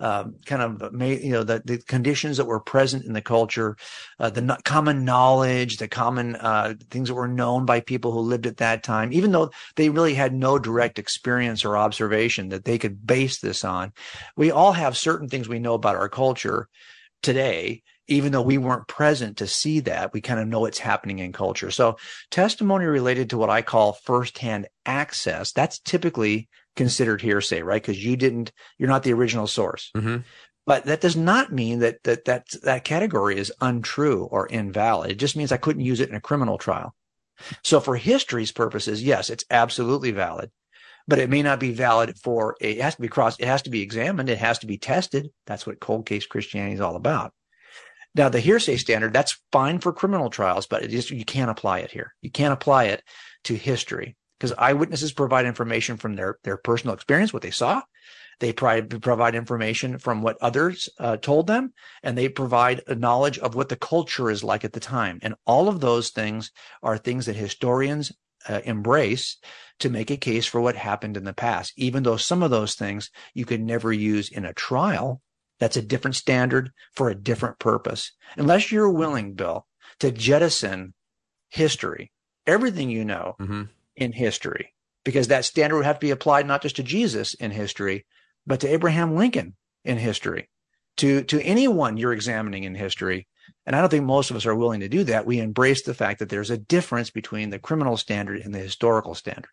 um, 0.00 0.36
kind 0.46 0.62
of, 0.62 1.02
you 1.02 1.32
know, 1.32 1.42
the, 1.42 1.62
the 1.64 1.78
conditions 1.78 2.36
that 2.36 2.46
were 2.46 2.60
present 2.60 3.04
in 3.04 3.12
the 3.12 3.22
culture, 3.22 3.76
uh, 4.18 4.30
the 4.30 4.40
no- 4.40 4.56
common 4.64 5.04
knowledge, 5.04 5.78
the 5.78 5.88
common 5.88 6.36
uh, 6.36 6.74
things 6.90 7.08
that 7.08 7.14
were 7.14 7.28
known 7.28 7.64
by 7.64 7.80
people 7.80 8.12
who 8.12 8.20
lived 8.20 8.46
at 8.46 8.58
that 8.58 8.82
time, 8.82 9.12
even 9.12 9.32
though 9.32 9.50
they 9.76 9.90
really 9.90 10.14
had 10.14 10.32
no 10.32 10.58
direct 10.58 10.98
experience 10.98 11.64
or 11.64 11.76
observation 11.76 12.50
that 12.50 12.64
they 12.64 12.78
could 12.78 13.06
base 13.06 13.40
this 13.40 13.64
on. 13.64 13.92
We 14.36 14.50
all 14.50 14.72
have 14.72 14.96
certain 14.96 15.28
things 15.28 15.48
we 15.48 15.58
know 15.58 15.74
about 15.74 15.96
our 15.96 16.08
culture 16.08 16.68
today, 17.22 17.82
even 18.06 18.32
though 18.32 18.42
we 18.42 18.58
weren't 18.58 18.88
present 18.88 19.38
to 19.38 19.46
see 19.46 19.80
that, 19.80 20.12
we 20.12 20.20
kind 20.20 20.40
of 20.40 20.48
know 20.48 20.64
it's 20.64 20.78
happening 20.78 21.18
in 21.18 21.32
culture. 21.32 21.70
So 21.70 21.96
testimony 22.30 22.86
related 22.86 23.30
to 23.30 23.38
what 23.38 23.50
I 23.50 23.62
call 23.62 23.92
firsthand 23.92 24.68
access, 24.86 25.52
that's 25.52 25.78
typically 25.80 26.48
considered 26.76 27.20
hearsay, 27.20 27.62
right? 27.62 27.82
Because 27.82 28.02
you 28.02 28.16
didn't, 28.16 28.52
you're 28.78 28.88
not 28.88 29.02
the 29.02 29.12
original 29.12 29.46
source. 29.46 29.90
Mm-hmm. 29.96 30.18
But 30.66 30.84
that 30.84 31.00
does 31.00 31.16
not 31.16 31.50
mean 31.50 31.78
that 31.78 32.02
that 32.02 32.26
that 32.26 32.48
that 32.62 32.84
category 32.84 33.38
is 33.38 33.50
untrue 33.58 34.24
or 34.24 34.46
invalid. 34.46 35.10
It 35.10 35.18
just 35.18 35.34
means 35.34 35.50
I 35.50 35.56
couldn't 35.56 35.84
use 35.84 35.98
it 35.98 36.10
in 36.10 36.14
a 36.14 36.20
criminal 36.20 36.58
trial. 36.58 36.94
So 37.64 37.80
for 37.80 37.96
history's 37.96 38.52
purposes, 38.52 39.02
yes, 39.02 39.30
it's 39.30 39.46
absolutely 39.50 40.10
valid, 40.10 40.50
but 41.06 41.18
it 41.18 41.30
may 41.30 41.42
not 41.42 41.58
be 41.58 41.72
valid 41.72 42.18
for 42.18 42.56
it 42.60 42.82
has 42.82 42.96
to 42.96 43.00
be 43.00 43.08
crossed, 43.08 43.40
it 43.40 43.46
has 43.46 43.62
to 43.62 43.70
be 43.70 43.80
examined, 43.80 44.28
it 44.28 44.38
has 44.38 44.58
to 44.58 44.66
be 44.66 44.76
tested. 44.76 45.30
That's 45.46 45.66
what 45.66 45.80
cold 45.80 46.04
case 46.04 46.26
Christianity 46.26 46.74
is 46.74 46.80
all 46.80 46.96
about. 46.96 47.32
Now, 48.14 48.28
the 48.28 48.40
hearsay 48.40 48.76
standard, 48.76 49.12
that's 49.12 49.40
fine 49.52 49.78
for 49.78 49.92
criminal 49.92 50.28
trials, 50.28 50.66
but 50.66 50.82
it 50.82 50.92
is, 50.92 51.10
you 51.10 51.24
can't 51.24 51.50
apply 51.50 51.80
it 51.80 51.92
here. 51.92 52.14
You 52.20 52.30
can't 52.30 52.52
apply 52.52 52.84
it 52.84 53.02
to 53.44 53.54
history 53.54 54.16
because 54.38 54.52
eyewitnesses 54.56 55.12
provide 55.12 55.46
information 55.46 55.96
from 55.96 56.14
their, 56.14 56.38
their 56.44 56.56
personal 56.56 56.94
experience, 56.94 57.32
what 57.32 57.42
they 57.42 57.50
saw. 57.50 57.82
They 58.40 58.52
provide, 58.52 59.02
provide 59.02 59.34
information 59.34 59.98
from 59.98 60.22
what 60.22 60.38
others 60.40 60.88
uh, 61.00 61.16
told 61.16 61.48
them, 61.48 61.72
and 62.04 62.16
they 62.16 62.28
provide 62.28 62.82
a 62.86 62.94
knowledge 62.94 63.38
of 63.38 63.56
what 63.56 63.68
the 63.68 63.76
culture 63.76 64.30
is 64.30 64.44
like 64.44 64.64
at 64.64 64.72
the 64.72 64.80
time. 64.80 65.18
And 65.22 65.34
all 65.44 65.68
of 65.68 65.80
those 65.80 66.10
things 66.10 66.52
are 66.82 66.96
things 66.96 67.26
that 67.26 67.34
historians 67.34 68.12
uh, 68.48 68.60
embrace 68.64 69.38
to 69.80 69.90
make 69.90 70.10
a 70.10 70.16
case 70.16 70.46
for 70.46 70.60
what 70.60 70.76
happened 70.76 71.16
in 71.16 71.24
the 71.24 71.32
past, 71.32 71.72
even 71.76 72.04
though 72.04 72.16
some 72.16 72.44
of 72.44 72.52
those 72.52 72.76
things 72.76 73.10
you 73.34 73.44
could 73.44 73.60
never 73.60 73.92
use 73.92 74.28
in 74.28 74.44
a 74.44 74.54
trial. 74.54 75.20
That's 75.58 75.76
a 75.76 75.82
different 75.82 76.14
standard 76.14 76.70
for 76.94 77.10
a 77.10 77.16
different 77.16 77.58
purpose. 77.58 78.12
Unless 78.36 78.70
you're 78.70 78.90
willing, 78.90 79.34
Bill, 79.34 79.66
to 79.98 80.12
jettison 80.12 80.94
history, 81.48 82.12
everything 82.46 82.90
you 82.90 83.04
know 83.04 83.34
Mm-hmm. 83.40 83.62
In 83.98 84.12
history, 84.12 84.72
because 85.04 85.28
that 85.28 85.44
standard 85.44 85.76
would 85.76 85.84
have 85.84 85.98
to 85.98 86.06
be 86.06 86.10
applied 86.10 86.46
not 86.46 86.62
just 86.62 86.76
to 86.76 86.82
Jesus 86.82 87.34
in 87.34 87.50
history, 87.50 88.06
but 88.46 88.60
to 88.60 88.68
Abraham 88.68 89.14
Lincoln 89.14 89.56
in 89.84 89.98
history, 89.98 90.48
to, 90.96 91.22
to 91.24 91.40
anyone 91.42 91.96
you're 91.96 92.12
examining 92.12 92.64
in 92.64 92.74
history. 92.74 93.26
And 93.66 93.76
I 93.76 93.80
don't 93.80 93.88
think 93.90 94.04
most 94.04 94.30
of 94.30 94.36
us 94.36 94.46
are 94.46 94.54
willing 94.54 94.80
to 94.80 94.88
do 94.88 95.04
that. 95.04 95.26
We 95.26 95.40
embrace 95.40 95.82
the 95.82 95.94
fact 95.94 96.18
that 96.18 96.28
there's 96.28 96.50
a 96.50 96.58
difference 96.58 97.10
between 97.10 97.50
the 97.50 97.58
criminal 97.58 97.96
standard 97.96 98.40
and 98.40 98.54
the 98.54 98.58
historical 98.58 99.14
standard. 99.14 99.50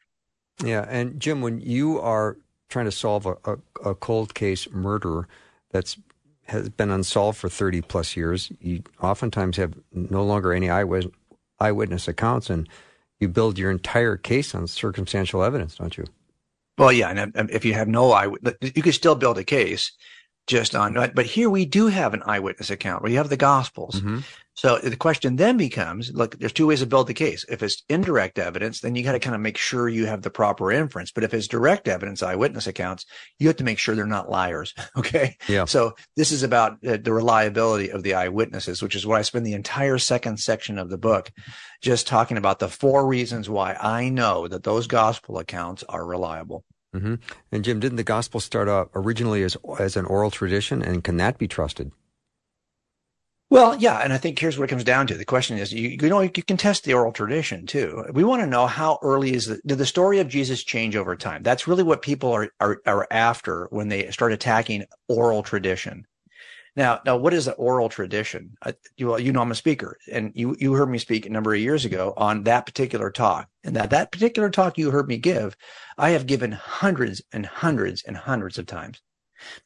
Yeah, 0.64 0.86
and 0.88 1.20
Jim, 1.20 1.42
when 1.42 1.60
you 1.60 2.00
are 2.00 2.38
trying 2.70 2.86
to 2.86 2.92
solve 2.92 3.26
a, 3.26 3.36
a, 3.46 3.58
a 3.90 3.96
cold 3.96 4.34
case 4.34 4.70
murder 4.72 5.28
that's 5.72 5.98
has 6.48 6.70
been 6.70 6.92
unsolved 6.92 7.38
for 7.38 7.50
thirty 7.50 7.82
plus 7.82 8.16
years, 8.16 8.52
you 8.62 8.84
oftentimes 9.02 9.58
have 9.58 9.74
no 9.92 10.24
longer 10.24 10.54
any 10.54 10.70
eyewitness, 10.70 11.14
eyewitness 11.60 12.08
accounts, 12.08 12.50
and 12.50 12.70
you 13.20 13.28
build 13.28 13.58
your 13.58 13.72
entire 13.72 14.18
case 14.18 14.54
on 14.54 14.68
circumstantial 14.68 15.44
evidence, 15.44 15.76
don't 15.76 15.98
you? 15.98 16.06
Well, 16.78 16.92
yeah, 16.92 17.10
and 17.36 17.50
if 17.50 17.64
you 17.64 17.74
have 17.74 17.88
no 17.88 18.12
eyewitness, 18.12 18.56
you 18.62 18.82
could 18.82 18.94
still 18.94 19.16
build 19.16 19.38
a 19.38 19.44
case 19.44 19.92
just 20.48 20.76
on. 20.76 20.94
But 20.94 21.26
here 21.26 21.50
we 21.50 21.66
do 21.66 21.88
have 21.88 22.14
an 22.14 22.24
eyewitness 22.26 22.70
account. 22.70 23.04
We 23.04 23.16
have 23.16 23.30
the 23.30 23.38
Gospels. 23.38 23.96
Mm-hmm. 23.96 24.20
So 24.58 24.78
the 24.78 24.96
question 24.96 25.36
then 25.36 25.58
becomes: 25.58 26.14
Look, 26.14 26.40
there's 26.40 26.54
two 26.54 26.68
ways 26.68 26.80
to 26.80 26.86
build 26.86 27.08
the 27.08 27.14
case. 27.14 27.44
If 27.50 27.62
it's 27.62 27.84
indirect 27.90 28.40
evidence, 28.40 28.80
then 28.80 28.96
you 28.96 29.04
got 29.04 29.12
to 29.12 29.20
kind 29.20 29.36
of 29.36 29.42
make 29.42 29.58
sure 29.58 29.90
you 29.90 30.06
have 30.06 30.22
the 30.22 30.30
proper 30.30 30.72
inference. 30.72 31.12
But 31.12 31.26
if 31.26 31.34
it's 31.34 31.50
direct 31.50 31.90
evidence, 31.90 32.24
eyewitness 32.24 32.66
accounts, 32.66 33.06
you 33.38 33.48
have 33.48 33.58
to 33.58 33.66
make 33.66 33.80
sure 33.80 33.96
they're 33.96 34.06
not 34.06 34.30
liars. 34.30 34.74
Okay. 34.98 35.36
Yeah. 35.50 35.66
So 35.66 35.96
this 36.16 36.32
is 36.32 36.44
about 36.44 36.78
uh, 36.86 36.98
the 36.98 37.12
reliability 37.12 37.92
of 37.92 38.02
the 38.02 38.14
eyewitnesses, 38.14 38.82
which 38.82 38.96
is 38.96 39.06
what 39.06 39.18
I 39.18 39.24
spend 39.24 39.46
the 39.46 39.54
entire 39.54 39.98
second 39.98 40.40
section 40.40 40.78
of 40.78 40.90
the 40.90 40.98
book 40.98 41.32
just 41.82 42.08
talking 42.08 42.38
about 42.38 42.60
the 42.60 42.70
four 42.70 43.06
reasons 43.06 43.50
why 43.50 43.74
I 43.74 44.10
know 44.10 44.48
that 44.48 44.64
those 44.64 44.88
gospel 44.88 45.38
accounts 45.38 45.84
are 45.84 46.06
reliable. 46.06 46.64
Hmm 47.00 47.16
And 47.52 47.64
Jim, 47.64 47.80
didn't 47.80 47.98
the 47.98 48.04
gospel 48.04 48.40
start 48.40 48.70
out 48.70 48.90
originally 48.96 49.44
as 49.44 49.58
as 49.80 49.98
an 49.98 50.06
oral 50.06 50.32
tradition, 50.32 50.82
and 50.82 51.04
can 51.04 51.18
that 51.18 51.38
be 51.38 51.48
trusted? 51.48 51.92
Well, 53.52 53.76
yeah, 53.76 54.00
and 54.00 54.12
I 54.12 54.18
think 54.18 54.40
here's 54.40 54.58
what 54.58 54.66
it 54.66 54.70
comes 54.70 54.84
down 54.84 55.06
to. 55.08 55.16
The 55.16 55.24
question 55.24 55.58
is, 55.60 55.72
you, 55.72 55.90
you 55.90 56.10
know, 56.10 56.22
you 56.22 56.30
can 56.30 56.58
test 56.58 56.84
the 56.84 56.94
oral 56.94 57.12
tradition 57.12 57.68
too. 57.68 58.04
We 58.12 58.24
want 58.24 58.42
to 58.42 58.48
know 58.48 58.66
how 58.66 58.98
early 59.04 59.34
is 59.34 59.46
the, 59.46 59.62
did 59.66 59.78
the 59.78 59.86
story 59.86 60.20
of 60.20 60.28
Jesus 60.28 60.64
change 60.64 60.96
over 60.96 61.16
time? 61.16 61.44
That's 61.44 61.68
really 61.68 61.84
what 61.84 62.02
people 62.02 62.32
are, 62.34 62.52
are, 62.60 62.82
are 62.88 63.08
after 63.12 63.68
when 63.70 63.88
they 63.90 64.10
start 64.10 64.34
attacking 64.34 64.86
oral 65.08 65.44
tradition. 65.44 66.08
Now, 66.76 67.00
now, 67.06 67.16
what 67.16 67.34
is 67.34 67.48
an 67.48 67.54
oral 67.58 67.88
tradition? 67.88 68.58
I, 68.62 68.74
you, 68.98 69.18
you 69.18 69.32
know, 69.32 69.42
I'm 69.42 69.52
a 69.52 69.56
speaker, 69.56 69.98
and 70.12 70.32
you 70.36 70.58
you 70.60 70.74
heard 70.74 70.90
me 70.90 70.98
speak 70.98 71.26
a 71.26 71.30
number 71.30 71.54
of 71.54 71.60
years 71.62 71.86
ago 71.86 72.14
on 72.18 72.44
that 72.44 72.66
particular 72.66 73.12
talk, 73.12 73.48
and 73.64 73.76
that 73.78 73.92
that 73.92 74.12
particular 74.12 74.50
talk 74.50 74.78
you 74.78 74.92
heard 74.92 75.08
me 75.08 75.18
give, 75.18 75.56
I 75.98 76.10
have 76.10 76.26
given 76.26 76.52
hundreds 76.52 77.22
and 77.32 77.46
hundreds 77.46 78.04
and 78.04 78.18
hundreds 78.18 78.58
of 78.58 78.66
times. 78.66 79.02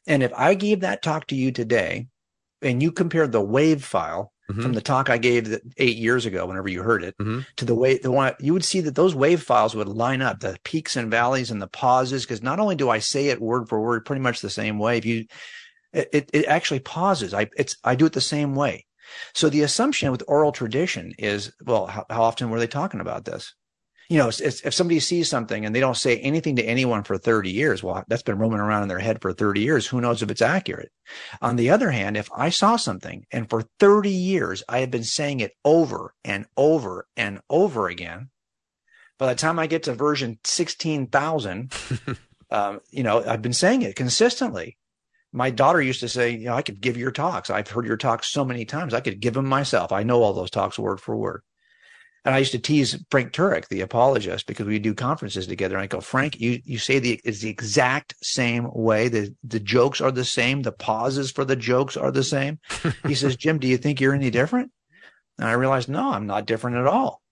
And 0.06 0.22
if 0.22 0.32
I 0.34 0.54
gave 0.54 0.80
that 0.80 1.02
talk 1.02 1.26
to 1.28 1.34
you 1.34 1.50
today, 1.50 2.06
and 2.62 2.80
you 2.80 2.92
compared 2.92 3.32
the 3.32 3.40
wave 3.40 3.84
file 3.84 4.32
Mhm. 4.50 4.62
from 4.62 4.72
the 4.74 4.80
talk 4.80 5.10
I 5.10 5.18
gave 5.18 5.58
eight 5.78 5.96
years 5.96 6.26
ago, 6.26 6.46
whenever 6.46 6.68
you 6.68 6.82
heard 6.82 7.02
it, 7.02 7.16
Mhm. 7.20 7.44
to 7.56 7.64
the 7.64 7.74
way 7.74 7.98
the 7.98 8.10
one 8.12 8.34
you 8.38 8.52
would 8.52 8.64
see 8.64 8.80
that 8.82 8.94
those 8.94 9.14
wave 9.16 9.42
files 9.42 9.74
would 9.74 9.88
line 9.88 10.22
up 10.22 10.40
the 10.40 10.58
peaks 10.62 10.94
and 10.94 11.10
valleys 11.10 11.50
and 11.50 11.60
the 11.60 11.66
pauses. 11.66 12.22
Because 12.22 12.42
not 12.42 12.60
only 12.60 12.76
do 12.76 12.88
I 12.88 12.98
say 13.00 13.28
it 13.28 13.40
word 13.40 13.68
for 13.68 13.80
word 13.80 14.04
pretty 14.04 14.22
much 14.22 14.40
the 14.40 14.50
same 14.50 14.78
way, 14.78 14.98
if 14.98 15.04
you 15.04 15.26
it, 15.92 16.30
it, 16.32 16.46
actually 16.46 16.80
pauses. 16.80 17.34
I 17.34 17.48
it's 17.56 17.76
I 17.84 17.94
do 17.94 18.06
it 18.06 18.12
the 18.12 18.20
same 18.20 18.54
way. 18.54 18.86
So 19.34 19.48
the 19.48 19.62
assumption 19.62 20.12
with 20.12 20.22
oral 20.28 20.52
tradition 20.52 21.12
is, 21.18 21.52
well, 21.64 21.86
how, 21.86 22.06
how 22.08 22.22
often 22.22 22.50
were 22.50 22.60
they 22.60 22.66
talking 22.66 23.00
about 23.00 23.24
this? 23.24 23.54
You 24.08 24.18
know, 24.18 24.28
it's- 24.28 24.60
if 24.64 24.74
somebody 24.74 25.00
sees 25.00 25.28
something 25.28 25.64
and 25.64 25.74
they 25.74 25.80
don't 25.80 25.96
say 25.96 26.18
anything 26.18 26.56
to 26.56 26.62
anyone 26.62 27.02
for 27.02 27.18
30 27.18 27.50
years, 27.50 27.82
well, 27.82 28.04
that's 28.08 28.22
been 28.22 28.38
roaming 28.38 28.60
around 28.60 28.82
in 28.82 28.88
their 28.88 28.98
head 28.98 29.20
for 29.20 29.32
30 29.32 29.60
years. 29.60 29.86
Who 29.86 30.00
knows 30.00 30.22
if 30.22 30.30
it's 30.30 30.42
accurate? 30.42 30.90
On 31.40 31.56
the 31.56 31.70
other 31.70 31.90
hand, 31.90 32.16
if 32.16 32.28
I 32.36 32.50
saw 32.50 32.76
something 32.76 33.26
and 33.32 33.48
for 33.48 33.64
30 33.78 34.10
years 34.10 34.62
I 34.68 34.78
have 34.80 34.90
been 34.90 35.04
saying 35.04 35.40
it 35.40 35.52
over 35.64 36.14
and 36.24 36.46
over 36.56 37.06
and 37.16 37.40
over 37.48 37.88
again, 37.88 38.30
by 39.18 39.28
the 39.28 39.38
time 39.38 39.58
I 39.58 39.66
get 39.66 39.82
to 39.84 39.94
version 39.94 40.38
16,000, 40.44 41.72
um, 42.50 42.80
you 42.90 43.02
know, 43.02 43.22
I've 43.24 43.42
been 43.42 43.52
saying 43.52 43.82
it 43.82 43.94
consistently. 43.94 44.76
My 45.32 45.50
daughter 45.50 45.80
used 45.80 46.00
to 46.00 46.08
say, 46.08 46.30
you 46.30 46.46
know, 46.46 46.54
I 46.54 46.62
could 46.62 46.80
give 46.80 46.96
your 46.96 47.12
talks. 47.12 47.50
I've 47.50 47.68
heard 47.68 47.86
your 47.86 47.96
talks 47.96 48.32
so 48.32 48.44
many 48.44 48.64
times. 48.64 48.94
I 48.94 49.00
could 49.00 49.20
give 49.20 49.34
them 49.34 49.46
myself. 49.46 49.92
I 49.92 50.02
know 50.02 50.22
all 50.22 50.32
those 50.32 50.50
talks 50.50 50.78
word 50.78 51.00
for 51.00 51.16
word. 51.16 51.42
And 52.24 52.34
I 52.34 52.38
used 52.38 52.52
to 52.52 52.58
tease 52.58 53.02
Frank 53.10 53.32
Turek, 53.32 53.68
the 53.68 53.80
apologist, 53.80 54.46
because 54.46 54.66
we 54.66 54.78
do 54.78 54.92
conferences 54.92 55.46
together. 55.46 55.76
And 55.76 55.82
I 55.82 55.86
go, 55.86 56.00
Frank, 56.00 56.38
you, 56.38 56.60
you 56.64 56.78
say 56.78 56.98
the, 56.98 57.18
it's 57.24 57.40
the 57.40 57.48
exact 57.48 58.14
same 58.22 58.68
way. 58.74 59.08
The, 59.08 59.34
the 59.42 59.60
jokes 59.60 60.02
are 60.02 60.10
the 60.10 60.24
same. 60.24 60.60
The 60.60 60.72
pauses 60.72 61.30
for 61.30 61.46
the 61.46 61.56
jokes 61.56 61.96
are 61.96 62.10
the 62.10 62.24
same. 62.24 62.58
he 63.06 63.14
says, 63.14 63.36
Jim, 63.36 63.58
do 63.58 63.66
you 63.66 63.78
think 63.78 64.00
you're 64.00 64.14
any 64.14 64.30
different? 64.30 64.70
And 65.38 65.48
I 65.48 65.52
realized, 65.52 65.88
no, 65.88 66.10
I'm 66.10 66.26
not 66.26 66.44
different 66.44 66.76
at 66.76 66.86
all. 66.86 67.22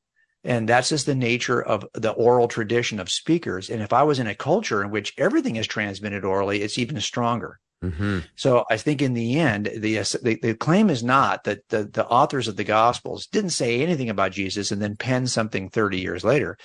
And 0.43 0.67
that's 0.67 0.89
just 0.89 1.05
the 1.05 1.15
nature 1.15 1.61
of 1.61 1.85
the 1.93 2.13
oral 2.13 2.49
tradition 2.49 2.99
of 3.01 3.11
speakers. 3.11 3.69
And 3.69 3.83
if 3.83 3.93
I 3.93 4.05
was 4.05 4.19
in 4.19 4.27
a 4.27 4.35
culture 4.35 4.83
in 4.83 4.91
which 4.91 5.13
everything 5.19 5.57
is 5.57 5.67
transmitted 5.67 6.25
orally, 6.25 6.63
it's 6.63 6.79
even 6.79 6.99
stronger. 7.03 7.61
Hmm 7.83 8.21
So 8.37 8.65
I 8.69 8.77
think 8.77 9.03
in 9.03 9.15
the 9.15 9.39
end, 9.39 9.67
the, 9.67 9.99
the, 10.23 10.39
the 10.43 10.55
claim 10.55 10.91
is 10.91 11.05
not 11.05 11.45
that 11.45 11.69
the, 11.69 11.85
the 11.85 12.07
authors 12.07 12.49
of 12.49 12.57
the 12.57 12.65
gospels 12.65 13.27
didn't 13.27 13.51
say 13.51 13.81
anything 13.81 14.11
about 14.11 14.33
Jesus 14.33 14.73
and 14.73 14.83
then 14.83 14.97
pen 14.97 15.27
something 15.27 15.71
30 15.71 16.01
years 16.01 16.25
later. 16.25 16.57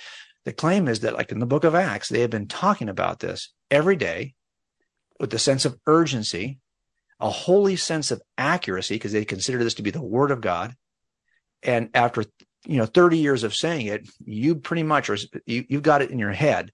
The 0.44 0.52
claim 0.52 0.88
is 0.88 1.00
that 1.00 1.14
like 1.14 1.30
in 1.32 1.38
the 1.38 1.46
book 1.46 1.64
of 1.64 1.74
Acts, 1.74 2.08
they 2.08 2.20
have 2.20 2.30
been 2.30 2.48
talking 2.48 2.88
about 2.88 3.20
this 3.20 3.52
every 3.70 3.96
day 3.96 4.34
with 5.20 5.32
a 5.32 5.38
sense 5.38 5.64
of 5.64 5.78
urgency, 5.86 6.58
a 7.20 7.30
holy 7.30 7.76
sense 7.76 8.10
of 8.10 8.20
accuracy, 8.36 8.96
because 8.96 9.12
they 9.12 9.24
consider 9.24 9.62
this 9.62 9.74
to 9.74 9.82
be 9.82 9.90
the 9.90 10.02
word 10.02 10.30
of 10.30 10.40
God. 10.40 10.74
And 11.62 11.90
after, 11.94 12.24
you 12.66 12.76
know, 12.76 12.86
30 12.86 13.18
years 13.18 13.44
of 13.44 13.54
saying 13.54 13.86
it, 13.86 14.08
you 14.24 14.56
pretty 14.56 14.82
much 14.82 15.08
are, 15.08 15.16
you, 15.46 15.64
you've 15.68 15.82
got 15.82 16.02
it 16.02 16.10
in 16.10 16.18
your 16.18 16.32
head 16.32 16.72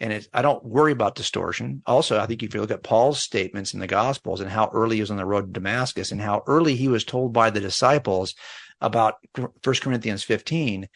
and 0.00 0.26
I 0.32 0.40
don't 0.40 0.64
worry 0.64 0.92
about 0.92 1.14
distortion. 1.14 1.82
Also, 1.86 2.18
I 2.18 2.26
think 2.26 2.42
if 2.42 2.54
you 2.54 2.60
look 2.60 2.70
at 2.70 2.82
Paul's 2.82 3.22
statements 3.22 3.74
in 3.74 3.80
the 3.80 3.86
Gospels 3.86 4.40
and 4.40 4.50
how 4.50 4.70
early 4.72 4.96
he 4.96 5.02
was 5.02 5.10
on 5.10 5.18
the 5.18 5.26
road 5.26 5.46
to 5.46 5.52
Damascus 5.52 6.10
and 6.10 6.20
how 6.20 6.42
early 6.46 6.74
he 6.74 6.88
was 6.88 7.04
told 7.04 7.34
by 7.34 7.50
the 7.50 7.60
disciples 7.60 8.34
about 8.80 9.16
1 9.36 9.48
Corinthians 9.82 10.22
15 10.22 10.88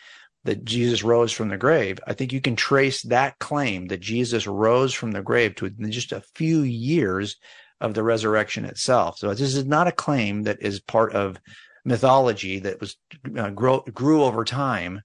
that 0.44 0.64
Jesus 0.64 1.02
rose 1.02 1.32
from 1.32 1.48
the 1.48 1.58
grave, 1.58 1.98
I 2.06 2.14
think 2.14 2.32
you 2.32 2.40
can 2.40 2.56
trace 2.56 3.02
that 3.02 3.38
claim 3.38 3.88
that 3.88 4.00
Jesus 4.00 4.46
rose 4.46 4.94
from 4.94 5.12
the 5.12 5.22
grave 5.22 5.54
to 5.56 5.70
just 5.70 6.12
a 6.12 6.22
few 6.34 6.62
years 6.62 7.36
of 7.80 7.94
the 7.94 8.02
resurrection 8.02 8.64
itself. 8.64 9.18
So 9.18 9.28
this 9.34 9.54
is 9.54 9.66
not 9.66 9.88
a 9.88 9.92
claim 9.92 10.44
that 10.44 10.62
is 10.62 10.80
part 10.80 11.14
of 11.14 11.38
mythology 11.84 12.60
that 12.60 12.80
was 12.80 12.96
uh, 13.36 13.50
grow, 13.50 13.80
grew 13.80 14.24
over 14.24 14.44
time 14.44 15.02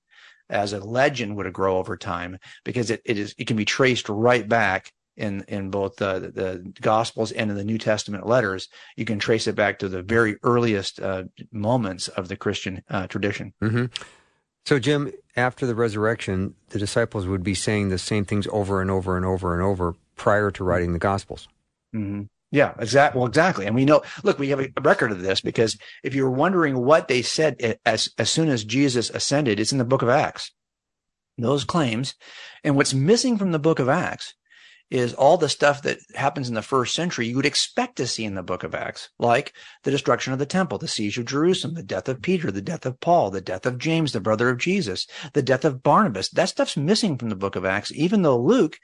as 0.50 0.74
a 0.74 0.80
legend 0.80 1.36
would 1.36 1.52
grow 1.54 1.78
over 1.78 1.98
time 1.98 2.38
because 2.64 2.90
it, 2.92 3.02
it 3.06 3.18
is 3.18 3.36
it 3.38 3.48
can 3.48 3.58
be 3.58 3.66
traced 3.66 4.10
right 4.10 4.48
back 4.48 4.92
in 5.18 5.44
in 5.48 5.70
both 5.70 5.98
the 5.98 6.32
the 6.34 6.74
gospels 6.82 7.32
and 7.32 7.52
in 7.52 7.58
the 7.58 7.64
new 7.64 7.78
testament 7.78 8.26
letters. 8.26 8.68
You 8.96 9.06
can 9.06 9.20
trace 9.20 9.48
it 9.48 9.56
back 9.56 9.80
to 9.80 9.90
the 9.90 10.02
very 10.02 10.38
earliest 10.44 11.00
uh, 11.00 11.24
moments 11.52 12.08
of 12.08 12.28
the 12.28 12.38
christian 12.38 12.84
uh, 12.90 13.08
tradition. 13.08 13.54
Hmm 13.62 13.86
So, 14.66 14.80
Jim, 14.80 15.12
after 15.36 15.66
the 15.66 15.76
resurrection, 15.76 16.56
the 16.70 16.80
disciples 16.80 17.26
would 17.26 17.44
be 17.44 17.56
saying 17.56 17.90
the 17.90 17.98
same 17.98 18.26
things 18.26 18.48
over 18.52 18.82
and 18.82 18.92
over 18.92 19.18
and 19.18 19.26
over 19.26 19.54
and 19.54 19.64
over 19.64 19.96
prior 20.16 20.52
to 20.52 20.64
writing 20.64 20.94
the 20.94 21.00
Gospels. 21.00 21.48
hmm 21.94 22.24
yeah 22.52 22.74
exactly 22.80 23.20
well 23.20 23.28
exactly 23.28 23.66
and 23.66 23.76
we 23.76 23.86
know 23.86 24.02
look 24.24 24.40
we 24.40 24.50
have 24.50 24.60
a 24.60 24.70
record 24.82 25.12
of 25.12 25.22
this 25.22 25.42
because 25.42 25.78
if 26.04 26.16
you're 26.16 26.30
wondering 26.30 26.78
what 26.78 27.08
they 27.08 27.22
said 27.22 27.78
as 27.86 28.10
as 28.18 28.30
soon 28.30 28.50
as 28.50 28.64
jesus 28.64 29.10
ascended 29.12 29.60
it's 29.60 29.72
in 29.72 29.78
the 29.78 29.86
book 29.86 30.02
of 30.02 30.10
acts 30.10 30.52
those 31.42 31.64
claims. 31.64 32.16
And 32.64 32.76
what's 32.76 32.94
missing 32.94 33.38
from 33.38 33.52
the 33.52 33.60
book 33.60 33.80
of 33.80 33.90
Acts 33.90 34.36
is 34.90 35.14
all 35.14 35.38
the 35.38 35.50
stuff 35.50 35.84
that 35.84 36.00
happens 36.16 36.50
in 36.50 36.56
the 36.56 36.64
first 36.64 36.96
century 36.96 37.28
you 37.28 37.36
would 37.36 37.46
expect 37.46 37.96
to 37.98 38.08
see 38.08 38.26
in 38.26 38.34
the 38.34 38.42
book 38.42 38.64
of 38.64 38.74
Acts, 38.74 39.10
like 39.20 39.54
the 39.84 39.92
destruction 39.92 40.34
of 40.34 40.40
the 40.40 40.48
temple, 40.48 40.80
the 40.80 40.88
siege 40.88 41.18
of 41.20 41.26
Jerusalem, 41.26 41.76
the 41.76 41.84
death 41.84 42.10
of 42.10 42.24
Peter, 42.24 42.50
the 42.50 42.62
death 42.62 42.88
of 42.88 43.00
Paul, 43.00 43.30
the 43.30 43.40
death 43.40 43.68
of 43.68 43.78
James, 43.78 44.14
the 44.14 44.20
brother 44.20 44.50
of 44.50 44.58
Jesus, 44.58 45.06
the 45.34 45.44
death 45.44 45.64
of 45.64 45.84
Barnabas. 45.84 46.30
That 46.30 46.50
stuff's 46.50 46.76
missing 46.76 47.18
from 47.18 47.30
the 47.30 47.36
book 47.36 47.56
of 47.56 47.66
Acts, 47.66 47.92
even 47.92 48.24
though 48.24 48.40
Luke 48.40 48.80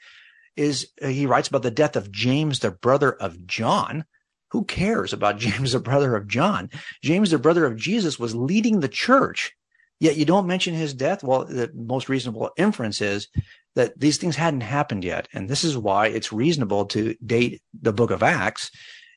is, 0.56 0.88
uh, 1.02 1.08
he 1.08 1.26
writes 1.26 1.48
about 1.48 1.62
the 1.62 1.70
death 1.70 1.96
of 1.96 2.10
James, 2.10 2.60
the 2.60 2.70
brother 2.70 3.12
of 3.12 3.46
John. 3.46 4.04
Who 4.50 4.64
cares 4.64 5.12
about 5.12 5.38
James, 5.38 5.72
the 5.72 5.80
brother 5.80 6.16
of 6.16 6.28
John? 6.28 6.70
James, 7.02 7.30
the 7.30 7.38
brother 7.38 7.64
of 7.64 7.76
Jesus, 7.76 8.18
was 8.18 8.34
leading 8.34 8.80
the 8.80 8.88
church. 8.88 9.52
Yet 9.98 10.16
you 10.16 10.24
don't 10.26 10.46
mention 10.46 10.74
his 10.74 10.92
death. 10.92 11.24
Well, 11.24 11.46
the 11.46 11.70
most 11.74 12.08
reasonable 12.08 12.50
inference 12.58 13.00
is 13.00 13.28
that 13.76 13.98
these 13.98 14.18
things 14.18 14.36
hadn't 14.36 14.60
happened 14.60 15.04
yet. 15.04 15.26
And 15.32 15.48
this 15.48 15.64
is 15.64 15.76
why 15.76 16.08
it's 16.08 16.32
reasonable 16.32 16.86
to 16.86 17.14
date 17.24 17.62
the 17.80 17.92
book 17.92 18.10
of 18.10 18.22
Acts 18.22 18.70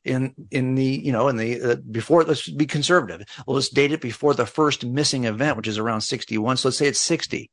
in, 0.05 0.33
in 0.51 0.75
the, 0.75 0.85
you 0.85 1.11
know, 1.11 1.27
in 1.27 1.35
the, 1.35 1.61
uh, 1.61 1.75
before, 1.91 2.23
let's 2.23 2.49
be 2.49 2.65
conservative. 2.65 3.27
Well, 3.45 3.55
let's 3.55 3.69
date 3.69 3.91
it 3.91 3.99
before 3.99 4.33
the 4.33 4.45
first 4.45 4.85
missing 4.85 5.25
event, 5.25 5.57
which 5.57 5.67
is 5.67 5.77
around 5.77 6.01
61. 6.01 6.57
So 6.57 6.69
let's 6.69 6.77
say 6.77 6.87
it's 6.87 7.01
60. 7.01 7.51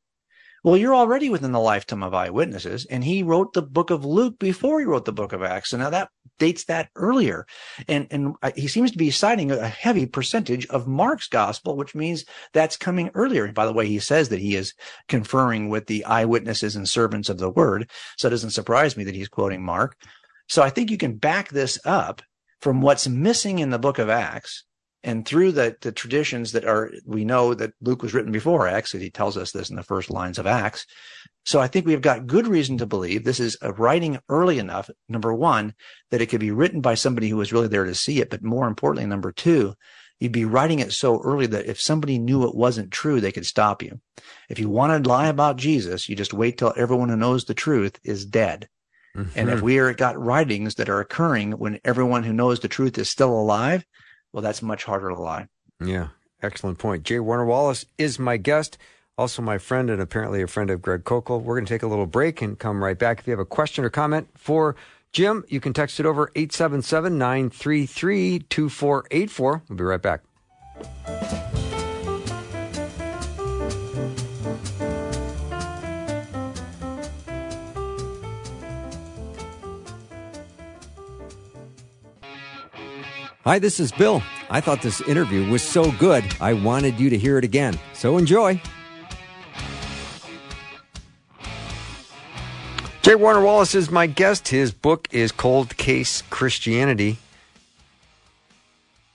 Well, 0.67 0.75
you're 0.75 0.93
already 0.93 1.29
within 1.29 1.53
the 1.53 1.61
lifetime 1.61 2.03
of 2.03 2.13
eyewitnesses. 2.13 2.85
And 2.87 3.01
he 3.01 3.23
wrote 3.23 3.53
the 3.53 3.61
book 3.61 3.89
of 3.89 4.03
Luke 4.03 4.37
before 4.37 4.81
he 4.81 4.85
wrote 4.85 5.05
the 5.05 5.13
book 5.13 5.31
of 5.31 5.41
Acts. 5.41 5.69
So 5.69 5.77
now 5.77 5.89
that 5.91 6.09
dates 6.39 6.65
that 6.65 6.89
earlier. 6.97 7.45
And, 7.87 8.05
and 8.11 8.35
he 8.53 8.67
seems 8.67 8.91
to 8.91 8.97
be 8.97 9.09
citing 9.09 9.49
a 9.49 9.65
heavy 9.65 10.05
percentage 10.05 10.67
of 10.67 10.85
Mark's 10.85 11.29
gospel, 11.29 11.77
which 11.77 11.95
means 11.95 12.25
that's 12.51 12.75
coming 12.75 13.11
earlier. 13.13 13.49
By 13.53 13.65
the 13.65 13.71
way, 13.71 13.87
he 13.87 13.99
says 13.99 14.27
that 14.27 14.41
he 14.41 14.57
is 14.57 14.73
conferring 15.07 15.69
with 15.69 15.87
the 15.87 16.03
eyewitnesses 16.03 16.75
and 16.75 16.85
servants 16.85 17.29
of 17.29 17.37
the 17.37 17.49
word. 17.49 17.89
So 18.17 18.27
it 18.27 18.31
doesn't 18.31 18.49
surprise 18.49 18.97
me 18.97 19.05
that 19.05 19.15
he's 19.15 19.29
quoting 19.29 19.63
Mark. 19.63 19.95
So 20.49 20.63
I 20.63 20.69
think 20.69 20.91
you 20.91 20.97
can 20.97 21.15
back 21.15 21.47
this 21.47 21.79
up 21.85 22.21
from 22.59 22.81
what's 22.81 23.07
missing 23.07 23.59
in 23.59 23.69
the 23.69 23.79
book 23.79 23.99
of 23.99 24.09
Acts 24.09 24.65
and 25.03 25.25
through 25.25 25.51
the, 25.53 25.75
the 25.81 25.91
traditions 25.91 26.51
that 26.53 26.65
are, 26.65 26.91
we 27.05 27.23
know 27.23 27.53
that 27.53 27.73
Luke 27.81 28.01
was 28.01 28.13
written 28.13 28.31
before 28.31 28.67
Acts, 28.67 28.91
he 28.91 29.09
tells 29.09 29.37
us 29.37 29.51
this 29.51 29.69
in 29.69 29.75
the 29.75 29.83
first 29.83 30.09
lines 30.09 30.39
of 30.39 30.47
Acts. 30.47 30.85
So 31.45 31.59
I 31.59 31.67
think 31.67 31.85
we've 31.85 32.01
got 32.01 32.27
good 32.27 32.47
reason 32.47 32.77
to 32.79 32.85
believe 32.85 33.23
this 33.23 33.39
is 33.39 33.57
a 33.61 33.71
writing 33.71 34.19
early 34.27 34.59
enough, 34.59 34.89
number 35.07 35.33
one, 35.33 35.75
that 36.11 36.21
it 36.21 36.25
could 36.25 36.41
be 36.41 36.51
written 36.51 36.81
by 36.81 36.95
somebody 36.95 37.29
who 37.29 37.37
was 37.37 37.53
really 37.53 37.67
there 37.67 37.85
to 37.85 37.95
see 37.95 38.19
it. 38.19 38.29
But 38.29 38.43
more 38.43 38.67
importantly, 38.67 39.07
number 39.07 39.31
two, 39.31 39.75
you'd 40.19 40.31
be 40.31 40.45
writing 40.45 40.79
it 40.79 40.91
so 40.91 41.21
early 41.21 41.45
that 41.47 41.67
if 41.67 41.79
somebody 41.79 42.17
knew 42.17 42.43
it 42.43 42.55
wasn't 42.55 42.91
true, 42.91 43.21
they 43.21 43.31
could 43.31 43.45
stop 43.45 43.81
you. 43.81 44.01
If 44.49 44.59
you 44.59 44.67
want 44.67 45.03
to 45.03 45.09
lie 45.09 45.27
about 45.27 45.57
Jesus, 45.57 46.09
you 46.09 46.15
just 46.15 46.33
wait 46.33 46.57
till 46.57 46.73
everyone 46.75 47.09
who 47.09 47.15
knows 47.15 47.45
the 47.45 47.53
truth 47.53 47.99
is 48.03 48.25
dead. 48.25 48.67
Mm-hmm. 49.15 49.39
And 49.39 49.49
if 49.49 49.61
we 49.61 49.77
are 49.77 49.93
got 49.93 50.19
writings 50.19 50.75
that 50.75 50.89
are 50.89 50.99
occurring 50.99 51.53
when 51.53 51.79
everyone 51.85 52.23
who 52.23 52.33
knows 52.33 52.59
the 52.59 52.67
truth 52.67 52.97
is 52.97 53.09
still 53.09 53.31
alive, 53.31 53.85
well, 54.33 54.41
that's 54.41 54.61
much 54.61 54.83
harder 54.83 55.09
to 55.09 55.15
lie. 55.15 55.47
Yeah, 55.83 56.09
excellent 56.41 56.79
point. 56.79 57.03
J. 57.03 57.19
Warner 57.19 57.45
Wallace 57.45 57.85
is 57.97 58.19
my 58.19 58.37
guest, 58.37 58.77
also 59.17 59.41
my 59.41 59.57
friend, 59.57 59.89
and 59.89 60.01
apparently 60.01 60.41
a 60.41 60.47
friend 60.47 60.69
of 60.69 60.81
Greg 60.81 61.03
Koukl. 61.03 61.41
We're 61.41 61.55
going 61.55 61.65
to 61.65 61.73
take 61.73 61.83
a 61.83 61.87
little 61.87 62.05
break 62.05 62.41
and 62.41 62.57
come 62.57 62.83
right 62.83 62.97
back. 62.97 63.19
If 63.19 63.27
you 63.27 63.31
have 63.31 63.39
a 63.39 63.45
question 63.45 63.85
or 63.85 63.89
comment 63.89 64.27
for 64.35 64.75
Jim, 65.11 65.43
you 65.47 65.59
can 65.59 65.73
text 65.73 65.99
it 65.99 66.05
over 66.05 66.31
877 66.35 67.17
933 67.17 68.39
2484. 68.39 69.63
We'll 69.69 69.77
be 69.77 69.83
right 69.83 70.01
back. 70.01 70.21
Hi, 83.47 83.59
this 83.59 83.79
is 83.79 83.93
Bill. 83.93 84.21
I 84.49 84.59
thought 84.59 84.81
this 84.81 84.99
interview 84.99 85.49
was 85.49 85.63
so 85.63 85.89
good, 85.93 86.25
I 86.41 86.51
wanted 86.51 86.99
you 86.99 87.09
to 87.09 87.17
hear 87.17 87.37
it 87.37 87.45
again. 87.45 87.79
So 87.93 88.17
enjoy. 88.17 88.61
J. 93.03 93.15
Warner 93.15 93.41
Wallace 93.41 93.73
is 93.73 93.89
my 93.89 94.05
guest. 94.05 94.49
His 94.49 94.73
book 94.73 95.07
is 95.11 95.31
Cold 95.31 95.77
Case 95.77 96.23
Christianity. 96.29 97.19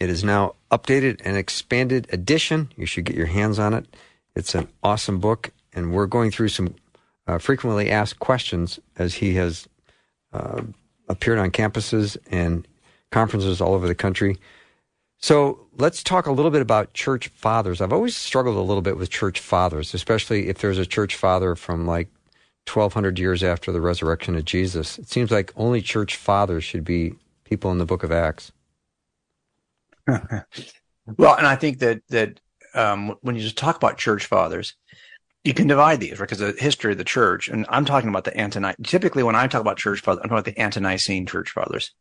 It 0.01 0.09
is 0.09 0.24
now 0.24 0.55
updated 0.70 1.20
and 1.26 1.37
expanded 1.37 2.09
edition. 2.11 2.72
You 2.74 2.87
should 2.87 3.05
get 3.05 3.16
your 3.16 3.26
hands 3.26 3.59
on 3.59 3.74
it. 3.74 3.85
It's 4.35 4.55
an 4.55 4.66
awesome 4.83 5.18
book, 5.18 5.51
and 5.74 5.93
we're 5.93 6.07
going 6.07 6.30
through 6.30 6.49
some 6.49 6.74
uh, 7.26 7.37
frequently 7.37 7.91
asked 7.91 8.18
questions 8.18 8.80
as 8.97 9.16
he 9.16 9.35
has 9.35 9.68
uh, 10.33 10.62
appeared 11.07 11.39
on 11.39 11.51
campuses 11.51 12.16
and 12.30 12.66
conferences 13.13 13.61
all 13.61 13.75
over 13.75 13.87
the 13.87 13.95
country. 13.95 14.39
So 15.19 15.67
let's 15.79 16.03
talk 16.03 16.27
a 16.27 16.33
little 16.33 16.51
bit 16.51 16.63
about 16.63 16.95
church 16.95 17.29
fathers. 17.29 17.81
I've 17.81 17.93
always 17.93 18.17
struggled 18.17 18.57
a 18.57 18.61
little 18.61 18.83
bit 18.83 18.97
with 18.97 19.09
church 19.09 19.39
fathers, 19.39 19.95
especially 19.95 20.49
if 20.49 20.59
there's 20.59 20.79
a 20.79 20.87
church 20.87 21.15
father 21.15 21.55
from 21.55 21.87
like 21.87 22.09
1200 22.67 23.21
years 23.21 23.45
after 23.45 23.71
the 23.71 23.81
resurrection 23.81 24.35
of 24.35 24.45
Jesus. 24.45 24.99
It 24.99 25.09
seems 25.09 25.31
like 25.31 25.53
only 25.57 25.81
church 25.81 26.17
fathers 26.17 26.65
should 26.65 26.85
be 26.85 27.15
people 27.45 27.71
in 27.71 27.79
the 27.79 27.87
book 27.87 28.03
of 28.03 28.11
Acts. 28.11 28.51
well, 30.07 31.35
and 31.37 31.47
I 31.47 31.55
think 31.55 31.79
that, 31.79 32.03
that, 32.09 32.41
um, 32.75 33.17
when 33.21 33.37
you 33.37 33.43
just 33.43 33.59
talk 33.59 33.77
about 33.77 33.99
church 33.99 34.27
fathers, 34.27 34.75
you 35.45 35.55
can 35.55 35.66
divide 35.66 36.01
these, 36.01 36.20
right? 36.20 36.28
Because 36.28 36.38
the 36.38 36.55
history 36.57 36.93
of 36.93 36.99
the 36.99 37.05
church, 37.05 37.49
and 37.49 37.66
I'm 37.68 37.84
talking 37.84 38.09
about 38.09 38.24
the 38.24 38.36
ante 38.36 38.61
Typically, 38.84 39.22
when 39.22 39.34
I 39.34 39.47
talk 39.49 39.61
about 39.61 39.76
church 39.76 40.01
fathers, 40.01 40.20
I'm 40.22 40.28
talking 40.28 40.38
about 40.38 40.55
the 40.55 40.61
ante-Nicene 40.61 41.26
church 41.26 41.51
fathers. 41.51 41.93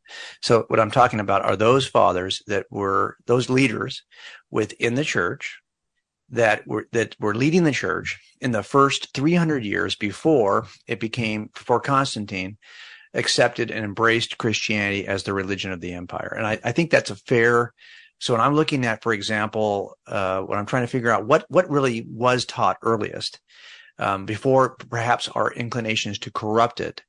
So, 0.41 0.65
what 0.67 0.79
I'm 0.79 0.91
talking 0.91 1.19
about 1.19 1.43
are 1.43 1.55
those 1.55 1.87
fathers 1.87 2.43
that 2.47 2.67
were 2.69 3.17
those 3.25 3.49
leaders 3.49 4.03
within 4.51 4.95
the 4.95 5.03
church 5.03 5.59
that 6.29 6.65
were 6.67 6.87
that 6.91 7.15
were 7.19 7.35
leading 7.35 7.63
the 7.63 7.71
church 7.71 8.19
in 8.39 8.51
the 8.51 8.63
first 8.63 9.13
300 9.13 9.65
years 9.65 9.95
before 9.95 10.67
it 10.87 10.99
became 10.99 11.49
before 11.53 11.79
Constantine 11.79 12.57
accepted 13.13 13.71
and 13.71 13.83
embraced 13.83 14.37
Christianity 14.37 15.05
as 15.05 15.23
the 15.23 15.33
religion 15.33 15.71
of 15.71 15.81
the 15.81 15.93
empire. 15.93 16.33
And 16.37 16.47
I, 16.47 16.59
I 16.63 16.71
think 16.71 16.91
that's 16.91 17.09
a 17.09 17.15
fair 17.15 17.73
so 18.21 18.35
when 18.35 18.41
I'm 18.41 18.53
looking 18.53 18.85
at, 18.85 19.01
for 19.01 19.13
example, 19.13 19.97
uh, 20.05 20.41
when 20.41 20.59
I'm 20.59 20.67
trying 20.67 20.83
to 20.83 20.87
figure 20.87 21.09
out 21.09 21.25
what 21.25 21.43
what 21.49 21.67
really 21.71 22.05
was 22.07 22.45
taught 22.45 22.77
earliest, 22.83 23.39
um, 23.97 24.27
before 24.27 24.75
perhaps 24.75 25.27
our 25.29 25.51
inclinations 25.51 26.19
to 26.19 26.31
corrupt 26.31 26.79
it 26.79 27.01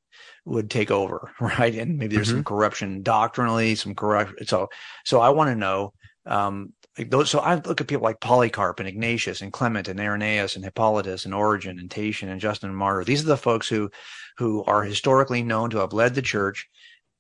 would 0.47 0.71
take 0.71 0.91
over, 0.91 1.31
right? 1.41 1.75
And 1.75 1.99
maybe 1.99 2.17
there's 2.17 2.29
mm-hmm. 2.29 2.39
some 2.39 2.45
corruption 2.45 3.03
doctrinally, 3.03 3.75
some 3.75 3.95
corrupt. 3.95 4.49
So 4.49 4.69
so 5.05 5.21
I 5.21 5.29
want 5.29 5.51
to 5.51 5.55
know. 5.55 5.93
Um, 6.25 6.73
like 6.99 7.11
those, 7.11 7.31
so 7.31 7.41
I 7.41 7.55
look 7.55 7.81
at 7.81 7.89
people 7.89 8.05
like 8.05 8.21
Polycarp 8.21 8.79
and 8.79 8.89
Ignatius 8.89 9.41
and 9.41 9.53
Clement 9.53 9.89
and 9.89 9.99
Irenaeus 9.99 10.57
and 10.57 10.65
Hippolytus 10.65 11.25
and 11.25 11.35
Origen 11.35 11.79
and 11.79 11.91
Tatian 11.91 12.29
and 12.29 12.41
Justin 12.41 12.69
and 12.69 12.79
Martyr. 12.79 13.03
These 13.03 13.25
are 13.25 13.29
the 13.29 13.37
folks 13.37 13.67
who, 13.67 13.91
who 14.37 14.63
are 14.65 14.83
historically 14.83 15.43
known 15.43 15.71
to 15.71 15.79
have 15.79 15.95
led 15.95 16.15
the 16.15 16.21
church 16.21 16.69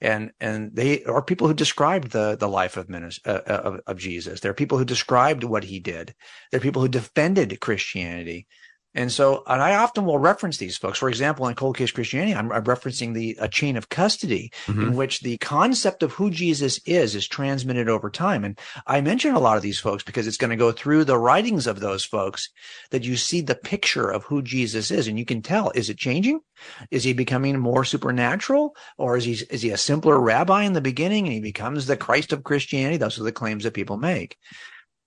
and 0.03 0.32
and 0.40 0.74
they 0.74 1.05
are 1.05 1.22
people 1.22 1.46
who 1.46 1.55
described 1.55 2.11
the 2.11 2.36
the 2.36 2.48
life 2.48 2.76
of, 2.76 2.90
uh, 2.90 3.40
of, 3.46 3.80
of 3.86 3.98
Jesus. 3.98 4.40
There 4.40 4.50
are 4.50 4.55
people 4.55 4.76
who 4.76 4.84
described 4.84 5.44
what 5.44 5.64
he 5.64 5.78
did. 5.78 6.14
There 6.50 6.59
are 6.59 6.62
people 6.62 6.82
who 6.82 6.88
defended 6.88 7.61
Christianity. 7.61 8.46
And 8.95 9.11
so, 9.11 9.43
and 9.47 9.62
I 9.62 9.76
often 9.76 10.05
will 10.05 10.18
reference 10.18 10.59
these 10.59 10.76
folks. 10.76 10.99
For 10.99 11.09
example, 11.09 11.49
in 11.49 11.55
Cold 11.55 11.78
Case 11.78 11.90
Christianity, 11.90 12.34
I'm, 12.34 12.53
I'm 12.53 12.64
referencing 12.64 13.14
the 13.14 13.36
a 13.40 13.49
chain 13.49 13.76
of 13.76 13.88
custody 13.88 14.53
mm-hmm. 14.66 14.82
in 14.82 14.97
which 14.97 15.20
the 15.20 15.38
concept 15.38 16.03
of 16.03 16.12
who 16.12 16.30
Jesus 16.30 16.78
is 16.84 17.14
is 17.14 17.26
transmitted 17.26 17.88
over 17.88 18.11
time. 18.11 18.45
And 18.45 18.59
I 18.86 19.01
mention 19.01 19.34
a 19.34 19.40
lot 19.40 19.57
of 19.57 19.62
these 19.62 19.80
folks 19.80 20.03
because 20.03 20.26
it's 20.26 20.36
going 20.36 20.51
to 20.51 20.57
go 20.57 20.72
through 20.72 21.05
the 21.05 21.18
writings 21.18 21.66
of 21.66 21.80
those 21.80 22.05
folks 22.05 22.51
that 22.90 23.05
you 23.05 23.16
see 23.16 23.40
the 23.40 23.55
picture 23.55 24.11
of 24.11 24.24
who 24.24 24.43
Jesus 24.43 24.90
is, 24.90 25.09
and 25.09 25.18
you 25.18 25.24
can 25.24 25.40
tell 25.40 25.70
is 25.70 25.88
it 25.88 25.97
changing? 25.97 26.40
Is 26.90 27.05
he 27.05 27.14
becoming 27.14 27.59
more 27.59 27.84
supernatural, 27.84 28.76
or 28.99 29.16
is 29.16 29.24
he 29.24 29.32
is 29.51 29.62
he 29.62 29.70
a 29.70 29.78
simpler 29.78 30.20
rabbi 30.20 30.64
in 30.64 30.74
the 30.74 30.80
beginning 30.82 31.24
and 31.24 31.32
he 31.32 31.40
becomes 31.40 31.86
the 31.86 31.97
Christ 31.97 32.32
of 32.32 32.45
Christianity? 32.45 32.99
Those 32.99 33.18
are 33.18 33.24
the 33.24 33.32
claims 33.32 33.64
that 33.64 33.74
people 33.74 33.97
make. 33.97 34.36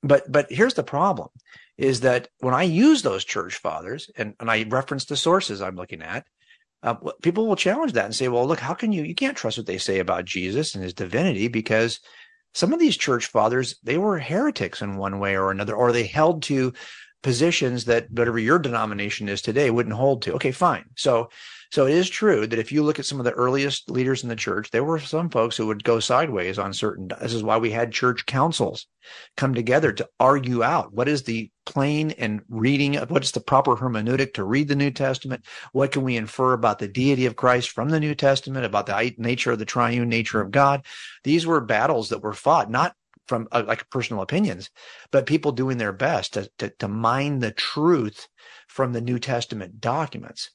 But 0.01 0.31
but 0.31 0.47
here's 0.51 0.73
the 0.73 0.83
problem 0.83 1.29
is 1.77 2.01
that 2.01 2.29
when 2.39 2.53
I 2.53 2.63
use 2.63 3.01
those 3.01 3.25
church 3.25 3.55
fathers 3.55 4.09
and, 4.17 4.33
and 4.39 4.49
I 4.49 4.63
reference 4.69 5.05
the 5.05 5.17
sources 5.17 5.61
I'm 5.61 5.75
looking 5.75 6.01
at, 6.01 6.25
uh, 6.83 6.95
people 7.21 7.47
will 7.47 7.55
challenge 7.55 7.93
that 7.93 8.05
and 8.05 8.15
say, 8.15 8.27
well, 8.27 8.45
look, 8.45 8.59
how 8.59 8.73
can 8.73 8.91
you, 8.91 9.03
you 9.03 9.15
can't 9.15 9.35
trust 9.35 9.57
what 9.57 9.65
they 9.65 9.77
say 9.77 9.99
about 9.99 10.25
Jesus 10.25 10.75
and 10.75 10.83
his 10.83 10.93
divinity 10.93 11.47
because 11.47 11.99
some 12.53 12.71
of 12.71 12.79
these 12.79 12.95
church 12.95 13.25
fathers, 13.25 13.75
they 13.83 13.97
were 13.97 14.19
heretics 14.19 14.81
in 14.81 14.97
one 14.97 15.19
way 15.19 15.35
or 15.35 15.51
another, 15.51 15.75
or 15.75 15.91
they 15.91 16.05
held 16.05 16.43
to 16.43 16.73
positions 17.21 17.85
that 17.85 18.09
whatever 18.11 18.39
your 18.39 18.59
denomination 18.59 19.27
is 19.27 19.41
today 19.41 19.71
wouldn't 19.71 19.95
hold 19.95 20.21
to. 20.21 20.33
Okay, 20.35 20.51
fine. 20.51 20.85
So, 20.95 21.29
so 21.75 21.85
it 21.85 21.93
is 21.93 22.09
true 22.09 22.47
that 22.47 22.57
if 22.57 22.71
you 22.71 22.83
look 22.83 22.99
at 22.99 23.05
some 23.05 23.19
of 23.19 23.25
the 23.25 23.33
earliest 23.33 23.91
leaders 23.91 24.23
in 24.23 24.29
the 24.29 24.35
church, 24.37 24.71
there 24.71 24.85
were 24.85 24.97
some 24.97 25.29
folks 25.29 25.57
who 25.57 25.67
would 25.67 25.83
go 25.83 25.99
sideways 25.99 26.57
on 26.57 26.71
certain. 26.71 27.09
This 27.19 27.33
is 27.33 27.43
why 27.43 27.57
we 27.57 27.69
had 27.69 27.91
church 27.91 28.25
councils 28.25 28.87
come 29.35 29.53
together 29.53 29.91
to 29.91 30.07
argue 30.17 30.63
out 30.63 30.93
what 30.93 31.09
is 31.09 31.23
the 31.23 31.51
plain 31.65 32.11
and 32.11 32.43
reading 32.47 32.95
of 32.95 33.11
what 33.11 33.25
is 33.25 33.31
the 33.33 33.41
proper 33.41 33.75
hermeneutic 33.75 34.35
to 34.35 34.45
read 34.45 34.69
the 34.69 34.75
New 34.77 34.89
Testament. 34.89 35.43
What 35.73 35.91
can 35.91 36.03
we 36.03 36.15
infer 36.15 36.53
about 36.53 36.79
the 36.79 36.87
deity 36.87 37.25
of 37.25 37.35
Christ 37.35 37.71
from 37.71 37.89
the 37.89 37.99
New 37.99 38.15
Testament, 38.15 38.65
about 38.65 38.85
the 38.85 39.13
nature 39.17 39.51
of 39.51 39.59
the 39.59 39.65
triune 39.65 40.07
nature 40.07 40.39
of 40.39 40.51
God? 40.51 40.85
These 41.25 41.45
were 41.45 41.59
battles 41.59 42.07
that 42.07 42.23
were 42.23 42.31
fought 42.31 42.71
not 42.71 42.95
from 43.27 43.47
uh, 43.51 43.63
like 43.65 43.89
personal 43.89 44.21
opinions, 44.21 44.69
but 45.11 45.25
people 45.25 45.51
doing 45.51 45.77
their 45.77 45.93
best 45.93 46.33
to, 46.33 46.49
to, 46.59 46.69
to 46.79 46.87
mine 46.87 47.39
the 47.39 47.51
truth 47.51 48.27
from 48.67 48.93
the 48.93 49.01
New 49.01 49.19
Testament 49.19 49.81
documents. 49.81 50.51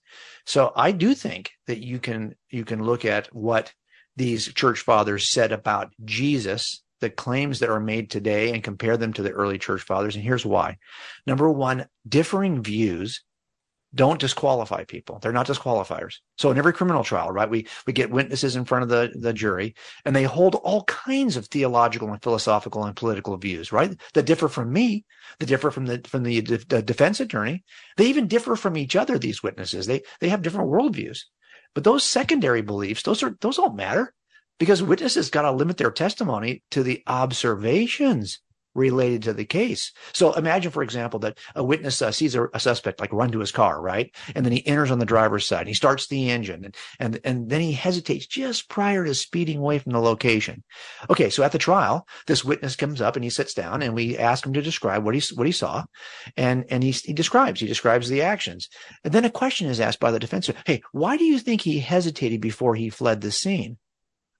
So 0.46 0.72
I 0.76 0.92
do 0.92 1.14
think 1.14 1.50
that 1.66 1.84
you 1.84 1.98
can, 1.98 2.34
you 2.48 2.64
can 2.64 2.82
look 2.82 3.04
at 3.04 3.34
what 3.34 3.72
these 4.16 4.52
church 4.52 4.80
fathers 4.80 5.28
said 5.28 5.52
about 5.52 5.92
Jesus, 6.04 6.82
the 7.00 7.10
claims 7.10 7.60
that 7.60 7.70
are 7.70 7.80
made 7.80 8.10
today 8.10 8.52
and 8.52 8.62
compare 8.62 8.96
them 8.96 9.12
to 9.14 9.22
the 9.22 9.30
early 9.30 9.58
church 9.58 9.82
fathers. 9.82 10.14
And 10.14 10.24
here's 10.24 10.44
why. 10.46 10.76
Number 11.26 11.50
one, 11.50 11.86
differing 12.06 12.62
views 12.62 13.22
don't 13.94 14.20
disqualify 14.20 14.84
people. 14.84 15.18
They're 15.18 15.32
not 15.32 15.48
disqualifiers. 15.48 16.16
So 16.38 16.50
in 16.50 16.58
every 16.58 16.72
criminal 16.72 17.02
trial, 17.02 17.32
right, 17.32 17.50
we, 17.50 17.66
we 17.86 17.92
get 17.92 18.10
witnesses 18.10 18.54
in 18.54 18.64
front 18.64 18.84
of 18.84 18.88
the, 18.88 19.12
the 19.18 19.32
jury 19.32 19.74
and 20.04 20.14
they 20.14 20.22
hold 20.22 20.54
all 20.54 20.84
kinds 20.84 21.36
of 21.36 21.46
theological 21.46 22.12
and 22.12 22.22
philosophical 22.22 22.84
and 22.84 22.94
political 22.94 23.36
views, 23.36 23.72
right? 23.72 23.98
That 24.14 24.26
differ 24.26 24.48
from 24.48 24.72
me, 24.72 25.04
that 25.38 25.46
differ 25.46 25.70
from 25.70 25.86
the, 25.86 26.00
from 26.06 26.22
the, 26.22 26.40
the 26.40 26.82
defense 26.82 27.18
attorney. 27.20 27.64
They 27.96 28.06
even 28.06 28.28
differ 28.28 28.54
from 28.54 28.76
each 28.76 28.94
other, 28.94 29.18
these 29.18 29.42
witnesses. 29.42 29.86
They, 29.86 30.02
they 30.20 30.28
have 30.28 30.42
different 30.42 30.70
worldviews. 30.70 31.22
But 31.74 31.84
those 31.84 32.04
secondary 32.04 32.62
beliefs, 32.62 33.02
those 33.02 33.22
are, 33.22 33.36
those 33.40 33.56
don't 33.56 33.76
matter 33.76 34.14
because 34.58 34.82
witnesses 34.82 35.30
got 35.30 35.42
to 35.42 35.52
limit 35.52 35.78
their 35.78 35.90
testimony 35.90 36.62
to 36.70 36.82
the 36.82 37.02
observations 37.06 38.40
related 38.74 39.22
to 39.22 39.32
the 39.32 39.44
case. 39.44 39.92
So 40.12 40.32
imagine, 40.34 40.70
for 40.70 40.82
example, 40.82 41.20
that 41.20 41.38
a 41.54 41.64
witness 41.64 42.00
uh, 42.00 42.12
sees 42.12 42.34
a, 42.34 42.48
a, 42.54 42.60
suspect 42.60 43.00
like 43.00 43.12
run 43.12 43.32
to 43.32 43.40
his 43.40 43.50
car, 43.50 43.80
right? 43.80 44.14
And 44.34 44.44
then 44.44 44.52
he 44.52 44.66
enters 44.66 44.90
on 44.90 44.98
the 44.98 45.06
driver's 45.06 45.46
side. 45.46 45.66
He 45.66 45.74
starts 45.74 46.06
the 46.06 46.30
engine 46.30 46.64
and, 46.64 46.76
and, 46.98 47.20
and 47.24 47.50
then 47.50 47.60
he 47.60 47.72
hesitates 47.72 48.26
just 48.26 48.68
prior 48.68 49.04
to 49.04 49.14
speeding 49.14 49.58
away 49.58 49.78
from 49.78 49.92
the 49.92 50.00
location. 50.00 50.62
Okay. 51.08 51.30
So 51.30 51.42
at 51.42 51.52
the 51.52 51.58
trial, 51.58 52.06
this 52.26 52.44
witness 52.44 52.76
comes 52.76 53.00
up 53.00 53.16
and 53.16 53.24
he 53.24 53.30
sits 53.30 53.54
down 53.54 53.82
and 53.82 53.94
we 53.94 54.16
ask 54.16 54.46
him 54.46 54.52
to 54.52 54.62
describe 54.62 55.04
what 55.04 55.14
he, 55.14 55.34
what 55.34 55.46
he 55.46 55.52
saw. 55.52 55.84
And, 56.36 56.64
and 56.70 56.82
he, 56.82 56.92
he 56.92 57.12
describes, 57.12 57.60
he 57.60 57.66
describes 57.66 58.08
the 58.08 58.22
actions. 58.22 58.68
And 59.02 59.12
then 59.12 59.24
a 59.24 59.30
question 59.30 59.68
is 59.68 59.80
asked 59.80 60.00
by 60.00 60.12
the 60.12 60.20
defense. 60.20 60.48
Hey, 60.64 60.82
why 60.92 61.16
do 61.16 61.24
you 61.24 61.38
think 61.38 61.62
he 61.62 61.80
hesitated 61.80 62.40
before 62.40 62.76
he 62.76 62.88
fled 62.88 63.20
the 63.20 63.32
scene? 63.32 63.78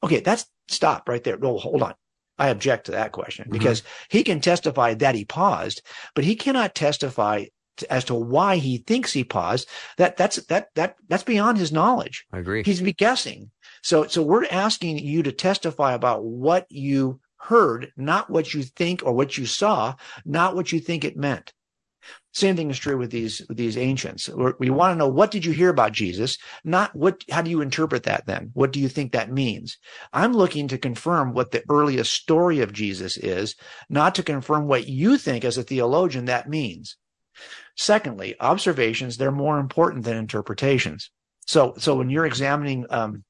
Okay. 0.02 0.20
That's 0.20 0.46
stop 0.68 1.08
right 1.08 1.22
there. 1.24 1.36
No, 1.36 1.58
hold 1.58 1.82
on. 1.82 1.94
I 2.40 2.48
object 2.48 2.86
to 2.86 2.92
that 2.92 3.12
question 3.12 3.44
mm-hmm. 3.44 3.52
because 3.52 3.82
he 4.08 4.24
can 4.24 4.40
testify 4.40 4.94
that 4.94 5.14
he 5.14 5.26
paused, 5.26 5.82
but 6.14 6.24
he 6.24 6.34
cannot 6.34 6.74
testify 6.74 7.44
to, 7.76 7.92
as 7.92 8.04
to 8.04 8.14
why 8.14 8.56
he 8.56 8.78
thinks 8.78 9.12
he 9.12 9.24
paused. 9.24 9.68
That 9.98 10.16
that's 10.16 10.36
that 10.46 10.68
that 10.74 10.96
that's 11.06 11.22
beyond 11.22 11.58
his 11.58 11.70
knowledge. 11.70 12.24
I 12.32 12.38
agree. 12.38 12.62
He's 12.64 12.80
be 12.80 12.94
guessing. 12.94 13.50
So 13.82 14.06
so 14.06 14.22
we're 14.22 14.46
asking 14.46 14.98
you 14.98 15.22
to 15.22 15.32
testify 15.32 15.92
about 15.92 16.24
what 16.24 16.66
you 16.70 17.20
heard, 17.36 17.92
not 17.96 18.30
what 18.30 18.54
you 18.54 18.62
think 18.62 19.02
or 19.04 19.12
what 19.12 19.36
you 19.36 19.44
saw, 19.44 19.94
not 20.24 20.56
what 20.56 20.72
you 20.72 20.80
think 20.80 21.04
it 21.04 21.16
meant. 21.16 21.52
Same 22.32 22.54
thing 22.54 22.70
is 22.70 22.78
true 22.78 22.96
with 22.96 23.10
these 23.10 23.42
with 23.48 23.56
these 23.56 23.76
ancients. 23.76 24.28
We 24.58 24.70
want 24.70 24.92
to 24.92 24.96
know 24.96 25.08
what 25.08 25.32
did 25.32 25.44
you 25.44 25.52
hear 25.52 25.68
about 25.68 25.92
Jesus, 25.92 26.38
not 26.62 26.94
what. 26.94 27.24
How 27.28 27.42
do 27.42 27.50
you 27.50 27.60
interpret 27.60 28.04
that? 28.04 28.26
Then, 28.26 28.50
what 28.54 28.72
do 28.72 28.78
you 28.78 28.88
think 28.88 29.12
that 29.12 29.32
means? 29.32 29.78
I'm 30.12 30.32
looking 30.32 30.68
to 30.68 30.78
confirm 30.78 31.32
what 31.32 31.50
the 31.50 31.64
earliest 31.68 32.12
story 32.12 32.60
of 32.60 32.72
Jesus 32.72 33.16
is, 33.16 33.56
not 33.88 34.14
to 34.14 34.22
confirm 34.22 34.68
what 34.68 34.86
you 34.86 35.18
think 35.18 35.44
as 35.44 35.58
a 35.58 35.64
theologian 35.64 36.26
that 36.26 36.48
means. 36.48 36.96
Secondly, 37.76 38.36
observations 38.38 39.16
they're 39.16 39.32
more 39.32 39.58
important 39.58 40.04
than 40.04 40.16
interpretations. 40.16 41.10
So, 41.46 41.74
so 41.78 41.96
when 41.96 42.10
you're 42.10 42.26
examining 42.26 42.86
um, 42.90 43.24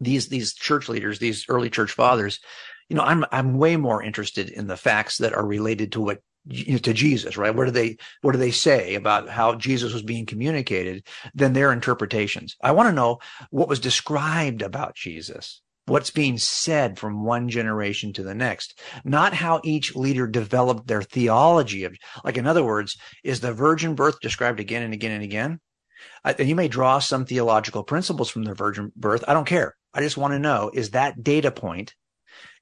these 0.00 0.28
these 0.28 0.54
church 0.54 0.88
leaders, 0.88 1.18
these 1.18 1.44
early 1.50 1.68
church 1.68 1.92
fathers, 1.92 2.40
you 2.88 2.96
know, 2.96 3.02
I'm 3.02 3.26
I'm 3.30 3.58
way 3.58 3.76
more 3.76 4.02
interested 4.02 4.48
in 4.48 4.66
the 4.66 4.78
facts 4.78 5.18
that 5.18 5.34
are 5.34 5.44
related 5.44 5.92
to 5.92 6.00
what 6.00 6.20
to 6.48 6.92
Jesus, 6.94 7.36
right? 7.36 7.54
What 7.54 7.66
do 7.66 7.70
they 7.70 7.96
what 8.22 8.32
do 8.32 8.38
they 8.38 8.50
say 8.50 8.94
about 8.94 9.28
how 9.28 9.54
Jesus 9.54 9.92
was 9.92 10.02
being 10.02 10.26
communicated 10.26 11.06
than 11.34 11.52
their 11.52 11.72
interpretations? 11.72 12.56
I 12.62 12.72
want 12.72 12.88
to 12.88 12.94
know 12.94 13.18
what 13.50 13.68
was 13.68 13.80
described 13.80 14.62
about 14.62 14.94
Jesus. 14.94 15.62
What's 15.86 16.10
being 16.10 16.38
said 16.38 16.98
from 16.98 17.24
one 17.24 17.48
generation 17.48 18.12
to 18.12 18.22
the 18.22 18.34
next, 18.34 18.78
not 19.04 19.34
how 19.34 19.60
each 19.64 19.96
leader 19.96 20.28
developed 20.28 20.86
their 20.86 21.02
theology 21.02 21.82
of, 21.82 21.96
like, 22.22 22.36
in 22.36 22.46
other 22.46 22.62
words, 22.62 22.96
is 23.24 23.40
the 23.40 23.52
virgin 23.52 23.96
birth 23.96 24.20
described 24.20 24.60
again 24.60 24.84
and 24.84 24.94
again 24.94 25.10
and 25.10 25.24
again? 25.24 25.58
and 26.24 26.48
you 26.48 26.54
may 26.54 26.68
draw 26.68 26.98
some 26.98 27.24
theological 27.24 27.82
principles 27.82 28.30
from 28.30 28.44
the 28.44 28.54
virgin 28.54 28.92
birth. 28.96 29.24
I 29.26 29.34
don't 29.34 29.46
care. 29.46 29.76
I 29.92 30.00
just 30.00 30.16
want 30.16 30.32
to 30.32 30.38
know, 30.38 30.70
is 30.72 30.90
that 30.90 31.22
data 31.22 31.50
point 31.50 31.94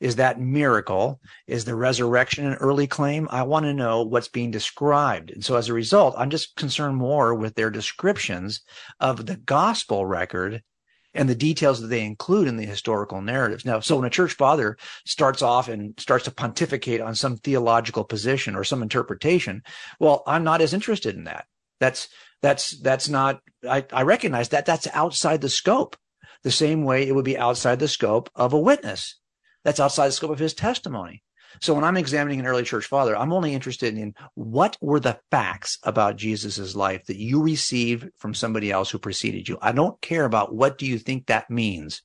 is 0.01 0.17
that 0.17 0.41
miracle? 0.41 1.21
Is 1.47 1.65
the 1.65 1.75
resurrection 1.75 2.47
an 2.47 2.55
early 2.55 2.87
claim? 2.87 3.29
I 3.31 3.43
want 3.43 3.65
to 3.65 3.75
know 3.75 4.03
what's 4.03 4.29
being 4.29 4.51
described. 4.51 5.31
And 5.31 5.45
so 5.45 5.57
as 5.57 5.69
a 5.69 5.75
result, 5.75 6.15
I'm 6.17 6.31
just 6.31 6.57
concerned 6.57 6.97
more 6.97 7.35
with 7.35 7.55
their 7.55 7.71
descriptions 7.71 8.63
of 9.01 9.27
the 9.27 9.37
gospel 9.37 10.07
record 10.07 10.63
and 11.15 11.29
the 11.29 11.35
details 11.35 11.81
that 11.81 11.89
they 11.89 12.05
include 12.05 12.49
in 12.49 12.57
the 12.57 12.67
historical 12.67 13.21
narratives. 13.21 13.65
Now, 13.65 13.81
so 13.81 13.97
when 13.97 14.05
a 14.05 14.11
church 14.11 14.35
father 14.35 14.77
starts 15.05 15.43
off 15.43 15.69
and 15.69 15.99
starts 15.99 16.25
to 16.27 16.31
pontificate 16.31 17.01
on 17.01 17.15
some 17.15 17.37
theological 17.37 18.05
position 18.05 18.55
or 18.55 18.63
some 18.63 18.83
interpretation, 18.83 19.63
well, 19.99 20.23
I'm 20.27 20.45
not 20.45 20.61
as 20.61 20.75
interested 20.75 21.17
in 21.17 21.25
that. 21.25 21.47
That's, 21.81 22.09
that's, 22.43 22.79
that's 22.81 23.09
not, 23.09 23.41
I, 23.69 23.85
I 23.93 24.03
recognize 24.03 24.51
that 24.51 24.67
that's 24.67 24.87
outside 24.93 25.41
the 25.41 25.49
scope 25.49 25.97
the 26.43 26.51
same 26.51 26.85
way 26.85 27.07
it 27.07 27.15
would 27.15 27.25
be 27.25 27.39
outside 27.39 27.79
the 27.79 27.89
scope 27.89 28.31
of 28.35 28.53
a 28.53 28.59
witness. 28.59 29.17
That's 29.65 29.81
outside 29.81 30.09
the 30.09 30.13
scope 30.13 30.31
of 30.31 30.39
his 30.39 30.55
testimony. 30.55 31.23
So 31.61 31.75
when 31.75 31.85
I'm 31.85 31.97
examining 31.97 32.41
an 32.41 32.47
early 32.47 32.63
church 32.63 32.87
father, 32.87 33.17
I'm 33.17 33.33
only 33.33 33.55
interested 33.55 33.97
in 33.97 34.15
what 34.35 34.77
were 34.81 35.01
the 35.01 35.19
facts 35.31 35.79
about 35.83 36.17
Jesus's 36.17 36.77
life 36.77 37.07
that 37.07 37.17
you 37.17 37.43
received 37.43 38.11
from 38.17 38.35
somebody 38.35 38.71
else 38.71 38.91
who 38.91 38.99
preceded 38.99 39.49
you. 39.49 39.59
I 39.61 39.73
don't 39.73 40.01
care 40.01 40.25
about 40.25 40.55
what 40.55 40.79
do 40.79 40.87
you 40.87 40.99
think 40.99 41.27
that 41.27 41.51
means. 41.51 42.03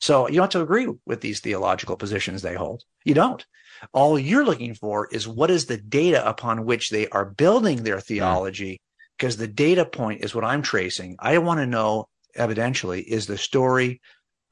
So 0.00 0.28
you 0.28 0.34
don't 0.34 0.44
have 0.44 0.50
to 0.50 0.62
agree 0.62 0.88
with 1.06 1.20
these 1.20 1.40
theological 1.40 1.96
positions 1.96 2.42
they 2.42 2.54
hold. 2.54 2.84
You 3.04 3.14
don't. 3.14 3.44
All 3.92 4.18
you're 4.18 4.44
looking 4.44 4.74
for 4.74 5.08
is 5.08 5.26
what 5.28 5.50
is 5.50 5.66
the 5.66 5.76
data 5.76 6.26
upon 6.26 6.64
which 6.64 6.90
they 6.90 7.08
are 7.08 7.24
building 7.24 7.82
their 7.82 7.96
hmm. 7.96 8.02
theology, 8.02 8.80
because 9.18 9.36
the 9.36 9.48
data 9.48 9.84
point 9.84 10.22
is 10.24 10.34
what 10.34 10.44
I'm 10.44 10.62
tracing. 10.62 11.16
I 11.18 11.38
want 11.38 11.60
to 11.60 11.66
know 11.66 12.08
evidentially 12.36 13.02
is 13.02 13.26
the 13.26 13.38
story 13.38 14.00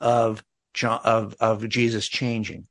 of 0.01 0.43
of, 0.85 1.35
of 1.41 1.69
Jesus 1.69 2.09
changing. 2.09 2.67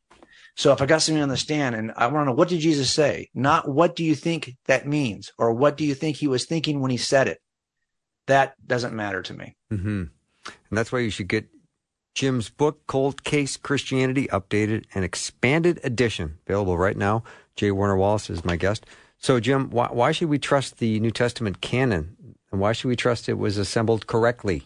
So 0.56 0.74
if 0.74 0.82
I 0.82 0.86
got 0.86 1.02
something 1.02 1.24
on 1.24 1.30
the 1.30 1.38
stand 1.38 1.76
and 1.76 1.92
I 1.96 2.08
want 2.08 2.26
to 2.26 2.32
know 2.32 2.36
what 2.36 2.50
did 2.50 2.60
Jesus 2.60 2.92
say, 2.92 3.30
not 3.34 3.70
what 3.70 3.96
do 3.96 4.04
you 4.04 4.16
think 4.16 4.58
that 4.66 4.88
means 4.88 5.32
or 5.38 5.54
what 5.54 5.78
do 5.78 5.86
you 5.86 5.96
think 5.96 6.18
he 6.18 6.28
was 6.28 6.46
thinking 6.46 6.82
when 6.82 6.92
he 6.92 6.98
said 6.98 7.28
it, 7.28 7.40
that 8.28 8.56
doesn't 8.66 8.94
matter 8.94 9.22
to 9.22 9.34
me. 9.34 9.56
Mm-hmm. 9.72 10.04
And 10.46 10.78
that's 10.78 10.92
why 10.92 11.00
you 11.00 11.10
should 11.10 11.28
get 11.28 11.48
Jim's 12.14 12.50
book, 12.50 12.86
Cold 12.88 13.24
Case 13.24 13.58
Christianity, 13.58 14.28
updated 14.28 14.86
and 14.94 15.06
expanded 15.06 15.80
edition, 15.84 16.38
available 16.46 16.78
right 16.78 16.98
now. 16.98 17.24
J. 17.56 17.72
Warner 17.72 17.96
Wallace 17.96 18.30
is 18.30 18.44
my 18.44 18.58
guest. 18.58 18.86
So, 19.18 19.40
Jim, 19.40 19.70
why, 19.70 19.88
why 19.88 20.12
should 20.12 20.30
we 20.30 20.40
trust 20.40 20.80
the 20.80 21.00
New 21.00 21.12
Testament 21.12 21.62
canon, 21.62 22.18
and 22.52 22.60
why 22.60 22.74
should 22.74 22.88
we 22.88 22.96
trust 22.96 23.30
it 23.30 23.38
was 23.38 23.58
assembled 23.58 24.08
correctly? 24.08 24.64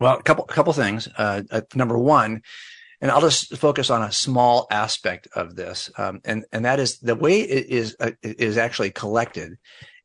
Well, 0.00 0.16
a 0.18 0.22
couple, 0.22 0.44
a 0.44 0.52
couple 0.52 0.72
things. 0.72 1.08
Uh, 1.16 1.42
uh, 1.50 1.62
number 1.74 1.98
one, 1.98 2.42
and 3.00 3.10
I'll 3.10 3.20
just 3.20 3.56
focus 3.56 3.90
on 3.90 4.02
a 4.02 4.12
small 4.12 4.66
aspect 4.70 5.28
of 5.34 5.56
this, 5.56 5.90
um, 5.98 6.20
and 6.24 6.44
and 6.52 6.64
that 6.64 6.80
is 6.80 6.98
the 6.98 7.14
way 7.14 7.40
it 7.40 7.66
is 7.66 7.96
uh, 8.00 8.12
is 8.22 8.58
actually 8.58 8.90
collected 8.90 9.58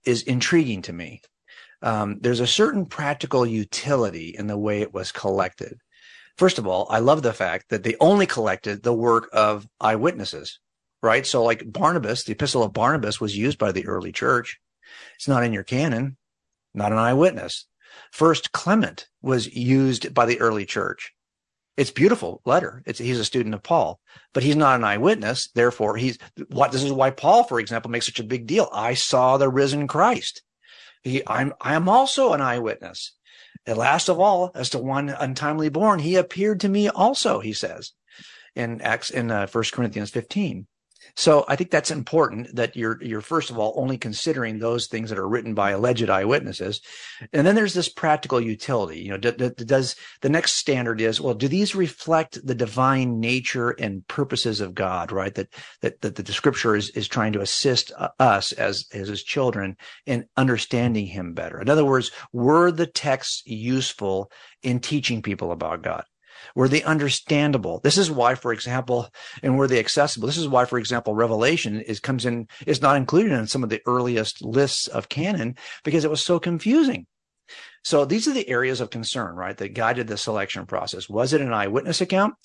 is 0.05 0.23
intriguing 0.23 0.81
to 0.83 0.93
me. 0.93 1.21
Um, 1.81 2.19
there's 2.21 2.39
a 2.39 2.47
certain 2.47 2.85
practical 2.85 3.45
utility 3.45 4.35
in 4.37 4.47
the 4.47 4.57
way 4.57 4.81
it 4.81 4.93
was 4.93 5.11
collected. 5.11 5.77
First 6.37 6.57
of 6.57 6.65
all, 6.65 6.87
I 6.89 6.99
love 6.99 7.21
the 7.21 7.33
fact 7.33 7.69
that 7.69 7.83
they 7.83 7.95
only 7.99 8.25
collected 8.25 8.81
the 8.81 8.93
work 8.93 9.29
of 9.33 9.67
eyewitnesses, 9.79 10.59
right? 11.01 11.25
So, 11.25 11.43
like 11.43 11.71
Barnabas, 11.71 12.23
the 12.23 12.31
Epistle 12.31 12.63
of 12.63 12.73
Barnabas 12.73 13.21
was 13.21 13.37
used 13.37 13.59
by 13.59 13.71
the 13.71 13.85
early 13.85 14.11
church. 14.11 14.59
It's 15.15 15.27
not 15.27 15.43
in 15.43 15.53
your 15.53 15.63
canon, 15.63 16.17
not 16.73 16.91
an 16.91 16.97
eyewitness. 16.97 17.67
First 18.11 18.51
Clement 18.51 19.07
was 19.21 19.53
used 19.53 20.13
by 20.13 20.25
the 20.25 20.39
early 20.39 20.65
church. 20.65 21.13
It's 21.75 21.91
beautiful 21.91 22.41
letter. 22.45 22.83
It's, 22.85 22.99
he's 22.99 23.19
a 23.19 23.25
student 23.25 23.55
of 23.55 23.63
Paul, 23.63 23.99
but 24.33 24.43
he's 24.43 24.55
not 24.55 24.75
an 24.75 24.83
eyewitness. 24.83 25.49
Therefore, 25.55 25.97
he's 25.97 26.19
what 26.49 26.71
this 26.71 26.83
is 26.83 26.91
why 26.91 27.09
Paul, 27.09 27.43
for 27.43 27.59
example, 27.59 27.89
makes 27.89 28.05
such 28.05 28.19
a 28.19 28.23
big 28.23 28.45
deal. 28.45 28.69
I 28.71 28.93
saw 28.93 29.37
the 29.37 29.49
risen 29.49 29.87
Christ. 29.87 30.43
He, 31.01 31.23
I'm, 31.25 31.53
I 31.59 31.73
am 31.73 31.89
also 31.89 32.33
an 32.33 32.41
eyewitness. 32.41 33.13
And 33.65 33.77
last 33.77 34.09
of 34.09 34.19
all, 34.19 34.51
as 34.53 34.69
to 34.71 34.79
one 34.79 35.09
untimely 35.09 35.69
born, 35.69 35.99
he 35.99 36.15
appeared 36.15 36.59
to 36.61 36.69
me 36.69 36.89
also, 36.89 37.39
he 37.39 37.53
says 37.53 37.93
in 38.55 38.81
Acts, 38.81 39.09
in 39.09 39.31
uh, 39.31 39.47
1 39.47 39.63
Corinthians 39.73 40.09
15. 40.09 40.67
So 41.16 41.45
I 41.47 41.55
think 41.55 41.70
that's 41.70 41.91
important 41.91 42.55
that 42.55 42.76
you're 42.76 43.01
you're 43.03 43.22
first 43.22 43.51
of 43.51 43.59
all 43.59 43.74
only 43.78 43.99
considering 43.99 44.57
those 44.57 44.88
things 44.88 45.09
that 45.09 45.20
are 45.20 45.28
written 45.28 45.53
by 45.53 45.72
alleged 45.72 46.09
eyewitnesses, 46.09 46.82
and 47.32 47.45
then 47.45 47.53
there's 47.53 47.76
this 47.76 47.88
practical 47.89 48.41
utility. 48.41 48.99
You 49.01 49.11
know, 49.11 49.18
d- 49.18 49.32
d- 49.32 49.64
does 49.64 49.95
the 50.22 50.30
next 50.30 50.53
standard 50.53 50.99
is 51.01 51.22
well, 51.22 51.36
do 51.36 51.47
these 51.47 51.76
reflect 51.76 52.45
the 52.45 52.55
divine 52.55 53.20
nature 53.20 53.70
and 53.70 54.07
purposes 54.07 54.59
of 54.59 54.74
God? 54.74 55.11
Right, 55.11 55.36
that 55.36 55.53
that 55.82 56.01
that 56.01 56.16
the 56.16 56.34
Scripture 56.34 56.76
is 56.76 56.89
is 56.91 57.07
trying 57.07 57.34
to 57.34 57.41
assist 57.41 57.91
uh, 57.95 58.09
us 58.20 58.51
as 58.53 58.88
as 58.91 59.07
His 59.07 59.24
children 59.24 59.78
in 60.07 60.26
understanding 60.36 61.05
Him 61.05 61.34
better. 61.34 61.61
In 61.61 61.70
other 61.70 61.86
words, 61.86 62.09
were 62.32 62.72
the 62.72 62.88
texts 62.88 63.43
useful 63.45 64.32
in 64.64 64.80
teaching 64.80 65.22
people 65.22 65.51
about 65.51 65.84
God? 65.84 66.05
Were 66.55 66.67
they 66.67 66.83
understandable? 66.83 67.79
This 67.83 67.97
is 67.97 68.11
why, 68.11 68.35
for 68.35 68.53
example, 68.53 69.09
and 69.41 69.57
were 69.57 69.67
they 69.67 69.79
accessible? 69.79 70.27
This 70.27 70.37
is 70.37 70.47
why, 70.47 70.65
for 70.65 70.77
example, 70.77 71.15
Revelation 71.15 71.81
is 71.81 71.99
comes 71.99 72.25
in 72.25 72.47
is 72.65 72.81
not 72.81 72.97
included 72.97 73.31
in 73.31 73.47
some 73.47 73.63
of 73.63 73.69
the 73.69 73.81
earliest 73.85 74.43
lists 74.43 74.87
of 74.87 75.09
canon 75.09 75.55
because 75.83 76.05
it 76.05 76.11
was 76.11 76.21
so 76.21 76.39
confusing. 76.39 77.07
So 77.85 78.05
these 78.05 78.29
are 78.29 78.33
the 78.33 78.47
areas 78.47 78.79
of 78.79 78.89
concern, 78.89 79.35
right? 79.35 79.57
That 79.57 79.73
guided 79.73 80.07
the 80.07 80.17
selection 80.17 80.65
process. 80.65 81.09
Was 81.09 81.33
it 81.33 81.41
an 81.41 81.51
eyewitness 81.51 81.99
account? 81.99 82.35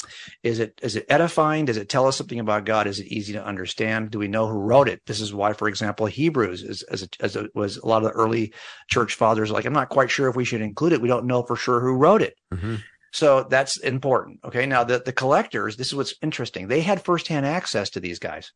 Is 0.42 0.58
it 0.58 0.78
is 0.82 0.96
it 0.96 1.06
edifying? 1.08 1.64
Does 1.64 1.76
it 1.76 1.88
tell 1.88 2.08
us 2.08 2.16
something 2.16 2.40
about 2.40 2.64
God? 2.64 2.88
Is 2.88 2.98
it 2.98 3.06
easy 3.06 3.34
to 3.34 3.44
understand? 3.44 4.10
Do 4.10 4.18
we 4.18 4.26
know 4.26 4.48
who 4.48 4.58
wrote 4.58 4.88
it? 4.88 5.00
This 5.06 5.20
is 5.20 5.32
why, 5.32 5.52
for 5.52 5.68
example, 5.68 6.06
Hebrews 6.06 6.62
is 6.62 6.82
as 6.84 7.02
it, 7.02 7.16
as 7.20 7.38
was 7.54 7.76
a 7.76 7.86
lot 7.86 8.02
of 8.02 8.08
the 8.08 8.18
early 8.18 8.52
church 8.88 9.14
fathers 9.14 9.50
like, 9.52 9.64
I'm 9.64 9.72
not 9.72 9.90
quite 9.90 10.10
sure 10.10 10.28
if 10.28 10.34
we 10.34 10.44
should 10.44 10.60
include 10.60 10.92
it. 10.92 11.00
We 11.00 11.08
don't 11.08 11.26
know 11.26 11.44
for 11.44 11.54
sure 11.54 11.80
who 11.80 11.92
wrote 11.92 12.22
it. 12.22 12.34
Mm-hmm. 12.52 12.76
So 13.12 13.44
that's 13.44 13.78
important. 13.78 14.40
Okay. 14.44 14.66
Now 14.66 14.84
the, 14.84 14.98
the 14.98 15.12
collectors, 15.12 15.76
this 15.76 15.88
is 15.88 15.94
what's 15.94 16.14
interesting. 16.22 16.68
They 16.68 16.80
had 16.80 17.02
firsthand 17.02 17.46
access 17.46 17.90
to 17.90 18.00
these 18.00 18.18
guys. 18.18 18.52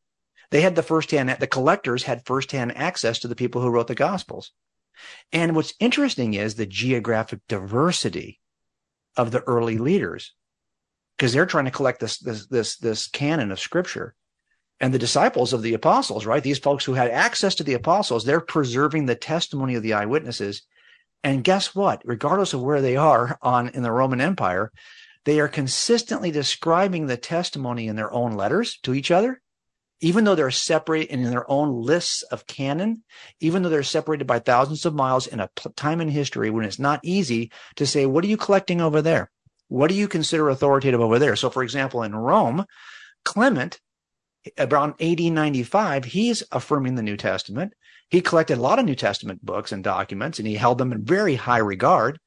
They 0.51 0.61
had 0.61 0.77
the 0.77 0.83
firsthand, 0.83 1.31
the 1.31 1.47
collectors 1.47 2.03
had 2.03 2.27
firsthand 2.27 2.77
access 2.77 3.19
to 3.21 3.29
the 3.29 3.35
people 3.35 3.63
who 3.63 3.71
wrote 3.71 3.87
the 3.87 3.95
gospels. 3.95 4.53
And 5.33 5.57
what's 5.57 5.75
interesting 5.81 6.35
is 6.35 6.55
the 6.55 6.67
geographic 6.67 7.41
diversity 7.49 8.41
of 9.17 9.31
the 9.31 9.41
early 9.41 9.79
leaders 9.79 10.35
because 11.17 11.33
they're 11.33 11.47
trying 11.47 11.65
to 11.65 11.71
collect 11.71 12.01
this, 12.01 12.19
this, 12.19 12.47
this, 12.47 12.77
this 12.77 13.07
canon 13.09 13.51
of 13.51 13.61
scripture 13.61 14.15
and 14.81 14.93
the 14.93 14.99
disciples 14.99 15.53
of 15.53 15.63
the 15.63 15.75
apostles, 15.75 16.27
right? 16.27 16.43
These 16.43 16.59
folks 16.59 16.85
who 16.85 16.95
had 16.95 17.11
access 17.11 17.55
to 17.57 17.65
the 17.65 17.75
apostles, 17.75 18.25
they're 18.25 18.41
preserving 18.41 19.07
the 19.07 19.15
testimony 19.15 19.77
of 19.77 19.83
the 19.83 19.93
eyewitnesses 19.93 20.63
and 21.25 21.45
guess 21.45 21.75
what? 21.75 22.03
Regardless 22.05 22.53
of 22.53 22.63
where 22.63 22.81
they 22.81 22.97
are 22.97 23.39
on 23.43 23.69
in 23.69 23.83
the 23.83 23.93
Roman 23.93 24.21
Empire, 24.21 24.73
they 25.25 25.39
are 25.41 25.49
consistently 25.49 26.31
describing 26.31 27.07
the 27.07 27.17
testimony 27.17 27.87
in 27.87 27.97
their 27.97 28.13
own 28.13 28.33
letters 28.33 28.79
to 28.83 28.95
each 28.95 29.11
other, 29.11 29.41
even 30.01 30.25
though 30.25 30.35
they're 30.35 30.51
separate 30.51 31.09
in 31.09 31.23
their 31.23 31.49
own 31.51 31.83
lists 31.83 32.23
of 32.25 32.47
canon, 32.47 33.05
even 33.41 33.63
though 33.63 33.69
they're 33.69 33.85
separated 33.85 34.27
by 34.27 34.41
thousands 34.41 34.85
of 34.85 34.95
miles 34.95 35.29
in 35.29 35.39
a 35.39 35.49
time 35.77 36.01
in 36.01 36.09
history 36.09 36.51
when 36.51 36.65
it's 36.65 36.81
not 36.81 37.01
easy 37.05 37.53
to 37.77 37.87
say, 37.87 38.05
what 38.05 38.25
are 38.25 38.29
you 38.29 38.37
collecting 38.37 38.81
over 38.81 39.01
there? 39.01 39.31
What 39.69 39.89
do 39.89 39.95
you 39.95 40.09
consider 40.09 40.49
authoritative 40.49 41.01
over 41.01 41.21
there? 41.21 41.37
So, 41.37 41.51
for 41.51 41.63
example, 41.63 42.03
in 42.03 42.15
Rome, 42.15 42.67
Clement, 43.25 43.81
around 44.59 45.01
AD 45.01 45.21
95, 45.21 46.05
he's 46.05 46.43
affirming 46.51 46.97
the 46.97 47.03
New 47.03 47.17
Testament. 47.17 47.73
He 48.13 48.21
collected 48.21 48.59
a 48.59 48.61
lot 48.61 48.79
of 48.79 48.85
New 48.85 48.95
Testament 48.95 49.43
books 49.43 49.73
and 49.73 49.83
documents 49.83 50.39
and 50.39 50.47
he 50.47 50.55
held 50.55 50.77
them 50.77 50.93
in 50.93 51.03
very 51.03 51.35
high 51.35 51.57
regard. 51.57 52.19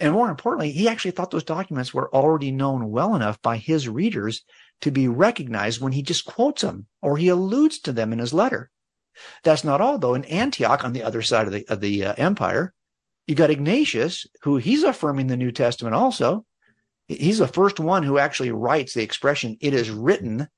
And 0.00 0.12
more 0.12 0.28
importantly, 0.28 0.72
he 0.72 0.88
actually 0.88 1.12
thought 1.12 1.30
those 1.30 1.44
documents 1.44 1.94
were 1.94 2.12
already 2.12 2.50
known 2.50 2.90
well 2.90 3.14
enough 3.14 3.40
by 3.40 3.56
his 3.56 3.88
readers 3.88 4.42
to 4.80 4.90
be 4.90 5.06
recognized 5.06 5.80
when 5.80 5.92
he 5.92 6.02
just 6.02 6.24
quotes 6.24 6.62
them 6.62 6.86
or 7.00 7.16
he 7.16 7.28
alludes 7.28 7.78
to 7.82 7.92
them 7.92 8.12
in 8.12 8.18
his 8.18 8.34
letter. 8.34 8.72
That's 9.44 9.62
not 9.62 9.80
all, 9.80 9.98
though. 9.98 10.14
In 10.14 10.24
Antioch, 10.24 10.82
on 10.82 10.94
the 10.94 11.04
other 11.04 11.22
side 11.22 11.46
of 11.46 11.52
the, 11.52 11.64
of 11.68 11.80
the 11.80 12.06
uh, 12.06 12.14
empire, 12.16 12.74
you 13.28 13.36
got 13.36 13.50
Ignatius, 13.50 14.26
who 14.42 14.56
he's 14.56 14.82
affirming 14.82 15.28
the 15.28 15.36
New 15.36 15.52
Testament 15.52 15.94
also. 15.94 16.44
He's 17.06 17.38
the 17.38 17.46
first 17.46 17.78
one 17.78 18.02
who 18.02 18.18
actually 18.18 18.50
writes 18.50 18.94
the 18.94 19.04
expression, 19.04 19.58
it 19.60 19.74
is 19.74 19.90
written 19.90 20.48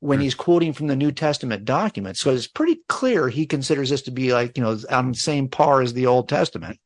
when 0.00 0.18
hmm. 0.18 0.24
he's 0.24 0.34
quoting 0.34 0.72
from 0.72 0.86
the 0.86 0.96
New 0.96 1.12
Testament 1.12 1.64
documents. 1.64 2.20
So 2.20 2.32
it's 2.32 2.46
pretty 2.46 2.80
clear 2.88 3.28
he 3.28 3.46
considers 3.46 3.90
this 3.90 4.02
to 4.02 4.10
be 4.10 4.32
like, 4.32 4.56
you 4.56 4.62
know, 4.62 4.78
on 4.90 5.12
the 5.12 5.18
same 5.18 5.48
par 5.48 5.82
as 5.82 5.92
the 5.92 6.06
Old 6.06 6.28
Testament. 6.28 6.78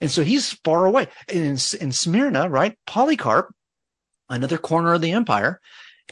And 0.00 0.10
so 0.10 0.24
he's 0.24 0.52
far 0.64 0.86
away. 0.86 1.08
In, 1.28 1.58
in 1.80 1.92
Smyrna, 1.92 2.48
right? 2.48 2.76
Polycarp, 2.86 3.54
another 4.28 4.58
corner 4.58 4.94
of 4.94 5.02
the 5.02 5.12
empire, 5.12 5.60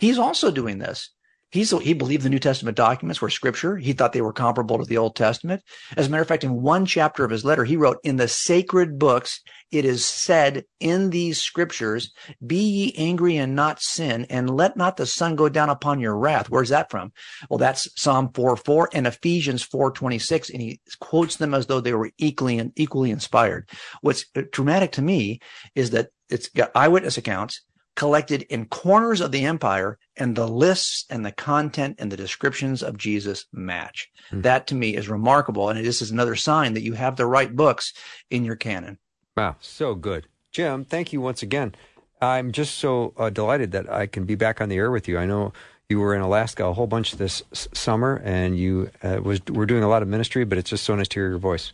he's 0.01 0.19
also 0.19 0.51
doing 0.51 0.79
this. 0.79 1.11
He's, 1.51 1.71
he 1.71 1.95
believed 1.95 2.25
the 2.25 2.29
New 2.29 2.39
Testament 2.39 2.77
documents 2.77 3.23
were 3.23 3.31
scripture. 3.31 3.79
He 3.79 3.95
thought 3.95 4.13
they 4.13 4.21
were 4.21 4.35
comparable 4.35 4.77
to 4.77 4.85
the 4.85 4.99
Old 4.99 5.17
Testament. 5.17 5.63
As 5.97 6.07
a 6.07 6.11
matter 6.11 6.21
of 6.21 6.29
fact, 6.29 6.45
in 6.45 6.61
one 6.61 6.85
chapter 6.85 7.25
of 7.25 7.31
his 7.31 7.43
letter, 7.43 7.65
he 7.65 7.79
wrote, 7.79 7.97
in 8.05 8.17
the 8.17 8.29
sacred 8.29 8.99
books, 8.99 9.41
it 9.71 9.85
is 9.85 10.05
said 10.05 10.65
in 10.81 11.11
these 11.11 11.41
scriptures, 11.41 12.13
be 12.45 12.57
ye 12.57 12.95
angry 12.97 13.37
and 13.37 13.55
not 13.55 13.81
sin, 13.81 14.27
and 14.31 14.49
let 14.49 14.77
not 14.77 14.97
the 14.97 15.07
sun 15.07 15.37
go 15.37 15.49
down 15.49 15.71
upon 15.71 16.01
your 16.01 16.17
wrath. 16.17 16.49
Where's 16.51 16.71
that 16.71 16.91
from? 16.91 17.13
Well, 17.51 17.59
that's 17.59 17.89
Psalm 18.01 18.31
4, 18.33 18.57
4 18.57 18.91
and 18.93 19.07
Ephesians 19.07 19.63
4, 19.63 19.91
26. 19.93 20.51
And 20.51 20.63
he 20.63 20.81
quotes 21.01 21.37
them 21.37 21.55
as 21.55 21.67
though 21.67 21.81
they 21.81 21.95
were 21.95 22.11
equally 22.19 22.59
and 22.59 22.73
equally 22.77 23.11
inspired. 23.11 23.69
What's 24.01 24.27
dramatic 24.53 24.93
to 24.93 25.03
me 25.03 25.41
is 25.75 25.91
that 25.91 26.09
it's 26.31 26.49
got 26.49 26.71
eyewitness 26.75 27.19
accounts 27.19 27.63
collected 27.99 28.43
in 28.43 28.65
corners 28.65 29.21
of 29.21 29.33
the 29.33 29.45
empire 29.45 29.99
and 30.17 30.37
the 30.37 30.47
lists 30.47 31.05
and 31.11 31.27
the 31.27 31.33
content 31.33 31.97
and 31.99 32.13
the 32.13 32.17
descriptions 32.17 32.81
of 32.81 32.97
Jesus 32.97 33.47
match. 33.53 34.09
Mm-hmm. 34.31 34.43
That 34.43 34.69
to 34.69 34.77
me 34.77 34.95
is 34.95 35.09
remarkable. 35.09 35.69
And 35.69 35.85
this 35.85 36.01
is 36.01 36.13
another 36.13 36.37
sign 36.37 36.75
that 36.75 36.85
you 36.85 36.93
have 36.93 37.17
the 37.17 37.27
right 37.27 37.55
books 37.55 37.93
in 38.31 38.45
your 38.45 38.55
canon. 38.55 38.99
Wow, 39.39 39.57
so 39.61 39.95
good. 39.95 40.27
Jim, 40.51 40.85
thank 40.85 41.13
you 41.13 41.21
once 41.21 41.43
again. 41.43 41.75
I'm 42.21 42.51
just 42.51 42.77
so 42.79 43.13
uh, 43.17 43.31
delighted 43.31 43.71
that 43.73 43.89
I 43.89 44.07
can 44.07 44.25
be 44.25 44.35
back 44.35 44.61
on 44.61 44.69
the 44.69 44.77
air 44.77 44.91
with 44.91 45.07
you. 45.07 45.17
I 45.19 45.27
know 45.27 45.53
you 45.89 46.01
were 46.01 46.15
in 46.15 46.21
Alaska 46.21 46.65
a 46.67 46.73
whole 46.73 46.89
bunch 46.89 47.13
this 47.13 47.43
s- 47.53 47.69
summer 47.73 48.21
and 48.25 48.59
you 48.59 48.91
uh, 49.03 49.21
was 49.23 49.41
were 49.47 49.67
doing 49.67 49.85
a 49.85 49.89
lot 49.89 50.03
of 50.03 50.09
ministry, 50.09 50.45
but 50.45 50.59
it's 50.59 50.71
just 50.71 50.83
so 50.85 50.97
nice 50.97 51.07
to 51.09 51.21
hear 51.21 51.29
your 51.29 51.39
voice. 51.39 51.73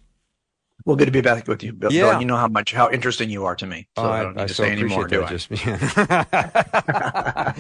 Well, 0.84 0.96
good 0.96 1.06
to 1.06 1.12
be 1.12 1.22
back 1.22 1.48
with 1.48 1.62
you, 1.62 1.72
Bill. 1.72 1.90
Yeah. 1.90 2.18
you 2.18 2.26
know 2.26 2.36
how 2.36 2.48
much 2.48 2.72
how 2.72 2.90
interesting 2.90 3.30
you 3.30 3.46
are 3.46 3.56
to 3.56 3.66
me. 3.66 3.88
So 3.96 4.02
oh, 4.04 4.08
I, 4.08 4.20
I, 4.20 4.22
don't 4.22 4.36
need 4.36 4.42
I 4.42 4.46
to 4.46 4.54
so 4.54 4.62
say 4.64 4.72
anymore, 4.72 5.06
do 5.06 5.24
I? 5.24 5.28
Just, 5.28 5.50
yeah. 5.64 7.54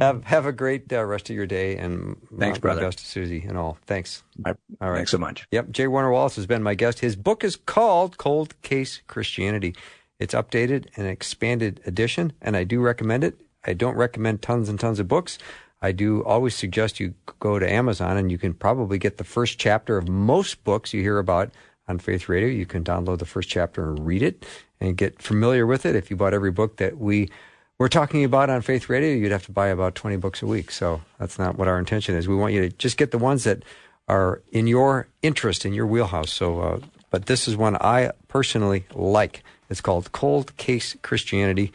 have 0.00 0.22
have 0.24 0.46
a 0.46 0.52
great 0.52 0.92
uh, 0.92 1.04
rest 1.04 1.28
of 1.28 1.34
your 1.34 1.46
day, 1.46 1.76
and 1.76 2.16
thanks, 2.38 2.58
brother. 2.58 2.82
Best 2.82 2.98
to 2.98 3.06
Susie 3.06 3.44
and 3.48 3.58
all. 3.58 3.78
Thanks. 3.86 4.22
all 4.46 4.54
right. 4.80 4.96
Thanks 4.96 5.10
so 5.10 5.18
much. 5.18 5.48
Yep. 5.50 5.70
J. 5.70 5.88
Warner 5.88 6.12
Wallace 6.12 6.36
has 6.36 6.46
been 6.46 6.62
my 6.62 6.74
guest. 6.74 7.00
His 7.00 7.16
book 7.16 7.42
is 7.42 7.56
called 7.56 8.16
Cold 8.16 8.60
Case 8.62 9.02
Christianity. 9.08 9.74
It's 10.20 10.34
updated 10.34 10.86
and 10.96 11.06
expanded 11.06 11.80
edition, 11.84 12.32
and 12.40 12.56
I 12.56 12.62
do 12.62 12.80
recommend 12.80 13.24
it. 13.24 13.40
I 13.64 13.72
don't 13.72 13.96
recommend 13.96 14.40
tons 14.42 14.68
and 14.68 14.78
tons 14.78 15.00
of 15.00 15.08
books. 15.08 15.38
I 15.80 15.92
do 15.92 16.24
always 16.24 16.54
suggest 16.54 17.00
you 17.00 17.14
go 17.38 17.58
to 17.58 17.70
Amazon 17.70 18.16
and 18.16 18.32
you 18.32 18.38
can 18.38 18.52
probably 18.52 18.98
get 18.98 19.16
the 19.16 19.24
first 19.24 19.58
chapter 19.58 19.96
of 19.96 20.08
most 20.08 20.64
books 20.64 20.92
you 20.92 21.02
hear 21.02 21.18
about 21.18 21.52
on 21.88 21.98
Faith 21.98 22.28
Radio. 22.28 22.48
You 22.48 22.66
can 22.66 22.84
download 22.84 23.18
the 23.18 23.26
first 23.26 23.48
chapter 23.48 23.88
and 23.88 24.06
read 24.06 24.22
it 24.22 24.46
and 24.80 24.96
get 24.96 25.20
familiar 25.20 25.66
with 25.66 25.86
it. 25.86 25.96
If 25.96 26.10
you 26.10 26.16
bought 26.16 26.34
every 26.34 26.50
book 26.50 26.76
that 26.76 26.98
we 26.98 27.30
were 27.78 27.88
talking 27.88 28.24
about 28.24 28.50
on 28.50 28.60
Faith 28.62 28.88
Radio, 28.88 29.14
you'd 29.14 29.32
have 29.32 29.46
to 29.46 29.52
buy 29.52 29.68
about 29.68 29.94
20 29.94 30.16
books 30.16 30.42
a 30.42 30.46
week. 30.46 30.70
So 30.70 31.00
that's 31.18 31.38
not 31.38 31.56
what 31.56 31.68
our 31.68 31.78
intention 31.78 32.14
is. 32.14 32.28
We 32.28 32.36
want 32.36 32.52
you 32.52 32.60
to 32.62 32.76
just 32.76 32.96
get 32.96 33.10
the 33.10 33.18
ones 33.18 33.44
that 33.44 33.64
are 34.08 34.42
in 34.52 34.66
your 34.66 35.08
interest, 35.22 35.64
in 35.64 35.72
your 35.72 35.86
wheelhouse. 35.86 36.32
So, 36.32 36.60
uh, 36.60 36.80
but 37.10 37.26
this 37.26 37.48
is 37.48 37.56
one 37.56 37.76
I 37.76 38.12
personally 38.28 38.84
like. 38.94 39.42
It's 39.70 39.80
called 39.80 40.12
Cold 40.12 40.56
Case 40.56 40.96
Christianity 41.02 41.72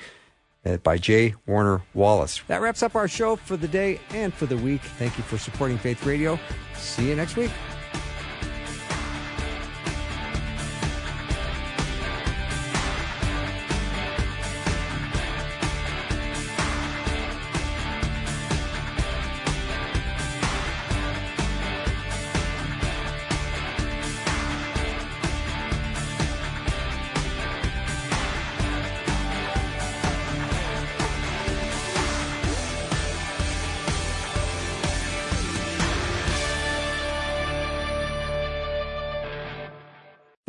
uh, 0.65 0.77
by 0.77 0.97
J. 0.97 1.35
Warner 1.45 1.83
Wallace. 1.93 2.41
That 2.47 2.61
wraps 2.61 2.83
up 2.83 2.95
our 2.95 3.07
show 3.07 3.35
for 3.35 3.55
the 3.55 3.67
day 3.67 3.99
and 4.11 4.33
for 4.33 4.45
the 4.45 4.57
week. 4.57 4.81
Thank 4.81 5.17
you 5.17 5.23
for 5.23 5.37
supporting 5.37 5.77
Faith 5.77 6.05
Radio. 6.05 6.39
See 6.75 7.09
you 7.09 7.15
next 7.15 7.35
week. 7.35 7.51